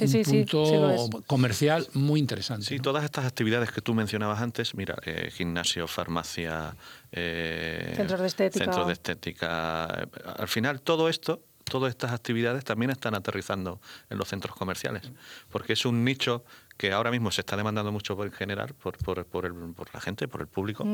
un 0.00 0.22
punto 0.22 1.22
comercial 1.26 1.86
muy 1.92 2.20
interesante. 2.20 2.66
Sí, 2.66 2.78
todas 2.80 3.04
estas 3.04 3.24
actividades 3.24 3.70
que 3.70 3.80
tú 3.80 3.94
mencionabas 3.94 4.40
antes, 4.40 4.74
mira, 4.74 4.96
eh, 5.04 5.30
gimnasio, 5.32 5.86
farmacia, 5.86 6.74
eh, 7.12 7.94
centros 7.96 8.20
de 8.20 8.26
estética. 8.26 8.64
Centros 8.64 8.86
de 8.86 8.92
estética. 8.92 9.84
Al 9.84 10.48
final, 10.48 10.80
todo 10.80 11.08
esto, 11.08 11.42
todas 11.64 11.90
estas 11.90 12.12
actividades 12.12 12.64
también 12.64 12.90
están 12.90 13.14
aterrizando 13.14 13.80
en 14.10 14.18
los 14.18 14.28
centros 14.28 14.56
comerciales, 14.56 15.10
porque 15.50 15.74
es 15.74 15.84
un 15.84 16.04
nicho 16.04 16.44
que 16.76 16.92
ahora 16.92 17.10
mismo 17.10 17.30
se 17.30 17.42
está 17.42 17.56
demandando 17.56 17.92
mucho 17.92 18.16
por 18.16 18.30
generar 18.32 18.74
por, 18.74 18.96
por, 18.98 19.24
por, 19.26 19.94
la 19.94 20.00
gente, 20.00 20.26
por 20.26 20.40
el 20.40 20.48
público, 20.48 20.84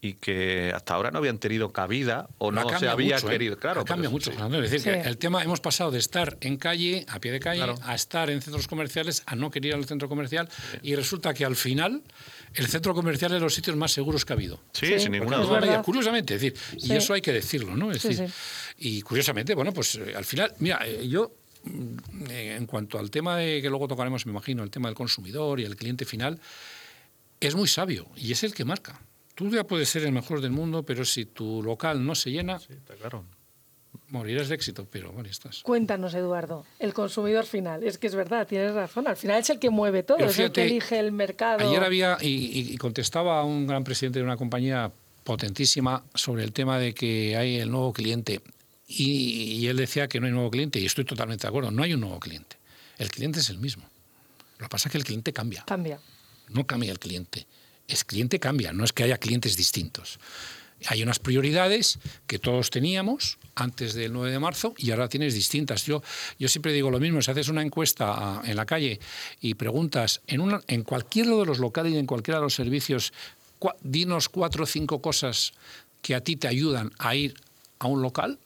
y 0.00 0.14
que 0.14 0.72
hasta 0.74 0.94
ahora 0.94 1.10
no 1.10 1.18
habían 1.18 1.38
tenido 1.38 1.72
cabida 1.72 2.28
o 2.38 2.52
no, 2.52 2.78
se 2.78 2.88
había 2.88 3.16
¿eh? 3.16 3.22
querido. 3.22 3.58
Claro, 3.58 3.84
cambia 3.84 4.10
mucho. 4.10 4.30
Es 4.30 4.70
decir, 4.70 4.92
que 4.92 5.00
el 5.08 5.16
tema, 5.16 5.42
hemos 5.42 5.60
pasado 5.60 5.90
de 5.90 5.98
estar 5.98 6.36
en 6.40 6.58
calle, 6.58 7.06
a 7.08 7.18
pie 7.18 7.32
de 7.32 7.40
calle, 7.40 7.74
a 7.82 7.94
estar 7.94 8.28
en 8.28 8.42
centros 8.42 8.68
comerciales, 8.68 9.22
a 9.26 9.34
no 9.34 9.50
querer 9.50 9.70
ir 9.70 9.74
al 9.74 9.86
centro 9.86 10.08
comercial, 10.08 10.48
y 10.82 10.94
resulta 10.94 11.32
que 11.32 11.44
al 11.44 11.56
final 11.56 12.02
el 12.54 12.66
centro 12.66 12.94
comercial 12.94 13.32
es 13.32 13.36
de 13.36 13.40
los 13.40 13.54
sitios 13.54 13.76
más 13.76 13.92
seguros 13.92 14.24
que 14.24 14.32
ha 14.32 14.36
habido. 14.36 14.60
Sí, 14.72 14.98
sin 14.98 15.12
ninguna 15.12 15.38
duda. 15.38 15.82
Curiosamente, 15.82 16.34
es 16.34 16.40
decir, 16.42 16.58
y 16.76 16.92
eso 16.92 17.14
hay 17.14 17.22
que 17.22 17.32
decirlo, 17.32 17.74
¿no? 17.76 17.90
Es 17.90 18.02
decir, 18.02 18.28
y 18.78 19.00
curiosamente, 19.00 19.54
bueno, 19.54 19.72
pues 19.72 19.94
eh, 19.94 20.14
al 20.14 20.24
final, 20.24 20.52
mira, 20.58 20.80
eh, 20.84 21.08
yo 21.08 21.32
en 22.28 22.66
cuanto 22.66 22.98
al 22.98 23.10
tema 23.10 23.36
de 23.36 23.60
que 23.62 23.68
luego 23.68 23.88
tocaremos, 23.88 24.26
me 24.26 24.32
imagino, 24.32 24.62
el 24.62 24.70
tema 24.70 24.88
del 24.88 24.96
consumidor 24.96 25.60
y 25.60 25.64
el 25.64 25.76
cliente 25.76 26.04
final, 26.04 26.40
es 27.40 27.54
muy 27.54 27.68
sabio 27.68 28.06
y 28.16 28.32
es 28.32 28.42
el 28.44 28.54
que 28.54 28.64
marca. 28.64 29.00
Tú 29.34 29.50
ya 29.50 29.64
puedes 29.64 29.88
ser 29.88 30.04
el 30.04 30.12
mejor 30.12 30.40
del 30.40 30.50
mundo, 30.50 30.82
pero 30.82 31.04
si 31.04 31.26
tu 31.26 31.62
local 31.62 32.04
no 32.04 32.14
se 32.14 32.30
llena, 32.30 32.58
morirás 34.08 34.48
de 34.48 34.54
éxito, 34.54 34.86
pero 34.90 35.12
bueno, 35.12 35.28
estás. 35.28 35.62
Cuéntanos, 35.62 36.14
Eduardo, 36.14 36.64
el 36.78 36.94
consumidor 36.94 37.44
final. 37.44 37.82
Es 37.84 37.98
que 37.98 38.06
es 38.06 38.14
verdad, 38.14 38.46
tienes 38.46 38.72
razón. 38.72 39.06
Al 39.06 39.16
final 39.16 39.40
es 39.40 39.50
el 39.50 39.58
que 39.58 39.68
mueve 39.68 40.02
todo, 40.02 40.18
es 40.18 40.38
el 40.38 40.52
que 40.52 40.64
elige 40.64 40.98
el 40.98 41.12
mercado. 41.12 41.68
Ayer 41.68 41.84
había, 41.84 42.16
y, 42.20 42.72
y 42.72 42.76
contestaba 42.78 43.40
a 43.40 43.44
un 43.44 43.66
gran 43.66 43.84
presidente 43.84 44.20
de 44.20 44.24
una 44.24 44.36
compañía 44.36 44.90
potentísima 45.24 46.04
sobre 46.14 46.44
el 46.44 46.52
tema 46.52 46.78
de 46.78 46.94
que 46.94 47.36
hay 47.36 47.56
el 47.56 47.70
nuevo 47.70 47.92
cliente. 47.92 48.40
Y, 48.88 49.66
él 49.66 49.76
decía 49.76 50.08
que 50.08 50.20
no 50.20 50.26
hay 50.26 50.32
nuevo 50.32 50.50
cliente, 50.50 50.78
y 50.78 50.86
estoy 50.86 51.04
totalmente 51.04 51.42
de 51.42 51.48
acuerdo, 51.48 51.70
no 51.70 51.82
hay 51.82 51.94
un 51.94 52.00
nuevo 52.00 52.20
cliente. 52.20 52.56
El 52.98 53.10
cliente 53.10 53.40
es 53.40 53.50
el 53.50 53.58
mismo. 53.58 53.84
Lo 54.58 54.66
que 54.66 54.70
pasa 54.70 54.88
es 54.88 54.92
que 54.92 54.98
el 54.98 55.04
cliente 55.04 55.32
cambia. 55.32 55.64
Cambia. 55.66 56.00
No 56.48 56.66
cambia 56.66 56.92
el 56.92 56.98
cliente. 56.98 57.46
Es 57.88 58.04
cliente 58.04 58.38
cambia, 58.38 58.72
no 58.72 58.84
es 58.84 58.92
que 58.92 59.02
haya 59.02 59.18
clientes 59.18 59.56
distintos. 59.56 60.18
Hay 60.88 61.02
unas 61.02 61.18
prioridades 61.18 61.98
que 62.26 62.38
todos 62.38 62.70
teníamos 62.70 63.38
antes 63.54 63.94
del 63.94 64.12
9 64.12 64.30
de 64.30 64.38
marzo 64.38 64.74
y 64.76 64.90
ahora 64.90 65.08
tienes 65.08 65.34
distintas. 65.34 65.84
Yo, 65.86 66.02
yo 66.38 66.48
siempre 66.48 66.72
digo 66.72 66.90
lo 66.90 67.00
mismo, 67.00 67.22
si 67.22 67.30
haces 67.30 67.48
una 67.48 67.62
encuesta 67.62 68.12
ah, 68.16 68.42
en 68.44 68.56
la 68.56 68.66
calle 68.66 69.00
y 69.40 69.54
preguntas 69.54 70.20
en, 70.26 70.40
una, 70.40 70.60
en 70.68 70.82
cualquiera 70.82 71.30
de 71.30 71.46
los 71.46 71.58
locales 71.58 71.94
y 71.94 71.98
en 71.98 72.06
cualquiera 72.06 72.38
de 72.38 72.44
los 72.44 72.54
servicios, 72.54 73.12
dinos 73.80 74.28
cuatro 74.28 74.64
o 74.64 74.66
cinco 74.66 75.00
cosas 75.00 75.54
que 76.02 76.14
a 76.14 76.20
ti 76.20 76.36
te 76.36 76.46
ayudan 76.46 76.92
a 76.98 77.14
ir 77.14 77.34
a 77.78 77.86
un 77.86 78.02
local. 78.02 78.38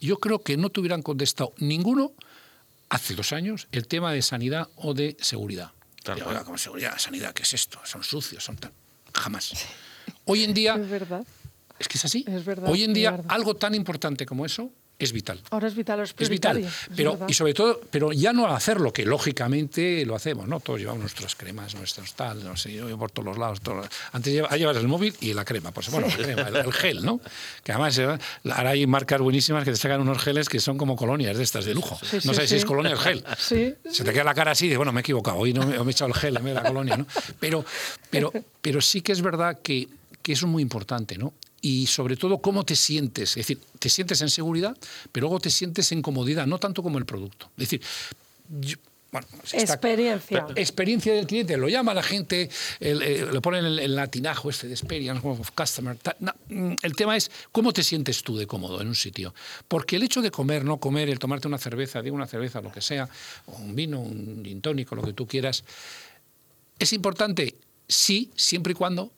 Yo 0.00 0.18
creo 0.18 0.42
que 0.42 0.56
no 0.56 0.70
te 0.70 0.80
hubieran 0.80 1.02
contestado 1.02 1.52
ninguno 1.58 2.12
hace 2.88 3.14
dos 3.14 3.32
años 3.32 3.68
el 3.72 3.86
tema 3.86 4.12
de 4.12 4.22
sanidad 4.22 4.68
o 4.76 4.94
de 4.94 5.16
seguridad. 5.20 5.72
Claro. 6.02 6.44
como 6.44 6.56
seguridad, 6.58 6.98
sanidad, 6.98 7.34
¿qué 7.34 7.42
es 7.42 7.52
esto? 7.54 7.78
Son 7.84 8.02
sucios, 8.02 8.42
son 8.42 8.56
tan... 8.56 8.72
Jamás. 9.12 9.52
Hoy 10.24 10.44
en 10.44 10.54
día... 10.54 10.74
Es 10.74 10.88
verdad. 10.88 11.24
Es 11.78 11.88
que 11.88 11.98
es 11.98 12.04
así. 12.04 12.24
Hoy 12.66 12.84
en 12.84 12.92
día 12.92 13.20
algo 13.28 13.56
tan 13.56 13.74
importante 13.74 14.26
como 14.26 14.44
eso 14.44 14.70
es 15.00 15.12
vital. 15.12 15.40
Ahora 15.50 15.66
es 15.66 15.74
vital, 15.74 16.00
es, 16.00 16.14
es 16.18 16.28
vital. 16.28 16.64
Pero, 16.94 17.18
y 17.26 17.32
sobre 17.32 17.54
todo, 17.54 17.80
pero 17.90 18.12
ya 18.12 18.32
no 18.32 18.46
hacerlo, 18.46 18.92
que 18.92 19.04
lógicamente 19.04 20.04
lo 20.04 20.14
hacemos, 20.14 20.46
¿no? 20.46 20.60
Todos 20.60 20.78
llevamos 20.78 21.00
nuestras 21.00 21.34
cremas, 21.34 21.74
nuestros 21.74 22.12
tal, 22.14 22.44
no 22.44 22.56
sé, 22.56 22.72
yo 22.74 22.98
por 22.98 23.10
todos 23.10 23.26
los 23.26 23.38
lados. 23.38 23.60
Antes 24.12 24.32
llevas, 24.32 24.76
el 24.76 24.88
móvil 24.88 25.14
y 25.20 25.32
la 25.32 25.44
crema, 25.44 25.72
pues 25.72 25.90
bueno, 25.90 26.06
el, 26.06 26.72
gel, 26.72 27.04
¿no? 27.04 27.20
Que 27.64 27.72
además 27.72 27.98
eh, 27.98 28.06
ahora 28.50 28.70
hay 28.70 28.86
marcas 28.86 29.20
buenísimas 29.20 29.64
que 29.64 29.70
te 29.70 29.76
sacan 29.76 30.02
unos 30.02 30.18
geles 30.18 30.48
que 30.48 30.60
son 30.60 30.76
como 30.76 30.96
colonias 30.96 31.36
de 31.36 31.42
estas 31.42 31.64
de 31.64 31.74
lujo. 31.74 31.98
no 32.24 32.34
sé 32.34 32.46
si 32.46 32.56
es 32.56 32.64
colonia 32.64 32.94
o 32.94 32.98
gel. 32.98 33.24
Se 33.38 34.04
te 34.04 34.12
queda 34.12 34.24
la 34.24 34.34
cara 34.34 34.52
así 34.52 34.68
de, 34.68 34.76
bueno, 34.76 34.92
me 34.92 35.00
he 35.00 35.02
equivocado, 35.02 35.38
hoy 35.38 35.54
no 35.54 35.66
me, 35.66 35.76
he 35.76 35.90
echado 35.90 36.08
el 36.08 36.14
gel 36.14 36.36
en 36.36 36.44
vez 36.44 36.54
de 36.54 36.60
la 36.60 36.68
colonia, 36.68 36.96
¿no? 36.96 37.06
Pero, 37.38 37.64
pero, 38.10 38.32
pero 38.60 38.80
sí 38.80 39.00
que 39.00 39.12
es 39.12 39.22
verdad 39.22 39.58
que, 39.62 39.88
que 40.22 40.32
eso 40.32 40.46
es 40.46 40.52
muy 40.52 40.62
importante, 40.62 41.16
¿no? 41.16 41.32
Y 41.60 41.86
sobre 41.86 42.16
todo 42.16 42.38
cómo 42.38 42.64
te 42.64 42.76
sientes. 42.76 43.30
Es 43.30 43.36
decir, 43.36 43.60
te 43.78 43.88
sientes 43.88 44.20
en 44.22 44.30
seguridad, 44.30 44.76
pero 45.12 45.26
luego 45.26 45.40
te 45.40 45.50
sientes 45.50 45.92
en 45.92 46.02
comodidad, 46.02 46.46
no 46.46 46.58
tanto 46.58 46.82
como 46.82 46.98
el 46.98 47.04
producto. 47.04 47.50
Es 47.56 47.70
decir, 47.70 47.82
bueno, 49.12 49.26
experiencia. 49.52 50.46
experiencia 50.54 51.12
del 51.12 51.26
cliente, 51.26 51.56
lo 51.56 51.68
llama 51.68 51.92
la 51.94 52.02
gente, 52.02 52.48
el, 52.78 52.98
le 53.32 53.40
ponen 53.40 53.64
el, 53.64 53.96
latinajo 53.96 54.50
este 54.50 54.68
de 54.68 54.74
experience 54.74 55.20
of 55.26 55.50
customer. 55.50 55.96
Mm, 56.48 56.74
el 56.80 56.94
tema 56.94 57.16
es 57.16 57.30
cómo 57.50 57.72
te 57.72 57.82
sientes 57.82 58.22
tú 58.22 58.36
de 58.36 58.46
cómodo 58.46 58.80
en 58.80 58.86
un 58.86 58.94
sitio. 58.94 59.34
Porque 59.66 59.96
el 59.96 60.04
hecho 60.04 60.22
de 60.22 60.30
comer, 60.30 60.64
no 60.64 60.78
comer, 60.78 61.08
el 61.08 61.18
tomarte 61.18 61.48
una 61.48 61.58
cerveza, 61.58 62.02
digo 62.02 62.14
una 62.14 62.28
cerveza, 62.28 62.60
lo 62.60 62.70
que 62.70 62.80
sea, 62.80 63.08
o 63.46 63.56
un 63.56 63.74
vino, 63.74 63.98
un 64.00 64.44
gin 64.44 64.60
tónico, 64.60 64.94
lo 64.94 65.02
que 65.02 65.12
tú 65.12 65.26
quieras, 65.26 65.64
es 66.78 66.92
importante, 66.92 67.56
sí, 67.88 68.30
siempre 68.36 68.72
y 68.72 68.74
cuando 68.74 69.12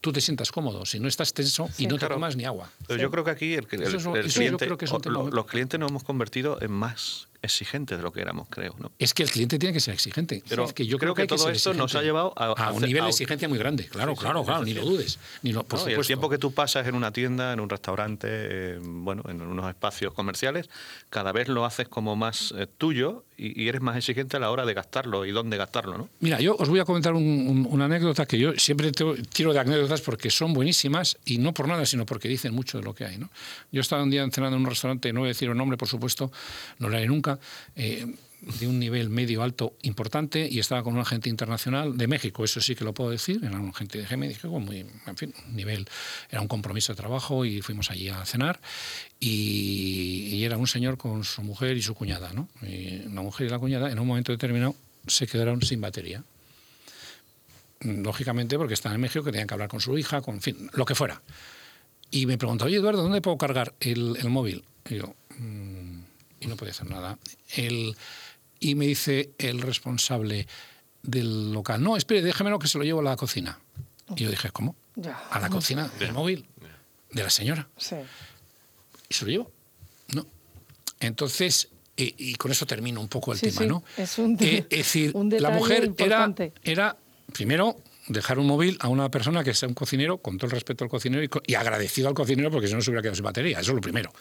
tú 0.00 0.12
te 0.12 0.20
sientas 0.20 0.52
cómodo, 0.52 0.86
si 0.86 1.00
no 1.00 1.08
estás 1.08 1.32
tenso 1.32 1.68
y 1.78 1.86
no 1.86 1.98
te 1.98 2.06
tomas 2.06 2.36
ni 2.36 2.44
agua. 2.44 2.70
Pero 2.86 3.00
yo 3.00 3.10
creo 3.10 3.24
que 3.24 3.30
aquí 3.30 3.54
el, 3.54 3.66
cliente, 3.66 3.90
los 3.90 5.46
clientes 5.46 5.80
nos 5.80 5.90
hemos 5.90 6.04
convertido 6.04 6.60
en 6.60 6.72
más 6.72 7.28
exigentes 7.42 7.96
de 7.96 8.02
lo 8.02 8.12
que 8.12 8.20
éramos, 8.20 8.48
creo. 8.48 8.74
¿no? 8.78 8.92
Es 8.98 9.14
que 9.14 9.22
el 9.22 9.30
cliente 9.30 9.58
tiene 9.58 9.72
que 9.72 9.80
ser 9.80 9.94
exigente. 9.94 10.42
Pero 10.48 10.66
que 10.74 10.86
yo 10.86 10.98
creo, 10.98 11.14
que, 11.14 11.26
todo 11.26 11.48
esto 11.50 11.74
nos 11.74 11.94
ha 11.94 12.02
llevado 12.02 12.32
a, 12.36 12.72
un 12.72 12.82
nivel 12.82 13.04
de 13.04 13.10
exigencia 13.10 13.48
muy 13.48 13.58
grande. 13.58 13.86
Claro, 13.86 14.14
claro, 14.14 14.44
claro, 14.44 14.64
ni 14.64 14.74
lo 14.74 14.84
dudes. 14.84 15.18
Ni 15.42 15.52
lo, 15.52 15.64
por 15.64 15.88
el 15.88 16.06
tiempo 16.06 16.28
que 16.28 16.38
tú 16.38 16.52
pasas 16.52 16.86
en 16.86 16.94
una 16.94 17.12
tienda, 17.12 17.52
en 17.52 17.60
un 17.60 17.68
restaurante, 17.68 18.78
bueno, 18.80 19.22
en 19.28 19.40
unos 19.42 19.68
espacios 19.68 20.12
comerciales, 20.14 20.68
cada 21.10 21.32
vez 21.32 21.48
lo 21.48 21.64
haces 21.64 21.88
como 21.88 22.16
más 22.16 22.52
eh, 22.56 22.66
tuyo 22.66 23.24
y, 23.38 23.68
eres 23.68 23.80
más 23.80 23.96
exigente 23.96 24.36
a 24.36 24.40
la 24.40 24.50
hora 24.50 24.66
de 24.66 24.74
gastarlo 24.74 25.24
y 25.24 25.30
dónde 25.30 25.56
gastarlo, 25.56 25.96
¿no? 25.96 26.08
Mira, 26.20 26.40
yo 26.40 26.56
os 26.56 26.68
voy 26.68 26.80
a 26.80 26.84
comentar 26.84 27.14
una 27.14 27.84
anécdota 27.84 28.26
que 28.26 28.38
yo 28.38 28.52
siempre 28.56 28.90
tiro 28.90 29.52
de 29.52 29.60
anécdotas 29.60 30.00
porque 30.00 30.30
son 30.30 30.52
buenísimas 30.52 31.16
y 31.24 31.38
no 31.38 31.54
por 31.54 31.68
nada, 31.68 31.86
sino 31.86 32.04
porque 32.04 32.28
dicen 32.28 32.54
mucho 32.54 32.78
de 32.78 32.84
lo 32.84 32.94
que 32.94 33.04
hay, 33.04 33.16
¿no? 33.16 33.30
Yo 33.70 33.80
estaba 33.80 34.02
un 34.02 34.10
día 34.10 34.26
cenando 34.32 34.56
en 34.56 34.62
un 34.62 34.68
restaurante, 34.68 35.12
no 35.12 35.20
voy 35.20 35.28
a 35.28 35.30
decir 35.30 35.48
el 35.48 35.56
nombre, 35.56 35.78
por 35.78 35.88
supuesto, 35.88 36.32
no 36.78 36.88
lo 36.88 36.96
haré 36.96 37.06
nunca, 37.06 37.37
eh, 37.76 38.06
de 38.40 38.68
un 38.68 38.78
nivel 38.78 39.10
medio 39.10 39.42
alto 39.42 39.74
importante 39.82 40.46
y 40.48 40.60
estaba 40.60 40.82
con 40.82 40.94
un 40.94 41.00
agente 41.00 41.28
internacional 41.28 41.96
de 41.96 42.06
México, 42.06 42.44
eso 42.44 42.60
sí 42.60 42.74
que 42.76 42.84
lo 42.84 42.94
puedo 42.94 43.10
decir, 43.10 43.40
era 43.42 43.58
un 43.58 43.70
agente 43.70 44.00
de 44.00 44.16
México, 44.16 44.60
muy, 44.60 44.86
en 45.06 45.16
fin, 45.16 45.34
nivel, 45.52 45.88
era 46.30 46.40
un 46.40 46.48
compromiso 46.48 46.92
de 46.92 46.96
trabajo 46.96 47.44
y 47.44 47.62
fuimos 47.62 47.90
allí 47.90 48.08
a 48.08 48.24
cenar 48.24 48.60
y, 49.18 50.44
era 50.44 50.56
un 50.56 50.68
señor 50.68 50.96
con 50.96 51.24
su 51.24 51.42
mujer 51.42 51.76
y 51.76 51.82
su 51.82 51.94
cuñada, 51.94 52.32
¿no? 52.32 52.48
Y 52.62 53.00
la 53.12 53.20
mujer 53.20 53.48
y 53.48 53.50
la 53.50 53.58
cuñada 53.58 53.90
en 53.90 53.98
un 53.98 54.06
momento 54.06 54.32
determinado 54.32 54.74
se 55.06 55.26
quedaron 55.26 55.60
sin 55.60 55.80
batería. 55.80 56.22
Lógicamente 57.80 58.56
porque 58.56 58.74
estaban 58.74 58.94
en 58.94 59.02
México, 59.02 59.24
que 59.24 59.30
tenían 59.30 59.46
que 59.46 59.54
hablar 59.54 59.68
con 59.68 59.80
su 59.80 59.98
hija, 59.98 60.22
con 60.22 60.36
en 60.36 60.40
fin, 60.40 60.70
lo 60.72 60.86
que 60.86 60.94
fuera. 60.94 61.20
Y 62.10 62.24
me 62.24 62.38
preguntó, 62.38 62.64
oye 62.64 62.76
Eduardo, 62.76 63.02
¿dónde 63.02 63.20
puedo 63.20 63.36
cargar 63.36 63.74
el, 63.80 64.16
el 64.16 64.30
móvil? 64.30 64.64
Y 64.88 64.96
yo, 64.96 65.14
mm, 65.38 65.87
y 66.40 66.46
no 66.46 66.56
podía 66.56 66.72
hacer 66.72 66.88
nada. 66.88 67.18
El, 67.54 67.96
y 68.60 68.74
me 68.74 68.86
dice 68.86 69.30
el 69.38 69.60
responsable 69.60 70.46
del 71.02 71.52
local, 71.52 71.82
no, 71.82 71.96
espere, 71.96 72.22
déjemelo 72.22 72.58
que 72.58 72.68
se 72.68 72.78
lo 72.78 72.84
llevo 72.84 73.00
a 73.00 73.04
la 73.04 73.16
cocina. 73.16 73.58
Y 74.16 74.24
yo 74.24 74.30
dije, 74.30 74.50
¿cómo? 74.50 74.74
A 75.30 75.38
la 75.38 75.48
cocina 75.48 75.90
del 75.98 76.12
móvil 76.12 76.46
de 77.12 77.22
la 77.22 77.30
señora. 77.30 77.68
Sí. 77.76 77.96
Y 79.08 79.14
se 79.14 79.24
lo 79.24 79.30
llevo. 79.30 79.52
¿no? 80.14 80.26
Entonces, 81.00 81.68
y 81.96 82.34
con 82.34 82.50
eso 82.52 82.66
termino 82.66 83.00
un 83.00 83.08
poco 83.08 83.32
el 83.32 83.40
tema, 83.40 83.62
¿no? 83.62 83.82
Es, 83.96 84.18
un 84.18 84.36
es 84.40 84.68
decir, 84.68 85.14
la 85.14 85.50
mujer 85.50 85.92
era, 85.98 86.32
era, 86.62 86.96
primero, 87.32 87.76
dejar 88.08 88.38
un 88.38 88.46
móvil 88.46 88.76
a 88.80 88.88
una 88.88 89.10
persona 89.10 89.44
que 89.44 89.54
sea 89.54 89.68
un 89.68 89.74
cocinero, 89.74 90.18
con 90.18 90.36
todo 90.36 90.46
el 90.46 90.52
respeto 90.52 90.84
al 90.84 90.90
cocinero 90.90 91.22
y, 91.46 91.54
agradecido 91.54 92.08
al 92.08 92.14
cocinero 92.14 92.50
porque 92.50 92.68
si 92.68 92.74
no 92.74 92.80
se 92.80 92.90
hubiera 92.90 93.02
quedado 93.02 93.16
sin 93.16 93.24
batería, 93.24 93.60
eso 93.60 93.70
es 93.70 93.74
lo 93.74 93.80
primero. 93.80 94.12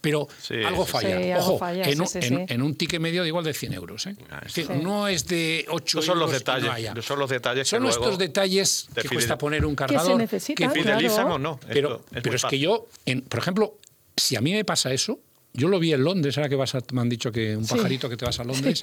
Pero 0.00 0.28
algo 0.66 0.84
falla. 0.84 1.38
Ojo, 1.38 1.60
en, 1.66 2.62
un 2.62 2.74
ticket 2.74 3.00
medio 3.00 3.22
de 3.22 3.28
igual 3.28 3.44
de 3.44 3.54
100 3.54 3.72
euros. 3.74 4.06
¿eh? 4.06 4.16
Ah, 4.30 4.42
no 4.82 5.08
es 5.08 5.26
de 5.26 5.66
8 5.68 6.02
son 6.02 6.18
Los 6.18 6.32
detalles, 6.32 7.04
son 7.04 7.18
los 7.18 7.30
detalles 7.30 7.68
Son 7.68 7.86
estos 7.86 8.18
detalles 8.18 8.88
que 8.94 9.08
cuesta 9.08 9.38
poner 9.38 9.64
un 9.64 9.74
cargador. 9.74 10.26
Que, 10.28 10.40
se 10.40 10.54
que 10.54 10.68
fidelizan 10.70 11.30
o 11.30 11.38
no. 11.38 11.60
Pero, 11.68 12.02
es, 12.12 12.22
pero 12.22 12.36
es 12.36 12.44
que 12.44 12.58
yo, 12.58 12.86
por 13.28 13.38
ejemplo, 13.38 13.78
si 14.16 14.36
a 14.36 14.40
mí 14.40 14.52
me 14.52 14.64
pasa 14.64 14.92
eso, 14.92 15.20
yo 15.52 15.68
lo 15.68 15.78
vi 15.78 15.92
en 15.92 16.04
Londres, 16.04 16.36
ahora 16.36 16.48
que 16.48 16.56
vas 16.56 16.76
me 16.92 17.00
han 17.00 17.08
dicho 17.08 17.32
que 17.32 17.56
un 17.56 17.66
pajarito 17.66 18.08
que 18.08 18.16
te 18.16 18.24
vas 18.24 18.38
a 18.40 18.44
Londres. 18.48 18.82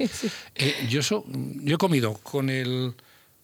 Eh, 0.56 0.76
yo, 0.90 1.02
yo 1.02 1.76
he 1.76 1.78
comido 1.78 2.14
con 2.16 2.50
el 2.50 2.94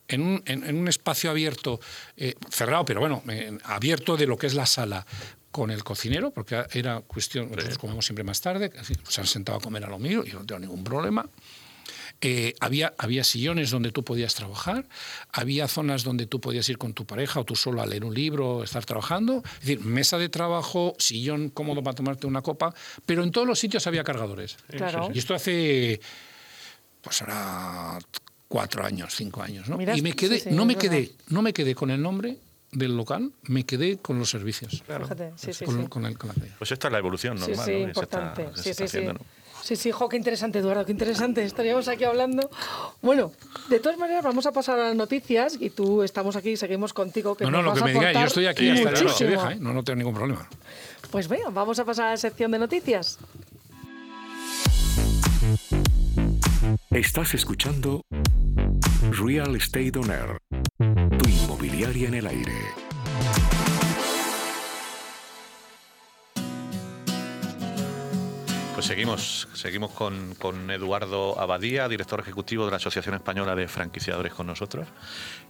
en 0.08 0.22
un, 0.22 0.44
en, 0.46 0.76
un 0.76 0.88
espacio 0.88 1.30
abierto, 1.30 1.80
eh, 2.18 2.36
cerrado, 2.50 2.86
pero 2.86 3.00
bueno, 3.00 3.24
abierto 3.64 4.18
de 4.18 4.28
lo 4.28 4.38
que 4.38 4.48
es 4.48 4.54
la 4.54 4.66
sala, 4.66 5.06
con 5.52 5.70
el 5.70 5.84
cocinero, 5.84 6.32
porque 6.32 6.64
era 6.72 7.02
cuestión, 7.02 7.52
nosotros 7.52 7.78
comemos 7.78 8.06
siempre 8.06 8.24
más 8.24 8.40
tarde, 8.40 8.72
se 9.08 9.22
han 9.22 9.28
sentado 9.28 9.58
a 9.58 9.62
comer 9.62 9.84
a 9.84 9.90
lo 9.90 10.00
mío, 10.00 10.24
y 10.26 10.32
no 10.32 10.46
tengo 10.46 10.60
ningún 10.60 10.84
problema. 10.84 11.30
Eh, 12.24 12.54
había, 12.60 12.94
había 13.00 13.24
sillones 13.24 13.72
donde 13.72 13.92
tú 13.92 14.04
podías 14.04 14.36
trabajar, 14.36 14.86
había 15.32 15.68
zonas 15.68 16.04
donde 16.04 16.28
tú 16.28 16.40
podías 16.40 16.70
ir 16.70 16.78
con 16.78 16.94
tu 16.94 17.06
pareja 17.06 17.40
o 17.40 17.46
tú 17.46 17.56
solo 17.56 17.82
a 17.82 17.86
leer 17.88 18.06
un 18.06 18.14
libro, 18.14 18.64
estar 18.64 18.86
trabajando. 18.86 19.42
Es 19.56 19.62
decir, 19.62 19.80
mesa 19.82 20.20
de 20.20 20.30
trabajo, 20.30 20.94
sillón 21.00 21.50
cómodo 21.50 21.82
para 21.84 21.96
tomarte 21.96 22.28
una 22.28 22.42
copa, 22.42 22.76
pero 23.08 23.24
en 23.24 23.32
todos 23.32 23.48
los 23.48 23.58
sitios 23.58 23.88
había 23.88 24.04
cargadores. 24.04 24.58
Y 25.14 25.18
esto 25.18 25.34
hace, 25.34 26.00
pues 27.02 27.22
ahora 27.24 27.98
cuatro 28.52 28.86
años, 28.86 29.16
cinco 29.16 29.42
años, 29.42 29.70
¿no? 29.70 29.82
y 29.82 30.02
me 30.02 30.12
quedé, 30.12 30.52
no 30.52 30.66
me 30.66 30.76
quedé, 30.76 31.12
no 31.30 31.42
me 31.42 31.54
quedé 31.54 31.74
con 31.74 31.90
el 31.90 32.02
nombre 32.02 32.38
del 32.72 32.98
local, 32.98 33.32
me 33.44 33.66
quedé 33.66 33.98
con 33.98 34.20
los 34.20 34.30
servicios. 34.30 34.84
Claro. 34.86 35.08
sí, 35.38 35.54
sí, 35.54 35.66
con, 35.66 35.88
con, 35.88 36.06
el, 36.06 36.18
pues 36.58 36.72
esta 36.72 36.90
es 36.90 36.92
la 36.92 37.00
evolución 37.00 37.40
normal. 37.40 37.66
Sí, 37.66 37.72
sí, 37.72 37.78
importante. 37.78 38.50
sí, 38.56 38.74
sí, 38.74 38.88
sí. 38.88 39.00
Sí, 39.64 39.76
sí, 39.76 39.92
jo, 39.92 40.10
qué 40.10 40.18
interesante, 40.18 40.60
Eduardo, 40.60 40.86
qué 40.86 40.92
interesante. 40.92 41.44
Estaríamos 41.44 41.88
aquí 41.88 42.04
hablando. 42.04 42.50
Bueno, 43.02 43.32
de 43.70 43.80
todas 43.80 43.98
maneras, 43.98 44.24
vamos 44.24 44.46
a 44.48 44.52
pasar 44.52 44.80
a 44.80 44.88
las 44.88 44.96
noticias 44.96 45.56
y 45.60 45.70
tú 45.70 46.02
estamos 46.02 46.36
aquí, 46.36 46.58
seguimos 46.58 46.94
contigo. 46.94 47.36
Que 47.36 47.46
no, 47.46 47.52
no, 47.52 47.62
lo 47.62 47.74
que 47.76 47.84
me 47.84 47.94
digáis, 47.94 48.18
yo 48.18 48.26
estoy 48.26 48.48
aquí 48.48 48.70
hasta 48.70 48.92
la 48.92 49.52
¿eh? 49.52 49.58
no, 49.60 49.72
no 49.72 49.84
tengo 49.84 49.98
ningún 49.98 50.16
problema. 50.16 50.50
Pues 51.12 51.28
venga, 51.28 51.50
vamos 51.50 51.78
a 51.80 51.86
pasar 51.86 52.08
a 52.08 52.10
la 52.12 52.18
sección 52.18 52.52
de 52.52 52.60
noticias. 52.60 53.20
Estás 56.90 57.34
escuchando 57.36 58.04
Real 59.24 59.56
Estate 59.56 59.92
On 60.00 60.10
tu 61.18 61.30
inmobiliaria 61.30 62.08
en 62.08 62.16
el 62.16 62.26
aire. 62.26 63.51
Pues 68.82 68.88
seguimos, 68.88 69.48
seguimos 69.54 69.92
con, 69.92 70.34
con, 70.40 70.72
Eduardo 70.72 71.40
Abadía, 71.40 71.88
director 71.88 72.20
ejecutivo 72.20 72.66
de 72.66 72.72
la 72.72 72.78
Asociación 72.78 73.14
Española 73.14 73.54
de 73.54 73.68
Franquiciadores 73.68 74.34
con 74.34 74.48
nosotros. 74.48 74.88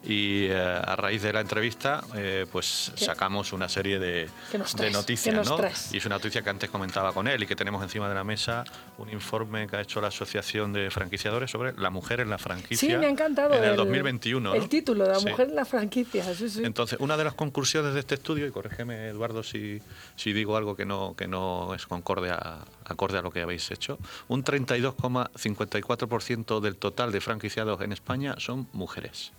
Y 0.03 0.47
eh, 0.47 0.57
a 0.57 0.97
raíz 0.97 1.21
de 1.21 1.31
la 1.31 1.39
entrevista, 1.39 2.03
eh, 2.13 2.45
pues 2.51 2.91
sacamos 2.95 3.53
una 3.53 3.69
serie 3.69 3.99
de, 3.99 4.27
de 4.75 4.91
noticias, 4.91 5.47
¿no? 5.47 5.57
Y 5.93 5.97
es 5.97 6.05
una 6.05 6.15
noticia 6.15 6.41
que 6.41 6.49
antes 6.49 6.69
comentaba 6.69 7.13
con 7.13 7.25
él 7.29 7.43
y 7.43 7.47
que 7.47 7.55
tenemos 7.55 7.81
encima 7.81 8.09
de 8.09 8.15
la 8.15 8.25
mesa 8.25 8.65
un 8.97 9.09
informe 9.09 9.65
que 9.65 9.77
ha 9.77 9.81
hecho 9.81 10.01
la 10.01 10.09
Asociación 10.09 10.73
de 10.73 10.91
Franquiciadores 10.91 11.51
sobre 11.51 11.71
la 11.77 11.89
mujer 11.89 12.19
en 12.19 12.29
la 12.29 12.37
franquicia. 12.37 12.89
Sí, 12.89 12.97
me 12.97 13.05
ha 13.05 13.09
encantado. 13.09 13.53
En 13.53 13.63
el, 13.63 13.77
2021. 13.77 14.55
El 14.55 14.67
título, 14.67 15.05
La 15.05 15.21
mujer 15.21 15.47
en 15.47 15.55
la 15.55 15.63
franquicia. 15.63 16.25
Entonces, 16.63 16.99
una 16.99 17.15
de 17.15 17.23
las 17.23 17.35
conclusiones 17.35 17.93
de 17.93 18.01
este 18.01 18.15
estudio, 18.15 18.45
y 18.45 18.51
corrígeme 18.51 19.07
Eduardo 19.07 19.41
si, 19.41 19.81
si 20.17 20.33
digo 20.33 20.57
algo 20.57 20.75
que 20.75 20.85
no, 20.85 21.15
que 21.15 21.29
no 21.29 21.73
es 21.73 21.85
concorde 21.85 22.31
a, 22.31 22.65
acorde 22.91 23.17
a 23.17 23.21
lo 23.21 23.31
que 23.31 23.41
habéis 23.41 23.71
hecho, 23.71 23.97
un 24.27 24.43
32,54% 24.43 26.59
del 26.59 26.77
total 26.77 27.11
de 27.11 27.21
franquiciados 27.21 27.81
en 27.81 27.91
España 27.91 28.35
son 28.37 28.67
mujeres. 28.73 29.31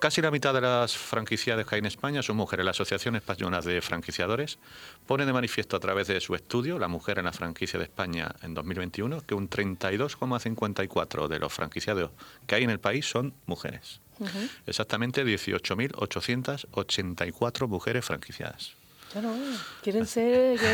Casi 0.00 0.20
la 0.20 0.30
mitad 0.30 0.52
de 0.52 0.60
las 0.60 0.94
franquiciadas 0.96 1.66
que 1.66 1.76
hay 1.76 1.78
en 1.78 1.86
España 1.86 2.22
son 2.22 2.36
mujeres. 2.36 2.64
La 2.64 2.72
Asociación 2.72 3.16
Española 3.16 3.62
de 3.62 3.80
Franquiciadores 3.80 4.58
pone 5.06 5.24
de 5.24 5.32
manifiesto 5.32 5.76
a 5.76 5.80
través 5.80 6.08
de 6.08 6.20
su 6.20 6.34
estudio, 6.34 6.78
La 6.78 6.88
mujer 6.88 7.18
en 7.18 7.24
la 7.24 7.32
franquicia 7.32 7.78
de 7.78 7.86
España 7.86 8.34
en 8.42 8.52
2021, 8.52 9.22
que 9.22 9.34
un 9.34 9.48
32,54% 9.48 11.28
de 11.28 11.38
los 11.38 11.50
franquiciados 11.52 12.10
que 12.46 12.56
hay 12.56 12.64
en 12.64 12.70
el 12.70 12.80
país 12.80 13.08
son 13.08 13.32
mujeres. 13.46 14.02
Exactamente 14.66 15.24
18.884 15.24 17.66
mujeres 17.66 18.04
franquiciadas. 18.04 18.76
Claro, 19.14 19.32
quieren, 19.80 20.06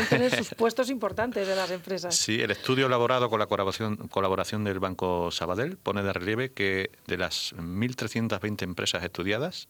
tener 0.09 0.35
sus 0.35 0.49
puestos 0.55 0.89
importantes 0.89 1.47
de 1.47 1.55
las 1.55 1.69
empresas. 1.69 2.15
Sí, 2.15 2.41
el 2.41 2.49
estudio 2.49 2.87
elaborado 2.87 3.29
con 3.29 3.37
la 3.37 3.45
colaboración, 3.45 3.97
colaboración 4.07 4.63
del 4.63 4.79
Banco 4.79 5.29
Sabadell 5.29 5.77
pone 5.77 6.01
de 6.01 6.11
relieve 6.11 6.51
que 6.51 6.89
de 7.05 7.17
las 7.17 7.53
1.320 7.53 8.63
empresas 8.63 9.03
estudiadas, 9.03 9.67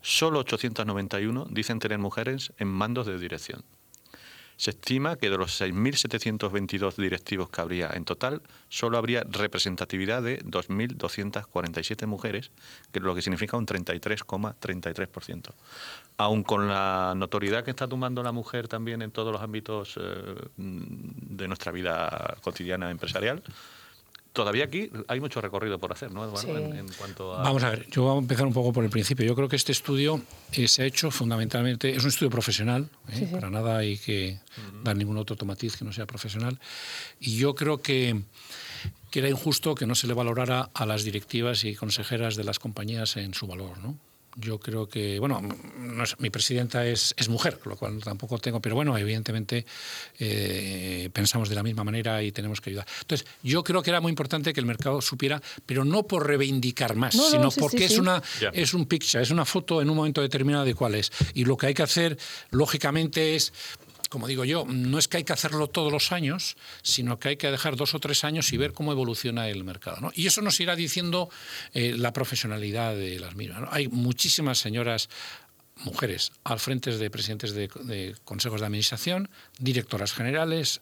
solo 0.00 0.40
891 0.40 1.46
dicen 1.50 1.78
tener 1.78 1.98
mujeres 1.98 2.52
en 2.58 2.66
mandos 2.66 3.06
de 3.06 3.16
dirección. 3.16 3.62
Se 4.56 4.70
estima 4.70 5.16
que 5.16 5.30
de 5.30 5.38
los 5.38 5.60
6.722 5.60 6.96
directivos 6.96 7.50
que 7.50 7.60
habría 7.60 7.90
en 7.94 8.04
total, 8.04 8.42
solo 8.68 8.98
habría 8.98 9.24
representatividad 9.28 10.22
de 10.22 10.42
2.247 10.44 12.06
mujeres, 12.06 12.50
que 12.92 13.00
es 13.00 13.04
lo 13.04 13.14
que 13.14 13.22
significa 13.22 13.56
un 13.56 13.66
33,33% 13.66 15.50
aun 16.16 16.44
con 16.44 16.68
la 16.68 17.14
notoriedad 17.16 17.64
que 17.64 17.70
está 17.70 17.88
tomando 17.88 18.22
la 18.22 18.32
mujer 18.32 18.68
también 18.68 19.02
en 19.02 19.10
todos 19.10 19.32
los 19.32 19.42
ámbitos 19.42 19.98
eh, 20.00 20.36
de 20.56 21.48
nuestra 21.48 21.72
vida 21.72 22.36
cotidiana 22.42 22.90
empresarial, 22.90 23.42
todavía 24.34 24.64
aquí 24.64 24.90
hay 25.08 25.20
mucho 25.20 25.40
recorrido 25.40 25.78
por 25.78 25.92
hacer, 25.92 26.10
¿no, 26.12 26.24
Eduardo? 26.24 26.58
En, 26.58 26.88
cuanto 26.98 27.34
a... 27.34 27.42
Vamos 27.42 27.62
a 27.62 27.70
ver, 27.70 27.88
yo 27.88 28.02
voy 28.02 28.16
a 28.16 28.18
empezar 28.18 28.46
un 28.46 28.52
poco 28.52 28.72
por 28.72 28.84
el 28.84 28.90
principio. 28.90 29.24
Yo 29.24 29.34
creo 29.34 29.48
que 29.48 29.56
este 29.56 29.72
estudio 29.72 30.20
eh, 30.52 30.68
se 30.68 30.82
ha 30.82 30.86
hecho 30.86 31.10
fundamentalmente, 31.10 31.90
es 31.90 32.02
un 32.02 32.08
estudio 32.08 32.30
profesional, 32.30 32.90
¿eh? 33.08 33.28
para 33.30 33.48
nada 33.48 33.78
hay 33.78 33.96
que 33.96 34.40
dar 34.82 34.96
ningún 34.96 35.16
otro 35.16 35.36
tomatiz 35.36 35.76
que 35.76 35.84
no 35.84 35.92
sea 35.92 36.04
profesional, 36.04 36.58
y 37.20 37.36
yo 37.36 37.54
creo 37.54 37.80
que 37.80 38.20
que 39.10 39.20
era 39.20 39.28
injusto 39.28 39.76
que 39.76 39.86
no 39.86 39.94
se 39.94 40.08
le 40.08 40.12
valorara 40.12 40.70
a 40.74 40.86
las 40.86 41.04
directivas 41.04 41.62
y 41.62 41.76
consejeras 41.76 42.34
de 42.34 42.42
las 42.42 42.58
compañías 42.58 43.16
en 43.16 43.32
su 43.32 43.46
valor, 43.46 43.78
¿no? 43.78 43.96
Yo 44.36 44.58
creo 44.58 44.88
que, 44.88 45.18
bueno, 45.18 45.40
mi 46.18 46.30
presidenta 46.30 46.86
es, 46.86 47.14
es, 47.16 47.28
mujer, 47.28 47.60
lo 47.64 47.76
cual 47.76 48.02
tampoco 48.02 48.38
tengo, 48.38 48.60
pero 48.60 48.74
bueno, 48.74 48.96
evidentemente 48.98 49.64
eh, 50.18 51.10
pensamos 51.12 51.48
de 51.48 51.54
la 51.54 51.62
misma 51.62 51.84
manera 51.84 52.22
y 52.22 52.32
tenemos 52.32 52.60
que 52.60 52.70
ayudar. 52.70 52.86
Entonces, 53.00 53.26
yo 53.42 53.62
creo 53.62 53.82
que 53.82 53.90
era 53.90 54.00
muy 54.00 54.10
importante 54.10 54.52
que 54.52 54.60
el 54.60 54.66
mercado 54.66 55.00
supiera, 55.00 55.40
pero 55.66 55.84
no 55.84 56.04
por 56.04 56.26
reivindicar 56.26 56.96
más, 56.96 57.14
sino 57.30 57.50
porque 57.50 57.84
es, 57.84 57.98
Una, 57.98 58.22
es 58.52 58.74
un 58.74 58.86
picture, 58.86 59.22
es 59.22 59.30
una 59.30 59.44
foto 59.44 59.80
en 59.80 59.90
un 59.90 59.96
momento 59.96 60.20
determinado 60.20 60.64
de 60.64 60.74
cuál 60.74 60.94
es. 60.96 61.12
Y 61.34 61.44
lo 61.44 61.56
que 61.56 61.66
hay 61.66 61.74
que 61.74 61.82
hacer, 61.82 62.18
lógicamente, 62.50 63.36
es 63.36 63.52
como 64.08 64.26
digo 64.26 64.44
yo, 64.44 64.64
no 64.66 64.98
es 64.98 65.08
que 65.08 65.18
hay 65.18 65.24
que 65.24 65.32
hacerlo 65.32 65.68
todos 65.68 65.92
los 65.92 66.12
años, 66.12 66.56
sino 66.82 67.18
que 67.18 67.30
hay 67.30 67.36
que 67.36 67.50
dejar 67.50 67.76
dos 67.76 67.94
o 67.94 68.00
tres 68.00 68.24
años 68.24 68.52
y 68.52 68.56
ver 68.56 68.72
cómo 68.72 68.92
evoluciona 68.92 69.48
el 69.48 69.64
mercado. 69.64 70.12
Y 70.14 70.26
eso 70.26 70.42
nos 70.42 70.58
irá 70.60 70.76
diciendo 70.76 71.30
eh, 71.72 71.94
la 71.96 72.12
profesionalidad 72.12 72.94
de 72.94 73.18
las 73.18 73.34
mismas. 73.34 73.68
Hay 73.70 73.88
muchísimas 73.88 74.58
señoras 74.58 75.08
mujeres 75.78 76.32
al 76.44 76.60
frente 76.60 76.96
de 76.96 77.10
presidentes 77.10 77.52
de 77.52 78.14
consejos 78.24 78.60
de 78.60 78.66
administración, 78.66 79.28
directoras 79.58 80.12
generales, 80.12 80.80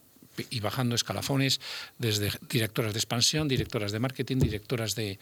y 0.50 0.60
bajando 0.60 0.94
escalafones 0.94 1.60
desde 1.98 2.32
directoras 2.48 2.92
de 2.92 2.98
expansión, 2.98 3.48
directoras 3.48 3.92
de 3.92 3.98
marketing, 4.00 4.38
directoras 4.38 4.94
de, 4.94 5.18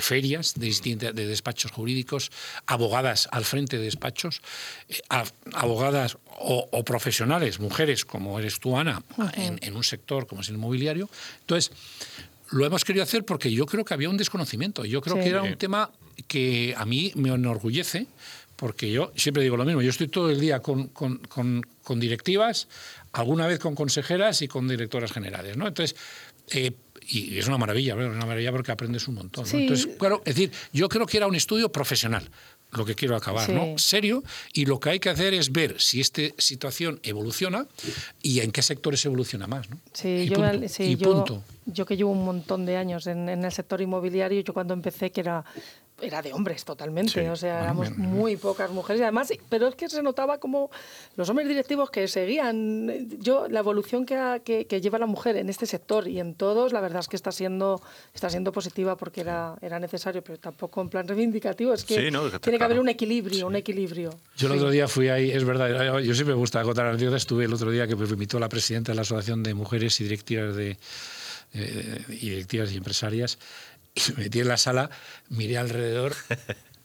ferias, 0.00 0.54
de, 0.54 1.12
de, 1.12 1.26
despachos 1.26 1.70
jurídicos, 1.70 2.30
abogadas 2.66 3.28
al 3.30 3.44
frente 3.44 3.78
de 3.78 3.84
despachos, 3.84 4.42
eh, 4.88 5.00
abogadas 5.52 6.18
o, 6.38 6.84
profesionales, 6.84 7.60
mujeres 7.60 8.04
como 8.04 8.38
eres 8.38 8.58
tú, 8.60 8.76
Ana, 8.76 9.02
en, 9.36 9.76
un 9.76 9.84
sector 9.84 10.26
como 10.26 10.42
es 10.42 10.48
el 10.48 10.56
inmobiliario. 10.56 11.08
Entonces, 11.40 11.72
lo 12.50 12.64
hemos 12.66 12.84
querido 12.84 13.02
hacer 13.02 13.24
porque 13.24 13.50
yo 13.50 13.66
creo 13.66 13.84
que 13.84 13.94
había 13.94 14.08
un 14.08 14.16
desconocimiento. 14.16 14.84
Yo 14.84 15.00
creo 15.00 15.16
que 15.16 15.28
era 15.28 15.42
un 15.42 15.56
tema 15.56 15.90
que 16.28 16.74
a 16.76 16.84
mí 16.84 17.12
me 17.14 17.30
enorgullece 17.30 18.06
porque 18.56 18.90
yo 18.90 19.12
siempre 19.16 19.42
digo 19.42 19.56
lo 19.56 19.64
mismo, 19.64 19.82
yo 19.82 19.90
estoy 19.90 20.06
todo 20.08 20.30
el 20.30 20.38
día 20.38 20.60
con, 20.60 20.86
con, 20.88 21.20
con 21.82 22.00
directivas, 22.00 22.68
alguna 23.12 23.46
vez 23.46 23.58
con 23.58 23.74
consejeras 23.74 24.42
y 24.42 24.48
con 24.48 24.68
directoras 24.68 25.10
generales. 25.10 25.56
¿no? 25.56 25.66
Entonces, 25.66 25.96
eh, 26.50 26.72
y 27.06 27.38
es 27.38 27.46
una 27.46 27.58
maravilla, 27.58 27.94
una 27.94 28.24
maravilla 28.24 28.52
porque 28.52 28.72
aprendes 28.72 29.08
un 29.08 29.16
montón. 29.16 29.44
Entonces, 29.52 29.88
claro, 29.98 30.22
es 30.24 30.34
decir, 30.34 30.52
yo 30.72 30.88
creo 30.88 31.06
que 31.06 31.16
era 31.18 31.26
un 31.26 31.34
estudio 31.34 31.70
profesional 31.70 32.28
lo 32.76 32.84
que 32.84 32.94
quiero 32.94 33.16
acabar, 33.16 33.48
¿no? 33.50 33.78
Serio, 33.78 34.22
y 34.52 34.66
lo 34.66 34.80
que 34.80 34.90
hay 34.90 35.00
que 35.00 35.10
hacer 35.10 35.34
es 35.34 35.52
ver 35.52 35.80
si 35.80 36.00
esta 36.00 36.22
situación 36.38 37.00
evoluciona 37.02 37.66
y 38.22 38.40
en 38.40 38.52
qué 38.52 38.62
sectores 38.62 39.04
evoluciona 39.04 39.46
más, 39.46 39.68
¿no? 39.70 39.78
Sí, 39.92 40.28
yo, 40.28 40.36
punto. 40.98 41.42
yo, 41.66 41.86
que 41.86 41.96
llevo 41.96 42.10
un 42.10 42.24
montón 42.24 42.66
de 42.66 42.76
años 42.76 43.06
en, 43.06 43.28
en, 43.28 43.44
el 43.44 43.52
sector 43.52 43.80
inmobiliario, 43.80 44.40
yo 44.40 44.52
cuando 44.52 44.74
empecé, 44.74 45.10
que 45.10 45.20
era 45.20 45.44
era 46.00 46.22
de 46.22 46.32
hombres 46.32 46.64
totalmente, 46.64 47.30
o 47.30 47.36
sea, 47.36 47.62
éramos 47.62 47.96
muy 47.96 48.36
pocas 48.36 48.70
mujeres. 48.70 49.00
Y 49.00 49.02
además, 49.04 49.32
pero 49.48 49.68
es 49.68 49.74
que 49.76 49.88
se 49.88 50.02
notaba 50.02 50.38
como 50.38 50.70
los 51.16 51.28
hombres 51.28 51.46
directivos 51.48 51.90
que 51.90 52.08
seguían, 52.08 53.08
yo, 53.20 53.46
la 53.48 53.60
evolución 53.60 54.04
que, 54.04 54.66
que, 54.68 54.80
lleva 54.80 54.98
la 54.98 55.06
mujer 55.06 55.36
en 55.36 55.48
este 55.48 55.66
sector 55.66 56.08
y 56.08 56.18
en 56.18 56.34
todos, 56.34 56.72
la 56.72 56.80
verdad 56.80 57.00
es 57.00 57.08
que 57.08 57.16
está 57.16 57.30
siendo, 57.30 57.80
está 58.12 58.28
siendo 58.28 58.50
positiva 58.50 58.96
porque 58.96 59.20
era, 59.20 59.56
era 59.62 59.78
necesario, 59.78 60.22
pero 60.22 60.38
tampoco 60.38 60.80
en 60.80 60.88
plan 60.88 61.06
reivindicativo, 61.06 61.72
es 61.72 61.84
que 61.84 62.10
tiene 62.40 62.58
que 62.58 62.64
haber 62.64 62.80
un 62.80 62.88
equilibrio, 62.88 63.46
un 63.46 63.56
equilibrio. 63.56 64.10
Yo 64.36 64.48
el 64.48 64.54
otro 64.54 64.70
día 64.70 64.88
fui 64.88 65.08
ahí, 65.08 65.30
es 65.30 65.44
verdad, 65.44 66.00
yo 66.00 66.14
siempre 66.14 66.34
me 66.34 66.40
gusta 66.40 66.60
acotar 66.60 66.86
anécdotas, 66.86 67.22
estuve 67.22 67.44
el 67.44 67.52
otro 67.52 67.70
día 67.70 67.86
que 67.86 67.94
me 67.94 68.04
invitó 68.04 68.38
la 68.40 68.48
presidenta 68.48 68.92
de 68.92 68.96
la 68.96 69.02
Asociación 69.02 69.42
de 69.42 69.54
Mujeres 69.54 70.00
y 70.00 70.04
Directivas 70.04 70.56
de, 70.56 70.76
eh, 71.56 72.04
y 72.08 72.30
directivas 72.30 72.72
y 72.72 72.76
empresarias 72.76 73.38
y 74.08 74.12
me 74.12 74.24
metí 74.24 74.40
en 74.40 74.48
la 74.48 74.56
sala, 74.56 74.90
miré 75.28 75.58
alrededor 75.58 76.14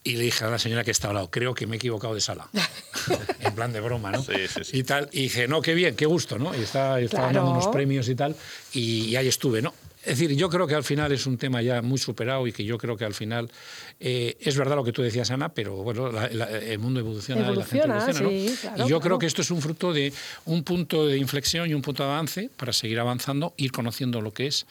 y 0.03 0.15
le 0.15 0.23
dije 0.23 0.45
a 0.45 0.49
la 0.49 0.59
señora 0.59 0.83
que 0.83 0.91
estaba 0.91 1.11
al 1.11 1.15
lado, 1.15 1.31
creo 1.31 1.53
que 1.53 1.67
me 1.67 1.75
he 1.75 1.77
equivocado 1.77 2.13
de 2.13 2.21
sala. 2.21 2.49
en 3.41 3.53
plan 3.53 3.73
de 3.73 3.81
broma, 3.81 4.11
¿no? 4.11 4.23
Sí, 4.23 4.47
sí, 4.47 4.63
sí. 4.63 4.77
Y 4.77 4.83
tal. 4.83 5.09
Y 5.11 5.23
dije, 5.23 5.47
no, 5.47 5.61
qué 5.61 5.73
bien, 5.73 5.95
qué 5.95 6.05
gusto, 6.05 6.37
¿no? 6.37 6.55
Y 6.55 6.61
estaba, 6.61 6.99
estaba 6.99 7.31
dando 7.31 7.51
unos 7.51 7.67
premios 7.67 8.07
y 8.09 8.15
tal. 8.15 8.35
Y, 8.73 9.15
ahí 9.15 9.27
estuve, 9.27 9.61
¿no? 9.61 9.73
Es 10.01 10.17
decir, 10.17 10.33
yo 10.37 10.49
creo 10.49 10.65
que 10.65 10.75
al 10.75 10.85
final 10.85 11.11
es 11.11 11.25
un 11.25 11.37
tema 11.37 11.61
ya 11.61 11.81
muy 11.81 11.97
superado 11.97 12.47
y 12.47 12.53
que 12.53 12.63
yo 12.63 12.77
creo 12.77 12.95
que 12.95 13.03
al 13.03 13.13
final 13.13 13.51
eh, 13.99 14.37
es 14.39 14.57
verdad 14.57 14.77
lo 14.77 14.83
que 14.85 14.93
tú 14.93 15.01
decías, 15.01 15.29
Ana, 15.29 15.49
pero 15.49 15.75
bueno, 15.75 16.09
el 16.09 16.79
mundo 16.79 17.01
evoluciona, 17.01 17.45
evoluciona 17.45 17.95
la 17.95 18.05
gente 18.05 18.23
evoluciona, 18.23 18.77
¿no? 18.77 18.85
y 18.85 18.89
yo 18.89 19.01
creo 19.01 19.19
que 19.19 19.25
esto 19.25 19.41
es 19.41 19.51
un 19.51 19.61
fruto 19.61 19.91
de 19.91 20.13
un 20.45 20.63
punto 20.63 21.05
de 21.05 21.17
inflexión 21.17 21.69
y 21.69 21.73
un 21.73 21.81
punto 21.81 22.03
de 22.03 22.09
avance 22.09 22.49
para 22.55 22.71
seguir 22.71 22.97
avanzando, 23.01 23.53
ir 23.57 23.73
conociendo 23.73 24.21
lo 24.21 24.31
que 24.31 24.47
es 24.47 24.65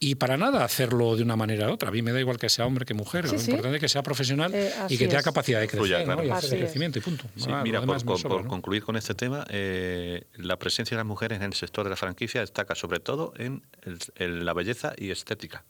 y 0.00 0.14
para 0.14 0.36
nada 0.36 0.64
hacerlo 0.64 1.16
de 1.16 1.22
una 1.22 1.36
manera 1.36 1.68
u 1.68 1.72
otra. 1.72 1.88
A 1.88 1.92
mí 1.92 2.02
me 2.02 2.12
da 2.12 2.20
igual 2.20 2.38
que 2.38 2.48
sea 2.48 2.66
hombre 2.66 2.84
que 2.84 2.94
mujer, 2.94 3.26
lo 3.26 3.34
importante 3.34 3.76
es 3.76 3.80
que 3.80 3.88
sea 3.88 4.02
profesional 4.02 4.52
eh, 4.54 4.72
y 4.88 4.96
que 4.96 5.08
tenga 5.08 5.22
capacidad 5.22 5.60
de 5.60 5.68
crecer 5.68 6.06
y 6.06 6.30
hacer 6.30 6.50
de 6.50 6.58
crecimiento 6.58 6.98
y 6.98 7.02
punto. 7.02 7.24
mira, 7.64 7.82
por, 7.82 8.46
concluir 8.46 8.84
con 8.84 8.96
este 8.96 9.14
tema, 9.14 9.44
eh, 9.48 10.24
la 10.36 10.56
presencia 10.58 10.96
de 10.96 11.00
las 11.00 11.06
mujeres 11.06 11.38
en 11.38 11.44
el 11.44 11.54
sector 11.54 11.84
de 11.84 11.90
la 11.90 11.96
franquicia 11.96 12.40
destaca 12.40 12.74
sobre 12.74 13.00
todo 13.00 13.32
en, 13.38 13.62
la 14.18 14.52
belleza 14.52 14.92
y 14.96 15.10
estética. 15.10 15.64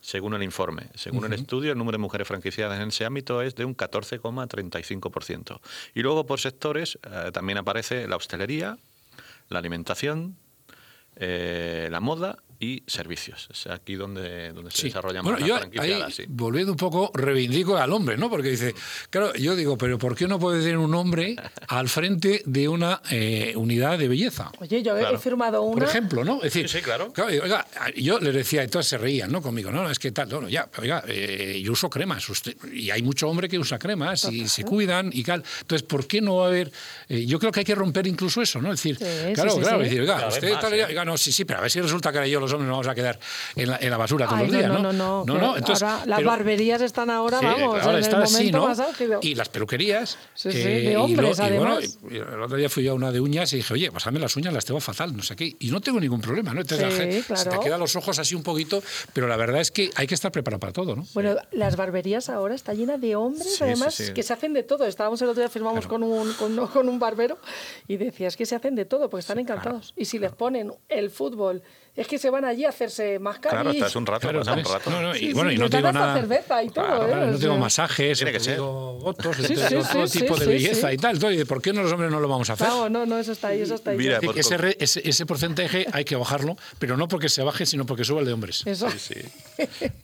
Según 0.00 0.32
el 0.32 0.42
informe, 0.42 0.86
según 0.94 1.26
el 1.26 1.34
estudio, 1.34 1.72
el 1.72 1.78
número 1.78 1.98
de 1.98 2.02
mujeres 2.02 2.26
franquiciadas 2.26 2.80
en 2.80 2.88
ese 2.88 3.04
ámbito 3.04 3.42
es 3.42 3.54
de 3.54 3.66
un 3.66 3.76
14,35%. 3.76 5.60
Y 5.94 6.00
luego 6.00 6.24
por 6.24 6.40
sectores 6.40 6.98
eh, 7.02 7.30
también 7.32 7.58
aparece 7.58 8.08
la 8.08 8.16
hostelería, 8.16 8.78
la 9.50 9.58
alimentación, 9.58 10.36
la 11.16 12.00
moda 12.00 12.38
y 12.60 12.82
servicios. 12.86 13.48
Es 13.50 13.66
aquí 13.68 13.94
donde, 13.94 14.52
donde 14.52 14.70
se 14.70 14.86
desarrolla 14.86 15.22
más 15.22 15.40
la 15.40 15.58
franquiciada. 15.60 16.08
Volviendo 16.28 16.72
un 16.72 16.76
poco, 16.76 17.10
reivindico 17.14 17.78
al 17.78 17.90
hombre, 17.90 18.18
¿no? 18.18 18.28
Porque 18.28 18.50
dice, 18.50 18.74
claro, 19.08 19.32
yo 19.34 19.56
digo, 19.56 19.78
pero 19.78 19.98
¿por 19.98 20.14
qué 20.14 20.28
no 20.28 20.38
puede 20.38 20.60
tener 20.60 20.76
un 20.76 20.94
hombre 20.94 21.36
al 21.68 21.88
frente 21.88 22.42
de 22.44 22.68
una 22.68 23.00
eh, 23.10 23.54
unidad 23.56 23.98
de 23.98 24.08
belleza? 24.08 24.52
Oye, 24.58 24.82
yo 24.82 24.94
he 24.96 25.18
firmado 25.18 25.62
una. 25.62 25.80
Por 25.80 25.88
ejemplo, 25.88 26.22
¿no? 26.22 26.36
Es 26.36 26.52
decir, 26.52 26.68
sí, 26.68 26.82
claro. 26.82 27.12
oiga, 27.26 27.66
yo 27.96 28.20
les 28.20 28.34
decía, 28.34 28.62
y 28.62 28.68
todas 28.68 28.86
se 28.86 28.98
reían, 28.98 29.32
¿no? 29.32 29.40
Conmigo, 29.40 29.70
no, 29.70 29.90
es 29.90 29.98
que 29.98 30.12
tal, 30.12 30.28
no, 30.28 30.46
ya, 30.46 30.68
oiga, 30.78 31.02
eh, 31.08 31.62
yo 31.64 31.72
uso 31.72 31.88
cremas, 31.88 32.28
usted, 32.28 32.54
y 32.70 32.90
hay 32.90 33.02
mucho 33.02 33.26
hombre 33.26 33.48
que 33.48 33.58
usa 33.58 33.78
cremas 33.78 34.24
y 34.24 34.46
se 34.48 34.64
cuidan 34.64 35.08
y 35.14 35.24
tal. 35.24 35.42
Entonces, 35.62 35.86
¿por 35.88 36.06
qué 36.06 36.20
no 36.20 36.36
va 36.36 36.44
a 36.44 36.48
haber.? 36.48 36.70
Eh, 37.08 37.24
yo 37.24 37.38
creo 37.38 37.50
que 37.52 37.60
hay 37.60 37.66
que 37.66 37.74
romper 37.74 38.06
incluso 38.06 38.42
eso, 38.42 38.60
¿no? 38.60 38.70
Es 38.70 38.82
decir, 38.82 38.98
claro, 39.34 39.56
claro, 39.56 39.78
decir, 39.78 40.02
oiga, 40.02 40.28
usted 40.28 40.52
tal, 40.60 40.74
oiga, 40.74 41.04
no, 41.06 41.16
sí, 41.16 41.32
sí, 41.32 41.46
pero 41.46 41.60
a 41.60 41.62
ver 41.62 41.70
si 41.70 41.80
resulta 41.80 42.12
que 42.12 42.18
ahora 42.18 42.28
yo 42.28 42.38
los 42.38 42.49
hombres 42.52 42.68
nos 42.68 42.74
vamos 42.74 42.88
a 42.88 42.94
quedar 42.94 43.18
en 43.56 43.70
la, 43.70 43.78
en 43.80 43.90
la 43.90 43.96
basura 43.96 44.26
todos 44.26 44.40
los 44.42 44.50
días, 44.52 44.68
¿no? 44.68 44.78
No, 44.78 44.92
no, 44.92 45.24
no. 45.24 45.38
no, 45.38 45.56
Entonces, 45.56 45.88
las 46.06 46.24
barberías 46.24 46.80
están 46.82 47.10
ahora, 47.10 47.40
vamos, 47.40 47.82
ahora 47.82 47.98
en 47.98 48.04
el 48.04 48.14
así, 48.14 48.50
¿no? 48.50 48.68
Y 49.22 49.34
las 49.34 49.48
peluquerías. 49.48 50.18
Sí, 50.34 50.52
sí, 50.52 50.58
de 50.58 50.96
hombres, 50.96 51.38
y 51.38 51.42
además. 51.42 51.98
Y 52.08 52.18
bueno, 52.18 52.34
el 52.34 52.42
otro 52.42 52.56
día 52.56 52.68
fui 52.68 52.86
a 52.88 52.94
una 52.94 53.12
de 53.12 53.20
uñas 53.20 53.52
y 53.52 53.56
dije, 53.56 53.74
oye, 53.74 53.92
pasame 53.92 54.18
las 54.18 54.36
uñas, 54.36 54.52
las 54.52 54.64
tengo 54.64 54.80
fatal, 54.80 55.16
no 55.16 55.22
sé 55.22 55.36
qué. 55.36 55.56
Y 55.58 55.70
no 55.70 55.80
tengo 55.80 56.00
ningún 56.00 56.20
problema, 56.20 56.52
¿no? 56.54 56.60
Entonces, 56.60 57.24
claro. 57.26 57.42
se 57.42 57.50
te 57.50 57.58
quedan 57.60 57.80
los 57.80 57.96
ojos 57.96 58.18
así 58.18 58.34
un 58.34 58.42
poquito, 58.42 58.82
pero 59.12 59.26
la 59.26 59.36
verdad 59.36 59.60
es 59.60 59.70
que 59.70 59.90
hay 59.94 60.06
que 60.06 60.14
estar 60.14 60.32
preparado 60.32 60.60
para 60.60 60.72
todo, 60.72 60.96
¿no? 60.96 61.06
Bueno, 61.14 61.36
las 61.52 61.76
barberías 61.76 62.28
ahora 62.28 62.54
están 62.54 62.76
llenas 62.76 63.00
de 63.00 63.16
hombres, 63.16 63.60
además, 63.60 64.12
que 64.14 64.22
se 64.22 64.32
hacen 64.32 64.52
de 64.52 64.62
todo. 64.62 64.86
Estábamos 64.86 65.20
el 65.22 65.28
otro 65.28 65.40
día, 65.42 65.48
firmamos 65.48 65.86
con, 65.86 66.02
un, 66.02 66.32
con, 66.34 66.66
con 66.68 66.88
un 66.88 66.98
barbero 66.98 67.38
y 67.88 67.96
decías 67.96 68.36
que 68.36 68.46
se 68.46 68.54
hacen 68.54 68.74
de 68.74 68.84
todo, 68.84 69.10
porque 69.10 69.20
están 69.20 69.38
encantados. 69.38 69.94
Y 69.96 70.04
si 70.04 70.18
les 70.18 70.32
ponen 70.32 70.72
el 70.88 71.10
fútbol 71.10 71.62
es 72.00 72.08
que 72.08 72.18
se 72.18 72.30
van 72.30 72.46
allí 72.46 72.64
a 72.64 72.70
hacerse 72.70 73.18
mascarillas. 73.18 73.62
Claro, 73.62 73.70
estás 73.72 73.94
un 73.94 74.06
rato, 74.06 74.30
un 74.30 74.42
rato. 74.42 74.90
No, 74.90 75.02
no, 75.02 75.14
y, 75.14 75.34
bueno, 75.34 75.52
y 75.52 75.58
no 75.58 75.68
tengo 75.68 75.92
nada. 75.92 76.14
cerveza 76.14 76.62
y 76.62 76.70
todo, 76.70 77.06
¿eh? 77.06 77.30
No 77.32 77.38
tengo 77.38 77.58
masajes, 77.58 78.16
Tiene 78.16 78.32
que 78.32 78.40
ser. 78.40 78.58
votos, 78.58 79.36
sí, 79.36 79.54
todo 79.54 80.06
tipo 80.06 80.34
de 80.38 80.46
belleza 80.46 80.94
y 80.94 80.96
tal. 80.96 81.16
Entonces, 81.16 81.44
¿por 81.44 81.60
qué 81.60 81.74
no 81.74 81.82
los 81.82 81.92
hombres 81.92 82.10
no 82.10 82.18
lo 82.18 82.26
vamos 82.26 82.48
a 82.48 82.54
hacer? 82.54 82.68
No, 82.68 82.88
no, 82.88 83.04
no, 83.04 83.18
eso 83.18 83.32
está 83.32 83.48
ahí, 83.48 83.60
eso 83.60 83.74
está 83.74 83.90
ahí. 83.90 83.98
Mira, 83.98 84.18
que 84.18 84.40
ese, 84.40 84.76
ese, 84.78 85.06
ese, 85.06 85.26
porcentaje 85.26 85.86
hay 85.92 86.06
que 86.06 86.16
bajarlo, 86.16 86.56
pero 86.78 86.96
no 86.96 87.06
porque 87.06 87.28
se 87.28 87.42
baje, 87.42 87.66
sino 87.66 87.84
porque 87.84 88.04
suba 88.04 88.20
el 88.20 88.26
de 88.26 88.32
hombres. 88.32 88.66
Eso. 88.66 88.90
Sí, 88.92 89.20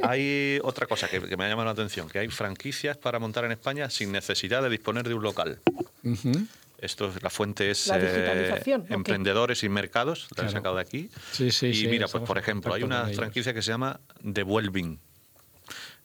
hay 0.03 0.61
otra 0.65 0.87
cosa 0.87 1.09
que, 1.09 1.19
me 1.19 1.45
ha 1.47 1.49
llamado 1.49 1.65
la 1.65 1.71
atención, 1.71 2.11
que 2.11 2.19
hay 2.19 2.29
franquicias 2.29 2.99
para 2.99 3.19
montar 3.19 3.47
en 3.47 3.53
España 3.53 3.89
sin 3.89 4.13
necesidad 4.13 4.63
de 4.63 4.69
disponer 4.69 5.09
de 5.09 5.15
un 5.15 5.23
local. 5.23 5.61
Uh 6.05 6.15
esto, 6.87 7.13
la 7.21 7.31
fuente 7.31 7.71
es 7.71 7.91
eh, 7.93 8.81
Emprendedores 8.89 9.63
y 9.63 9.69
Mercados, 9.69 10.29
la 10.37 10.47
he 10.47 10.49
sacado 10.49 10.77
de 10.77 10.83
aquí. 10.83 11.11
y 11.39 11.87
mira, 11.89 12.09
pues 12.09 12.25
por 12.25 12.39
ejemplo, 12.39 12.73
hay 12.75 12.83
una 12.83 13.07
franquicia 13.09 13.53
que 13.53 13.63
se 13.63 13.71
llama 13.71 14.01
Devuelving. 14.21 14.99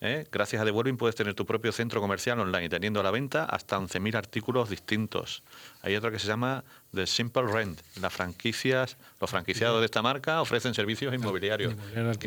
¿Eh? 0.02 0.28
Gracias 0.32 0.62
a 0.62 0.66
Devuelving 0.66 0.98
puedes 0.98 1.16
tener 1.16 1.34
tu 1.36 1.46
propio 1.46 1.72
centro 1.72 2.02
comercial 2.02 2.40
online, 2.40 2.70
teniendo 2.70 3.00
a 3.00 3.04
la 3.04 3.12
venta 3.12 3.46
hasta 3.46 3.80
11.000 3.80 4.16
artículos 4.16 4.70
distintos. 4.70 5.44
Hay 5.84 5.96
otra 5.96 6.12
que 6.12 6.20
se 6.20 6.28
llama 6.28 6.64
The 6.94 7.08
Simple 7.08 7.44
Rent. 7.44 7.80
Las 8.02 8.12
franquicias, 8.12 8.98
los 9.20 9.30
franquiciados 9.30 9.80
de 9.80 9.86
esta 9.86 10.02
marca 10.02 10.42
ofrecen 10.42 10.74
servicios 10.74 11.14
inmobiliarios. 11.14 11.76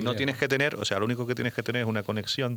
no 0.02 0.14
tienes 0.14 0.38
que 0.38 0.48
tener, 0.48 0.76
o 0.76 0.84
sea, 0.84 0.98
lo 0.98 1.04
único 1.04 1.26
que 1.26 1.34
tienes 1.34 1.52
que 1.52 1.62
tener 1.62 1.82
es 1.82 1.88
una 1.88 2.02
conexión 2.02 2.56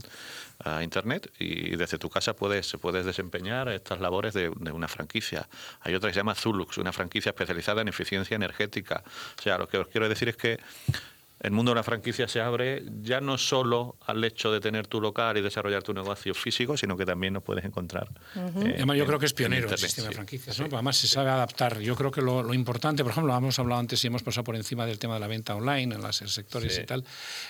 a 0.64 0.84
Internet 0.84 1.32
y 1.40 1.76
desde 1.76 1.98
tu 1.98 2.10
casa 2.10 2.34
puedes, 2.34 2.78
puedes 2.80 3.06
desempeñar 3.06 3.68
estas 3.70 4.00
labores 4.00 4.34
de, 4.34 4.52
de 4.56 4.72
una 4.72 4.88
franquicia. 4.88 5.48
Hay 5.82 5.96
otra 5.96 6.10
que 6.10 6.14
se 6.14 6.20
llama 6.20 6.36
Zulux, 6.36 6.78
una 6.78 6.94
franquicia 6.94 7.32
especializada 7.32 7.82
en 7.82 7.88
eficiencia 7.88 8.36
energética. 8.36 9.04
O 9.38 9.42
sea, 9.42 9.58
lo 9.58 9.68
que 9.68 9.80
os 9.80 9.88
quiero 9.88 10.08
decir 10.08 10.30
es 10.30 10.38
que 10.38 10.60
el 11.40 11.52
mundo 11.52 11.72
de 11.72 11.76
la 11.76 11.84
franquicia 11.84 12.28
se 12.28 12.42
abre 12.42 12.84
ya 13.02 13.22
no 13.22 13.38
solo 13.38 13.96
al 14.06 14.24
hecho 14.24 14.52
de 14.52 14.60
tener 14.60 14.88
tu 14.88 15.00
local 15.00 15.38
y 15.38 15.42
desarrollar 15.42 15.84
tu 15.84 15.94
negocio 15.94 16.34
físico, 16.34 16.76
sino 16.76 16.98
que 16.98 17.06
también 17.06 17.34
nos 17.34 17.44
puedes 17.44 17.64
encontrar. 17.64 18.08
Eh, 18.36 18.74
Además, 18.76 18.98
yo 18.98 19.06
creo 19.06 19.20
que 19.20 19.28
es 19.28 19.34
pionero 19.34 19.70
el 19.70 19.78
sistema 19.78 20.10
de 20.10 20.16
franquicias. 20.16 20.60
¿no? 20.60 20.66
Además, 20.66 20.98
se 20.98 21.08
sabe 21.08 21.30
adaptar. 21.30 21.80
Yo 21.80 21.96
creo 21.96 22.10
que 22.10 22.22
lo, 22.22 22.54
importante, 22.54 23.04
por 23.04 23.12
ejemplo, 23.12 23.32
lo 23.32 23.38
hemos 23.38 23.60
hablado 23.60 23.80
antes 23.80 24.04
y 24.04 24.08
hemos 24.08 24.24
pasado 24.24 24.44
por 24.44 24.56
encima 24.56 24.86
del 24.88 24.98
tema 24.98 25.14
de 25.14 25.20
la 25.20 25.28
venta 25.28 25.56
online 25.56 25.96
en 25.96 26.02
los 26.02 26.16
sectores 26.16 26.80
y 26.80 26.86
tal, 26.86 27.04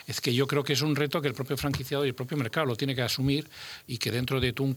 es 0.05 0.19
que 0.19 0.33
yo 0.33 0.47
creo 0.47 0.63
que 0.63 0.73
es 0.73 0.81
un 0.81 0.95
reto 0.95 1.21
que 1.21 1.29
el 1.29 1.33
propio 1.33 1.55
franquiciado 1.55 2.05
y 2.05 2.09
el 2.09 2.15
propio 2.15 2.37
mercado 2.37 2.65
lo 2.65 2.75
tiene 2.75 2.93
que 2.93 3.01
asumir 3.01 3.49
y 3.87 3.97
que 3.99 4.11
dentro 4.11 4.41
de 4.41 4.51
tú, 4.51 4.75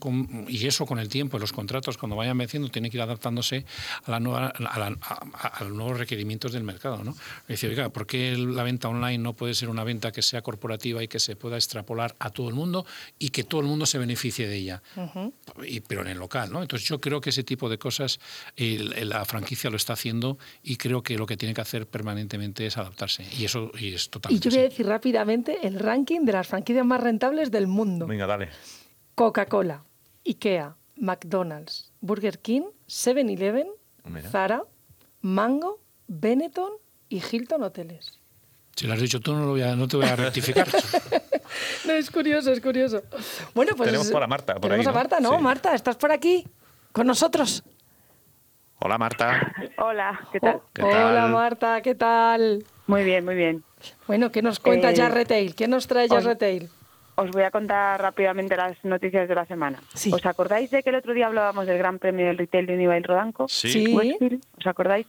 y 0.49 0.67
eso 0.67 0.87
con 0.87 1.01
el 1.01 1.09
tiempo, 1.09 1.39
los 1.39 1.53
contratos, 1.53 1.99
cuando 1.99 2.15
vayan 2.15 2.39
venciendo, 2.39 2.69
tiene 2.69 2.91
que 2.91 2.97
ir 2.97 3.03
adaptándose 3.03 3.65
a, 4.05 4.11
la 4.13 4.21
nueva, 4.21 4.53
a, 4.57 5.65
los 5.65 5.73
nuevos 5.73 5.99
requerimientos 5.99 6.53
del 6.53 6.63
mercado. 6.63 7.03
¿no? 7.03 7.11
Es 7.11 7.49
decir, 7.49 7.71
oiga, 7.71 7.89
¿por 7.89 8.07
qué 8.07 8.37
la 8.37 8.63
venta 8.63 8.89
online 8.89 9.00
no 9.19 9.33
puede 9.33 9.55
ser 9.55 9.69
una 9.69 9.85
venta 9.85 10.13
que 10.13 10.23
sea 10.23 10.43
corporativa 10.43 11.03
y 11.03 11.09
que 11.09 11.19
se 11.19 11.37
pueda 11.37 11.57
extrapolar 11.57 12.15
a 12.19 12.31
todo 12.31 12.49
el 12.49 12.55
mundo 12.55 12.87
y 13.19 13.31
que 13.31 13.45
todo 13.45 13.61
el 13.61 13.67
mundo 13.67 13.87
se 13.87 13.99
beneficie 13.99 14.47
de 14.47 14.57
ella, 14.57 14.83
y, 15.67 15.81
pero 15.81 16.03
en 16.03 16.09
el 16.09 16.19
local. 16.19 16.53
¿no? 16.53 16.63
Entonces 16.63 16.89
yo 16.89 17.01
creo 17.01 17.21
que 17.21 17.31
ese 17.31 17.43
tipo 17.43 17.69
de 17.69 17.79
cosas 17.79 18.21
la 18.57 19.25
franquicia 19.25 19.71
lo 19.71 19.77
está 19.77 19.95
haciendo 19.95 20.39
y 20.63 20.77
creo 20.77 21.03
que 21.03 21.17
lo 21.17 21.27
que 21.27 21.37
tiene 21.37 21.55
que 21.55 21.61
hacer 21.61 21.87
permanentemente 21.87 22.67
es 22.67 22.77
adaptarse. 22.77 23.25
Y 23.39 23.45
eso 23.45 23.71
y 23.79 23.95
es 23.95 24.11
totalmente. 24.11 24.49
Y 24.49 24.51
yo 24.51 24.55
voy 24.55 24.67
a 24.67 24.69
decir 24.69 24.87
rápidamente 24.87 25.67
el 25.67 25.79
ranking 25.79 26.21
de 26.25 26.33
las 26.33 26.47
franquicias 26.47 26.85
más 26.85 27.01
rentables 27.01 27.51
del 27.51 27.67
mundo. 27.67 28.07
Venga, 28.07 28.27
dale. 28.27 28.49
Coca-Cola, 29.15 29.85
IKEA, 30.27 30.77
McDonald's, 30.97 31.91
Burger 32.01 32.39
King, 32.39 32.63
7-Eleven, 32.89 33.69
Zara, 34.31 34.63
Mango, 35.23 35.81
Benetton 36.09 36.73
y 37.09 37.23
Hilton 37.31 37.63
Hoteles. 37.63 38.20
Si 38.81 38.87
lo 38.87 38.95
has 38.95 39.01
dicho 39.03 39.21
tú, 39.21 39.35
no, 39.35 39.41
lo 39.41 39.51
voy 39.51 39.61
a, 39.61 39.77
no 39.77 39.87
te 39.87 39.99
voy 39.99 40.07
a 40.07 40.17
rectificar. 40.17 40.67
no, 41.87 41.93
es 41.93 42.11
curioso, 42.11 42.51
es 42.51 42.63
curioso. 42.63 43.03
Bueno, 43.55 43.73
pues. 43.77 43.89
Tenemos 43.89 44.11
por 44.11 44.23
a 44.23 44.27
Marta. 44.27 44.55
Por 44.55 44.63
tenemos 44.63 44.87
ahí, 44.87 44.91
a 44.91 44.95
Marta, 44.95 45.21
¿no? 45.21 45.39
Marta, 45.39 45.75
¿estás 45.75 45.97
por 45.97 46.11
aquí 46.11 46.47
con 46.91 47.07
nosotros? 47.07 47.63
Hola, 48.79 48.97
Marta. 48.97 49.53
Hola, 49.77 50.19
¿qué 50.33 50.41
tal? 50.41 50.63
Hola, 50.81 51.27
Marta, 51.27 51.83
¿qué 51.83 51.95
tal? 51.95 52.65
Muy 52.87 53.05
bien, 53.05 53.23
muy 53.23 53.35
bien. 53.35 53.63
Bueno, 54.07 54.33
¿qué 54.33 54.41
nos 54.41 54.59
cuenta 54.61 54.93
ya 54.93 55.11
Retail? 55.11 55.55
¿Qué 55.55 55.69
nos 55.69 55.87
trae 55.87 56.09
ya 56.09 56.21
Retail? 56.21 56.71
Os 57.17 57.31
voy 57.33 57.43
a 57.43 57.51
contar 57.51 58.01
rápidamente 58.01 58.57
las 58.57 58.83
noticias 58.83 59.29
de 59.29 59.35
la 59.35 59.45
semana. 59.45 59.79
¿Os 60.11 60.25
acordáis 60.25 60.71
de 60.71 60.83
que 60.83 60.89
el 60.89 60.97
otro 60.97 61.13
día 61.13 61.27
hablábamos 61.27 61.67
del 61.67 61.77
Gran 61.77 61.99
Premio 61.99 62.29
del 62.29 62.39
Retail 62.39 62.65
de 62.65 62.77
Unibail 62.77 63.05
Rodanco? 63.05 63.47
Sí. 63.47 63.95
¿Os 64.59 64.67
acordáis? 64.67 65.07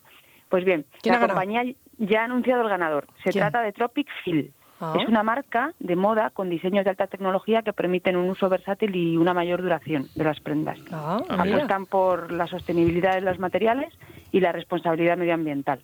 Pues 0.50 0.66
bien, 0.66 0.86
la 1.06 1.22
compañía 1.22 1.64
ya 2.02 2.22
ha 2.22 2.26
anunciado 2.26 2.64
el 2.64 2.70
ganador. 2.70 3.08
Se 3.24 3.32
trata 3.32 3.62
de 3.62 3.72
Tropic 3.72 4.08
Fill. 4.24 4.52
Ah. 4.80 4.98
Es 5.00 5.08
una 5.08 5.22
marca 5.22 5.74
de 5.80 5.96
moda 5.96 6.32
con 6.32 6.50
diseños 6.50 6.84
de 6.84 6.90
alta 6.90 7.06
tecnología 7.06 7.62
que 7.62 7.72
permiten 7.72 8.16
un 8.18 8.30
uso 8.30 8.50
versátil 8.50 8.96
y 8.96 9.16
una 9.16 9.34
mayor 9.34 9.62
duración 9.62 10.08
de 10.16 10.24
las 10.24 10.40
prendas. 10.40 10.80
Ah, 10.92 11.22
Apuestan 11.30 11.86
por 11.86 12.32
la 12.32 12.48
sostenibilidad 12.48 13.14
de 13.14 13.22
los 13.22 13.38
materiales 13.38 13.94
y 14.32 14.40
la 14.40 14.52
responsabilidad 14.52 15.18
medioambiental. 15.18 15.80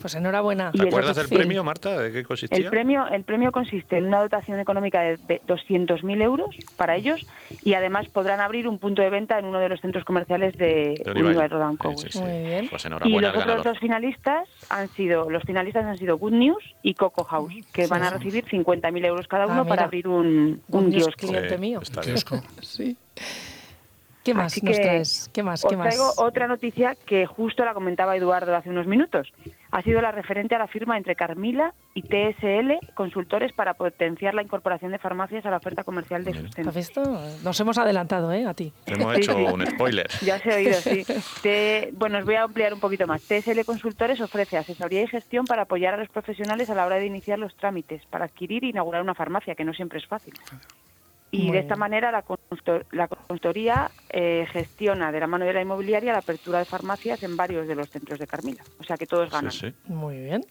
Pues 0.00 0.14
enhorabuena. 0.14 0.72
¿Te 0.72 0.82
acuerdas 0.82 1.16
del 1.16 1.28
premio, 1.28 1.64
Marta? 1.64 1.98
¿De 1.98 2.12
qué 2.12 2.24
consistía? 2.24 2.58
El 2.58 2.70
premio, 2.70 3.06
el 3.08 3.24
premio 3.24 3.52
consiste 3.52 3.98
en 3.98 4.06
una 4.06 4.20
dotación 4.20 4.60
económica 4.60 5.00
de 5.02 5.40
200.000 5.46 6.22
euros 6.22 6.56
para 6.76 6.96
ellos 6.96 7.26
y 7.62 7.74
además 7.74 8.08
podrán 8.08 8.40
abrir 8.40 8.68
un 8.68 8.78
punto 8.78 9.02
de 9.02 9.10
venta 9.10 9.38
en 9.38 9.46
uno 9.46 9.58
de 9.58 9.68
los 9.68 9.80
centros 9.80 10.04
comerciales 10.04 10.56
de, 10.56 11.02
de 11.04 11.48
Rodanco. 11.48 11.92
Muy 11.92 12.42
bien. 12.42 12.68
Pues 12.68 12.86
y 13.04 13.18
los 13.18 13.36
otros 13.36 13.64
dos 13.64 13.78
finalistas 13.78 14.48
han 14.68 14.88
sido, 14.88 15.30
los 15.30 15.42
finalistas 15.42 15.84
han 15.84 15.98
sido 15.98 16.18
Good 16.18 16.32
News 16.32 16.74
y 16.82 16.94
Coco 16.94 17.24
House, 17.24 17.54
que 17.72 17.86
van 17.86 18.02
a 18.02 18.10
recibir 18.10 18.44
50.000 18.44 19.06
euros 19.06 19.28
cada 19.28 19.44
ah, 19.44 19.48
uno 19.48 19.66
para 19.66 19.84
abrir 19.84 20.08
un, 20.08 20.62
un 20.68 20.90
kiosco. 20.90 21.26
cliente 21.26 21.58
mío. 21.58 21.80
sí. 22.62 22.96
¿Qué 24.28 24.34
más 24.34 24.52
Así 24.52 24.60
nos 24.60 24.76
traes? 24.76 25.30
¿Qué 25.32 25.42
más? 25.42 25.62
¿Qué 25.62 25.74
os 25.74 25.82
traigo 25.82 26.12
otra 26.18 26.46
noticia 26.46 26.94
que 27.06 27.24
justo 27.24 27.64
la 27.64 27.72
comentaba 27.72 28.14
Eduardo 28.14 28.54
hace 28.54 28.68
unos 28.68 28.86
minutos. 28.86 29.32
Ha 29.70 29.82
sido 29.82 30.02
la 30.02 30.12
referente 30.12 30.54
a 30.54 30.58
la 30.58 30.66
firma 30.66 30.98
entre 30.98 31.14
Carmila 31.16 31.72
y 31.94 32.02
TSL, 32.02 32.92
consultores 32.94 33.52
para 33.52 33.74
potenciar 33.74 34.34
la 34.34 34.42
incorporación 34.42 34.92
de 34.92 34.98
farmacias 34.98 35.46
a 35.46 35.50
la 35.50 35.56
oferta 35.56 35.82
comercial 35.82 36.24
de 36.24 36.34
sustento. 36.34 36.68
¿Has 36.68 36.76
visto? 36.76 37.02
Nos 37.42 37.58
hemos 37.60 37.78
adelantado, 37.78 38.30
¿eh? 38.32 38.44
A 38.46 38.52
ti. 38.52 38.70
Hemos 38.86 39.16
hecho 39.16 39.36
un 39.36 39.66
spoiler. 39.66 40.06
Ya 40.22 40.38
se 40.38 40.52
ha 40.52 40.56
oído, 40.56 40.74
sí. 40.74 41.06
bueno, 41.92 42.18
os 42.18 42.24
voy 42.24 42.34
a 42.34 42.42
ampliar 42.42 42.74
un 42.74 42.80
poquito 42.80 43.06
más. 43.06 43.22
TSL 43.22 43.64
Consultores 43.64 44.20
ofrece 44.20 44.58
asesoría 44.58 45.02
y 45.02 45.06
gestión 45.06 45.46
para 45.46 45.62
apoyar 45.62 45.94
a 45.94 45.96
los 45.96 46.08
profesionales 46.08 46.68
a 46.68 46.74
la 46.74 46.84
hora 46.84 46.96
de 46.96 47.06
iniciar 47.06 47.38
los 47.38 47.54
trámites, 47.56 48.04
para 48.10 48.26
adquirir 48.26 48.64
e 48.64 48.68
inaugurar 48.68 49.00
una 49.00 49.14
farmacia, 49.14 49.54
que 49.54 49.64
no 49.64 49.72
siempre 49.72 49.98
es 49.98 50.06
fácil. 50.06 50.34
Y 51.30 51.50
de 51.50 51.58
esta 51.58 51.76
manera 51.76 52.10
la, 52.10 52.22
consultoría 53.08 53.90
eh, 54.08 54.46
gestiona 54.50 55.12
de 55.12 55.20
la 55.20 55.26
mano 55.26 55.44
de 55.44 55.52
la 55.52 55.60
inmobiliaria 55.60 56.12
la 56.12 56.20
apertura 56.20 56.58
de 56.58 56.64
farmacias 56.64 57.22
en 57.22 57.36
varios 57.36 57.68
de 57.68 57.74
los 57.74 57.90
centros 57.90 58.18
de 58.18 58.26
Carmila. 58.26 58.62
O 58.80 58.84
sea 58.84 58.96
que 58.96 59.06
todos 59.06 59.30
ganan. 59.30 59.52
Muy 59.84 60.18
bien, 60.18 60.44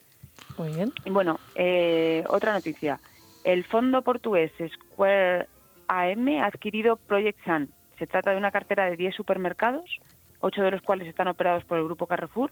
muy 0.57 0.73
bien. 0.73 0.93
Y 1.03 1.09
bueno, 1.09 1.39
eh, 1.55 2.23
otra 2.29 2.53
noticia. 2.53 2.99
El 3.43 3.63
fondo 3.63 4.01
portugués 4.03 4.51
Square 4.73 5.47
AM 5.87 6.27
ha 6.39 6.45
adquirido 6.45 6.97
Project 6.97 7.43
Sun. 7.43 7.69
Se 7.97 8.05
trata 8.05 8.31
de 8.31 8.37
una 8.37 8.51
cartera 8.51 8.85
de 8.85 8.97
10 8.97 9.15
supermercados, 9.15 9.99
ocho 10.39 10.61
de 10.61 10.71
los 10.71 10.81
cuales 10.81 11.07
están 11.07 11.27
operados 11.27 11.63
por 11.63 11.79
el 11.79 11.85
grupo 11.85 12.05
Carrefour, 12.05 12.51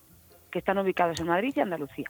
que 0.49 0.59
están 0.59 0.78
ubicados 0.78 1.19
en 1.19 1.28
Madrid 1.28 1.53
y 1.55 1.59
Andalucía. 1.59 2.09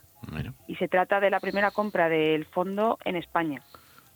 Y 0.68 0.76
se 0.76 0.88
trata 0.88 1.20
de 1.20 1.30
la 1.30 1.40
primera 1.40 1.72
compra 1.72 2.08
del 2.10 2.46
fondo 2.46 2.98
en 3.04 3.16
España. 3.16 3.62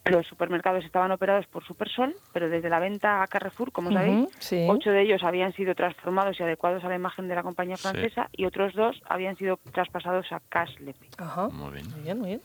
Los 0.05 0.25
supermercados 0.27 0.83
estaban 0.85 1.11
operados 1.11 1.45
por 1.47 1.63
Supersol, 1.65 2.15
pero 2.31 2.49
desde 2.49 2.69
la 2.69 2.79
venta 2.79 3.21
a 3.21 3.27
Carrefour, 3.27 3.71
como 3.71 3.91
sabéis, 3.91 4.29
ocho 4.67 4.89
de 4.91 5.01
ellos 5.01 5.23
habían 5.23 5.53
sido 5.53 5.75
transformados 5.75 6.39
y 6.39 6.43
adecuados 6.43 6.83
a 6.83 6.89
la 6.89 6.95
imagen 6.95 7.27
de 7.27 7.35
la 7.35 7.43
compañía 7.43 7.77
francesa 7.77 8.29
y 8.31 8.45
otros 8.45 8.73
dos 8.73 8.99
habían 9.05 9.35
sido 9.35 9.59
traspasados 9.71 10.31
a 10.31 10.39
Caslepe. 10.49 11.09
Ajá. 11.17 11.49
Muy 11.49 11.73
bien. 11.73 11.89
Muy 11.91 12.01
bien, 12.01 12.19
muy 12.19 12.27
bien. 12.29 12.41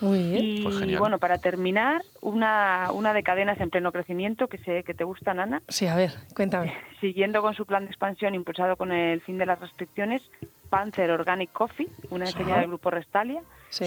Muy 0.00 0.22
bien. 0.22 0.44
Y 0.44 0.62
pues 0.62 0.98
bueno, 0.98 1.18
para 1.18 1.38
terminar, 1.38 2.02
una, 2.20 2.90
una 2.92 3.12
de 3.12 3.22
cadenas 3.22 3.60
en 3.60 3.70
pleno 3.70 3.92
crecimiento 3.92 4.46
que 4.46 4.58
sé 4.58 4.84
que 4.84 4.94
te 4.94 5.04
gusta, 5.04 5.34
Nana. 5.34 5.62
Sí, 5.68 5.86
a 5.86 5.96
ver, 5.96 6.12
cuéntame. 6.34 6.74
Siguiendo 7.00 7.42
con 7.42 7.54
su 7.54 7.66
plan 7.66 7.84
de 7.84 7.90
expansión 7.90 8.34
impulsado 8.34 8.76
con 8.76 8.92
el 8.92 9.20
fin 9.22 9.38
de 9.38 9.46
las 9.46 9.60
restricciones, 9.60 10.22
Panzer 10.68 11.10
Organic 11.10 11.52
Coffee, 11.52 11.88
una 12.10 12.26
enseñada 12.26 12.60
del 12.60 12.68
grupo 12.68 12.90
Restalia, 12.90 13.42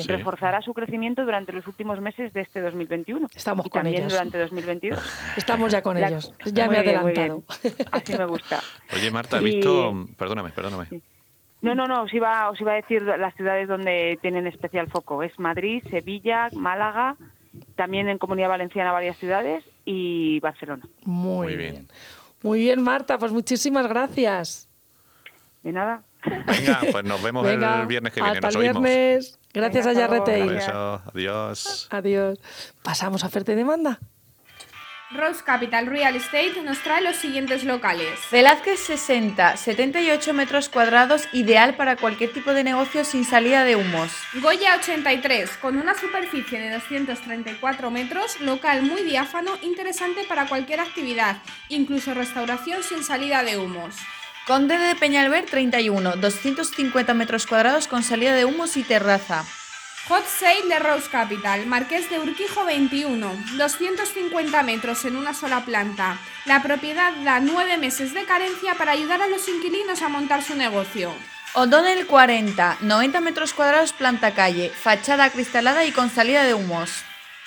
reforzará 0.07 0.61
su 0.61 0.73
crecimiento 0.73 1.23
durante 1.23 1.53
los 1.53 1.65
últimos 1.67 1.99
meses 2.01 2.33
de 2.33 2.41
este 2.41 2.61
2021. 2.61 3.27
Estamos 3.33 3.65
y 3.65 3.69
con 3.69 3.83
también 3.83 4.03
ellos. 4.03 4.13
durante 4.13 4.37
2022. 4.39 4.99
Estamos 5.37 5.71
ya 5.71 5.81
con 5.81 5.97
ellos. 5.97 6.33
Ya 6.53 6.67
me 6.67 6.77
he 6.77 6.79
adelantado. 6.79 7.43
Así 7.91 8.17
me 8.17 8.25
gusta. 8.25 8.61
Oye, 8.93 9.11
Marta, 9.11 9.37
he 9.37 9.43
visto... 9.43 10.05
Perdóname, 10.17 10.49
perdóname. 10.49 10.87
No, 11.61 11.75
no, 11.75 11.87
no, 11.87 12.03
os 12.03 12.13
iba, 12.13 12.49
os 12.49 12.59
iba 12.59 12.71
a 12.71 12.75
decir 12.75 13.03
las 13.03 13.35
ciudades 13.35 13.67
donde 13.67 14.17
tienen 14.21 14.47
especial 14.47 14.89
foco. 14.89 15.21
Es 15.21 15.37
Madrid, 15.39 15.83
Sevilla, 15.89 16.49
Málaga, 16.53 17.15
también 17.75 18.09
en 18.09 18.17
Comunidad 18.17 18.49
Valenciana 18.49 18.91
varias 18.91 19.17
ciudades 19.17 19.63
y 19.85 20.39
Barcelona. 20.39 20.83
Muy, 21.05 21.55
bien. 21.55 21.87
Muy 22.41 22.59
bien, 22.59 22.81
Marta, 22.81 23.17
pues 23.19 23.31
muchísimas 23.31 23.87
gracias. 23.87 24.67
De 25.61 25.71
nada. 25.71 26.01
Venga, 26.25 26.81
pues 26.91 27.03
nos 27.03 27.21
vemos 27.21 27.47
el 27.47 27.59
viernes 27.87 28.13
que 28.13 28.21
viene. 28.21 28.37
Hasta 28.37 28.49
el 28.49 28.57
viernes. 28.57 29.39
Gracias 29.53 29.87
a 29.87 29.93
Yarreteil. 29.93 30.59
Adiós. 31.13 31.87
Adiós. 31.91 32.39
Pasamos 32.83 33.23
a 33.23 33.29
Ferte 33.29 33.55
Demanda. 33.55 33.99
Rose 35.13 35.43
Capital 35.43 35.87
Real 35.87 36.15
Estate 36.15 36.61
nos 36.63 36.81
trae 36.83 37.01
los 37.01 37.17
siguientes 37.17 37.65
locales. 37.65 38.19
Velázquez 38.31 38.79
60, 38.79 39.57
78 39.57 40.33
metros 40.33 40.69
cuadrados, 40.69 41.27
ideal 41.33 41.75
para 41.75 41.97
cualquier 41.97 42.31
tipo 42.31 42.53
de 42.53 42.63
negocio 42.63 43.03
sin 43.03 43.25
salida 43.25 43.65
de 43.65 43.75
humos. 43.75 44.11
Goya 44.35 44.77
83, 44.77 45.49
con 45.57 45.77
una 45.77 45.95
superficie 45.95 46.59
de 46.59 46.71
234 46.71 47.91
metros, 47.91 48.39
local 48.39 48.83
muy 48.83 49.03
diáfano, 49.03 49.51
interesante 49.61 50.23
para 50.29 50.47
cualquier 50.47 50.79
actividad, 50.79 51.37
incluso 51.67 52.13
restauración 52.13 52.81
sin 52.81 53.03
salida 53.03 53.43
de 53.43 53.57
humos. 53.57 53.95
Conde 54.47 54.77
de 54.77 54.95
Peñalver 54.95 55.45
31, 55.45 56.15
250 56.15 57.13
metros 57.13 57.45
cuadrados 57.45 57.87
con 57.87 58.01
salida 58.01 58.33
de 58.33 58.45
humos 58.45 58.77
y 58.77 58.83
terraza. 58.83 59.45
Hot 60.07 60.25
Sale 60.25 60.67
de 60.67 60.79
Rose 60.79 61.09
Capital, 61.09 61.67
Marqués 61.67 62.09
de 62.09 62.19
Urquijo 62.19 62.65
21, 62.65 63.33
250 63.57 64.63
metros 64.63 65.05
en 65.05 65.15
una 65.15 65.33
sola 65.33 65.63
planta. 65.63 66.17
La 66.45 66.63
propiedad 66.63 67.13
da 67.23 67.39
nueve 67.39 67.77
meses 67.77 68.13
de 68.13 68.25
carencia 68.25 68.73
para 68.75 68.93
ayudar 68.93 69.21
a 69.21 69.27
los 69.27 69.47
inquilinos 69.47 70.01
a 70.01 70.09
montar 70.09 70.43
su 70.43 70.55
negocio. 70.55 71.13
O'Donnell 71.53 72.07
40, 72.07 72.77
90 72.81 73.21
metros 73.21 73.53
cuadrados 73.53 73.93
planta 73.93 74.33
calle, 74.33 74.69
fachada 74.69 75.29
cristalada 75.29 75.85
y 75.85 75.91
con 75.91 76.09
salida 76.09 76.43
de 76.43 76.55
humos. 76.55 77.03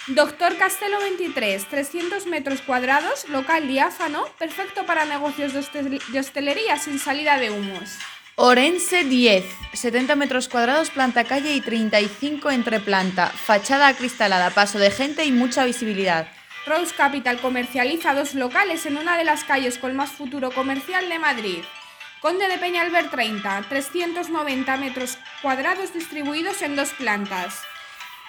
Doctor 0.06 0.56
Castelo 0.56 1.00
23, 1.00 1.66
300 1.66 2.26
metros 2.26 2.60
cuadrados, 2.60 3.28
local 3.30 3.66
diáfano, 3.66 4.26
perfecto 4.38 4.86
para 4.86 5.06
negocios 5.06 5.54
de, 5.54 6.20
hostelería 6.20 6.78
sin 6.78 6.98
salida 6.98 7.38
de 7.38 7.50
humos. 7.50 7.98
Orense 8.36 9.04
10, 9.04 9.44
70 9.74 10.16
metros 10.16 10.48
cuadrados, 10.48 10.90
planta 10.90 11.22
calle 11.22 11.54
y 11.54 11.60
35 11.60 12.50
entre 12.50 12.80
planta, 12.80 13.28
fachada 13.28 13.86
acristalada, 13.86 14.50
paso 14.50 14.80
de 14.80 14.90
gente 14.90 15.24
y 15.24 15.30
mucha 15.30 15.64
visibilidad. 15.64 16.26
Rose 16.66 16.92
Capital 16.96 17.40
comercializa 17.40 18.12
dos 18.12 18.34
locales 18.34 18.86
en 18.86 18.96
una 18.96 19.16
de 19.16 19.22
las 19.22 19.44
calles 19.44 19.78
con 19.78 19.94
más 19.94 20.10
futuro 20.10 20.50
comercial 20.50 21.08
de 21.08 21.20
Madrid. 21.20 21.62
Conde 22.20 22.48
de 22.48 22.58
Peñalver 22.58 23.08
30, 23.08 23.66
390 23.68 24.76
metros 24.78 25.16
cuadrados 25.40 25.94
distribuidos 25.94 26.60
en 26.62 26.74
dos 26.74 26.92
plantas. 26.94 27.60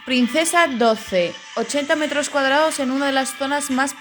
Princesa 0.05 0.67
12, 0.67 1.33
80 1.55 1.95
metros 1.95 2.29
cuadrados 2.29 2.79
en 2.79 2.91
una 2.91 3.07
de 3.07 3.11
las 3.11 3.33
zonas 3.33 3.71
más 3.71 3.95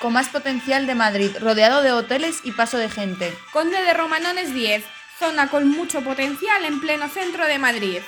con 0.00 0.12
más 0.12 0.28
potencial 0.28 0.86
de 0.86 0.94
Madrid, 0.94 1.30
rodeado 1.40 1.82
de 1.82 1.92
hoteles 1.92 2.40
y 2.44 2.52
paso 2.52 2.76
de 2.76 2.90
gente. 2.90 3.32
Conde 3.52 3.80
de 3.82 3.94
Romanones 3.94 4.52
10, 4.52 4.84
zona 5.18 5.48
con 5.48 5.68
mucho 5.68 6.02
potencial 6.02 6.64
en 6.64 6.80
pleno 6.80 7.08
centro 7.08 7.46
de 7.46 7.58
Madrid. 7.58 8.00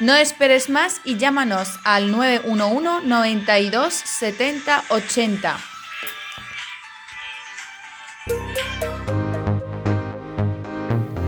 No 0.00 0.16
esperes 0.16 0.68
más 0.68 1.00
y 1.04 1.16
llámanos 1.16 1.78
al 1.84 2.10
911 2.10 3.06
92 3.06 3.94
70 3.94 4.84
80. 4.88 5.58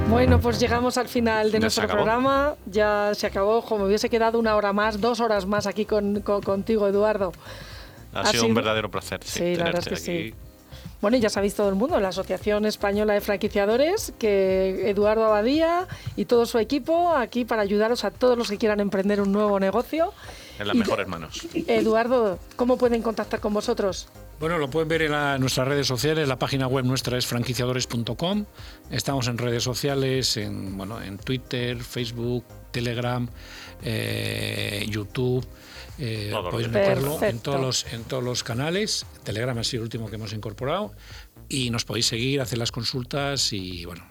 Bueno, 0.09 0.41
pues 0.41 0.61
llegamos 0.61 0.97
al 0.97 1.09
final 1.09 1.51
de 1.51 1.61
nuestro 1.61 1.89
programa. 1.89 2.55
Ya 2.67 3.13
se 3.15 3.27
acabó. 3.27 3.63
Como 3.63 3.85
hubiese 3.85 4.09
quedado 4.09 4.39
una 4.39 4.55
hora 4.55 4.73
más, 4.73 5.01
dos 5.01 5.21
horas 5.21 5.45
más 5.45 5.67
aquí 5.67 5.85
contigo, 5.85 6.87
Eduardo. 6.87 7.33
Ha, 8.13 8.27
sido, 8.27 8.47
un 8.47 8.55
verdadero 8.55 8.91
placer. 8.91 9.21
Sí, 9.25 9.57
la 9.57 9.65
verdad 9.65 9.83
es 9.83 9.89
que 9.89 9.97
sí. 9.97 10.35
Bueno, 11.05 11.19
y 11.19 11.21
ya 11.21 11.29
sabéis 11.29 11.55
todo 11.55 11.69
el 11.69 11.75
mundo, 11.75 12.01
la 12.01 12.09
Asociación 12.09 12.65
Española 12.65 13.13
de 13.13 13.21
Franquiciadores, 13.21 14.15
que 14.19 14.89
Eduardo 14.89 15.27
Abadía 15.27 15.87
y 16.17 16.25
todo 16.25 16.47
su 16.47 16.59
equipo 16.59 17.15
aquí 17.15 17.45
para 17.45 17.61
ayudaros 17.61 18.05
a 18.05 18.11
todos 18.11 18.39
los 18.39 18.49
que 18.49 18.57
quieran 18.57 18.81
emprender 18.81 19.21
un 19.21 19.31
nuevo 19.31 19.61
negocio. 19.61 20.15
En 20.59 20.67
las 20.67 20.75
mejores 20.75 21.07
manos. 21.07 21.47
Eduardo, 21.53 22.39
¿cómo 22.57 22.79
pueden 22.79 23.03
contactar 23.03 23.41
con 23.41 23.53
vosotros? 23.53 24.09
Bueno, 24.41 24.57
lo 24.57 24.71
pueden 24.71 24.89
ver 24.89 25.03
en 25.03 25.41
nuestras 25.41 25.69
redes 25.69 25.87
sociales. 25.87 26.27
La 26.27 26.39
página 26.39 26.69
web 26.69 26.87
nuestra 26.87 27.19
es 27.19 27.27
franquiciadores.com. 27.27 28.47
Estamos 28.91 29.29
en 29.29 29.37
redes 29.37 29.63
sociales, 29.63 30.39
en, 30.39 30.75
bueno, 30.75 31.03
en 31.03 31.19
Twitter, 31.19 31.83
Facebook, 31.83 32.47
Telegram, 32.71 33.29
eh, 33.83 34.87
YouTube. 34.89 35.47
Eh, 35.99 36.33
podéis 36.51 36.69
meterlo 36.69 37.23
en 37.23 37.39
todos, 37.39 37.61
los, 37.61 37.93
en 37.93 38.05
todos 38.05 38.23
los 38.23 38.43
canales. 38.43 39.07
Telegram 39.23 39.57
ha 39.59 39.65
sido 39.65 39.83
el 39.83 39.85
último 39.85 40.09
que 40.09 40.17
hemos 40.17 40.33
incorporado. 40.33 40.93
Y 41.49 41.71
nos 41.71 41.85
podéis 41.85 42.07
seguir, 42.07 42.41
hacer 42.41 42.59
las 42.59 42.73
consultas 42.73 43.53
y 43.53 43.85
bueno, 43.85 44.05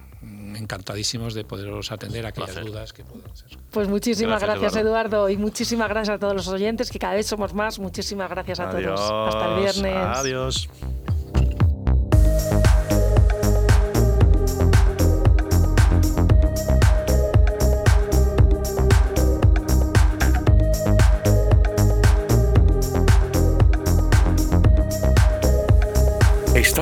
encantadísimos 0.55 1.33
de 1.33 1.43
poderos 1.43 1.91
atender 1.91 2.25
a 2.25 2.29
aquellas 2.29 2.55
dudas 2.63 2.93
que 2.93 3.03
puedan 3.03 3.35
ser. 3.35 3.57
Pues 3.71 3.87
muchísimas 3.87 4.41
gracias, 4.41 4.75
Eduardo. 4.75 5.29
y 5.29 5.37
muchísimas 5.37 5.89
gracias 5.89 6.15
a 6.15 6.19
todos 6.19 6.35
los 6.35 6.47
oyentes, 6.47 6.89
que 6.91 6.99
cada 6.99 7.15
vez 7.15 7.25
somos 7.25 7.53
más. 7.53 7.79
Muchísimas 7.79 8.29
gracias 8.29 8.59
a 8.59 8.69
todos. 8.69 8.99
Hasta 8.99 9.55
el 9.55 9.59
viernes. 9.61 9.95
Adiós. 9.95 10.69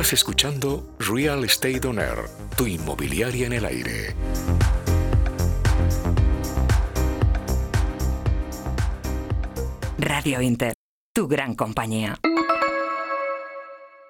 Estás 0.02 0.14
escuchando 0.14 0.96
Real 0.98 1.46
Estate 1.46 1.88
On 1.88 2.00
Air, 2.00 2.26
tu 2.58 2.66
inmobiliaria 2.66 3.46
en 3.46 3.54
el 3.54 3.66
aire. 3.66 4.16
Radio 10.00 10.42
Inter, 10.42 10.74
tu 11.14 11.28
gran 11.28 11.54
compañía. 11.54 12.18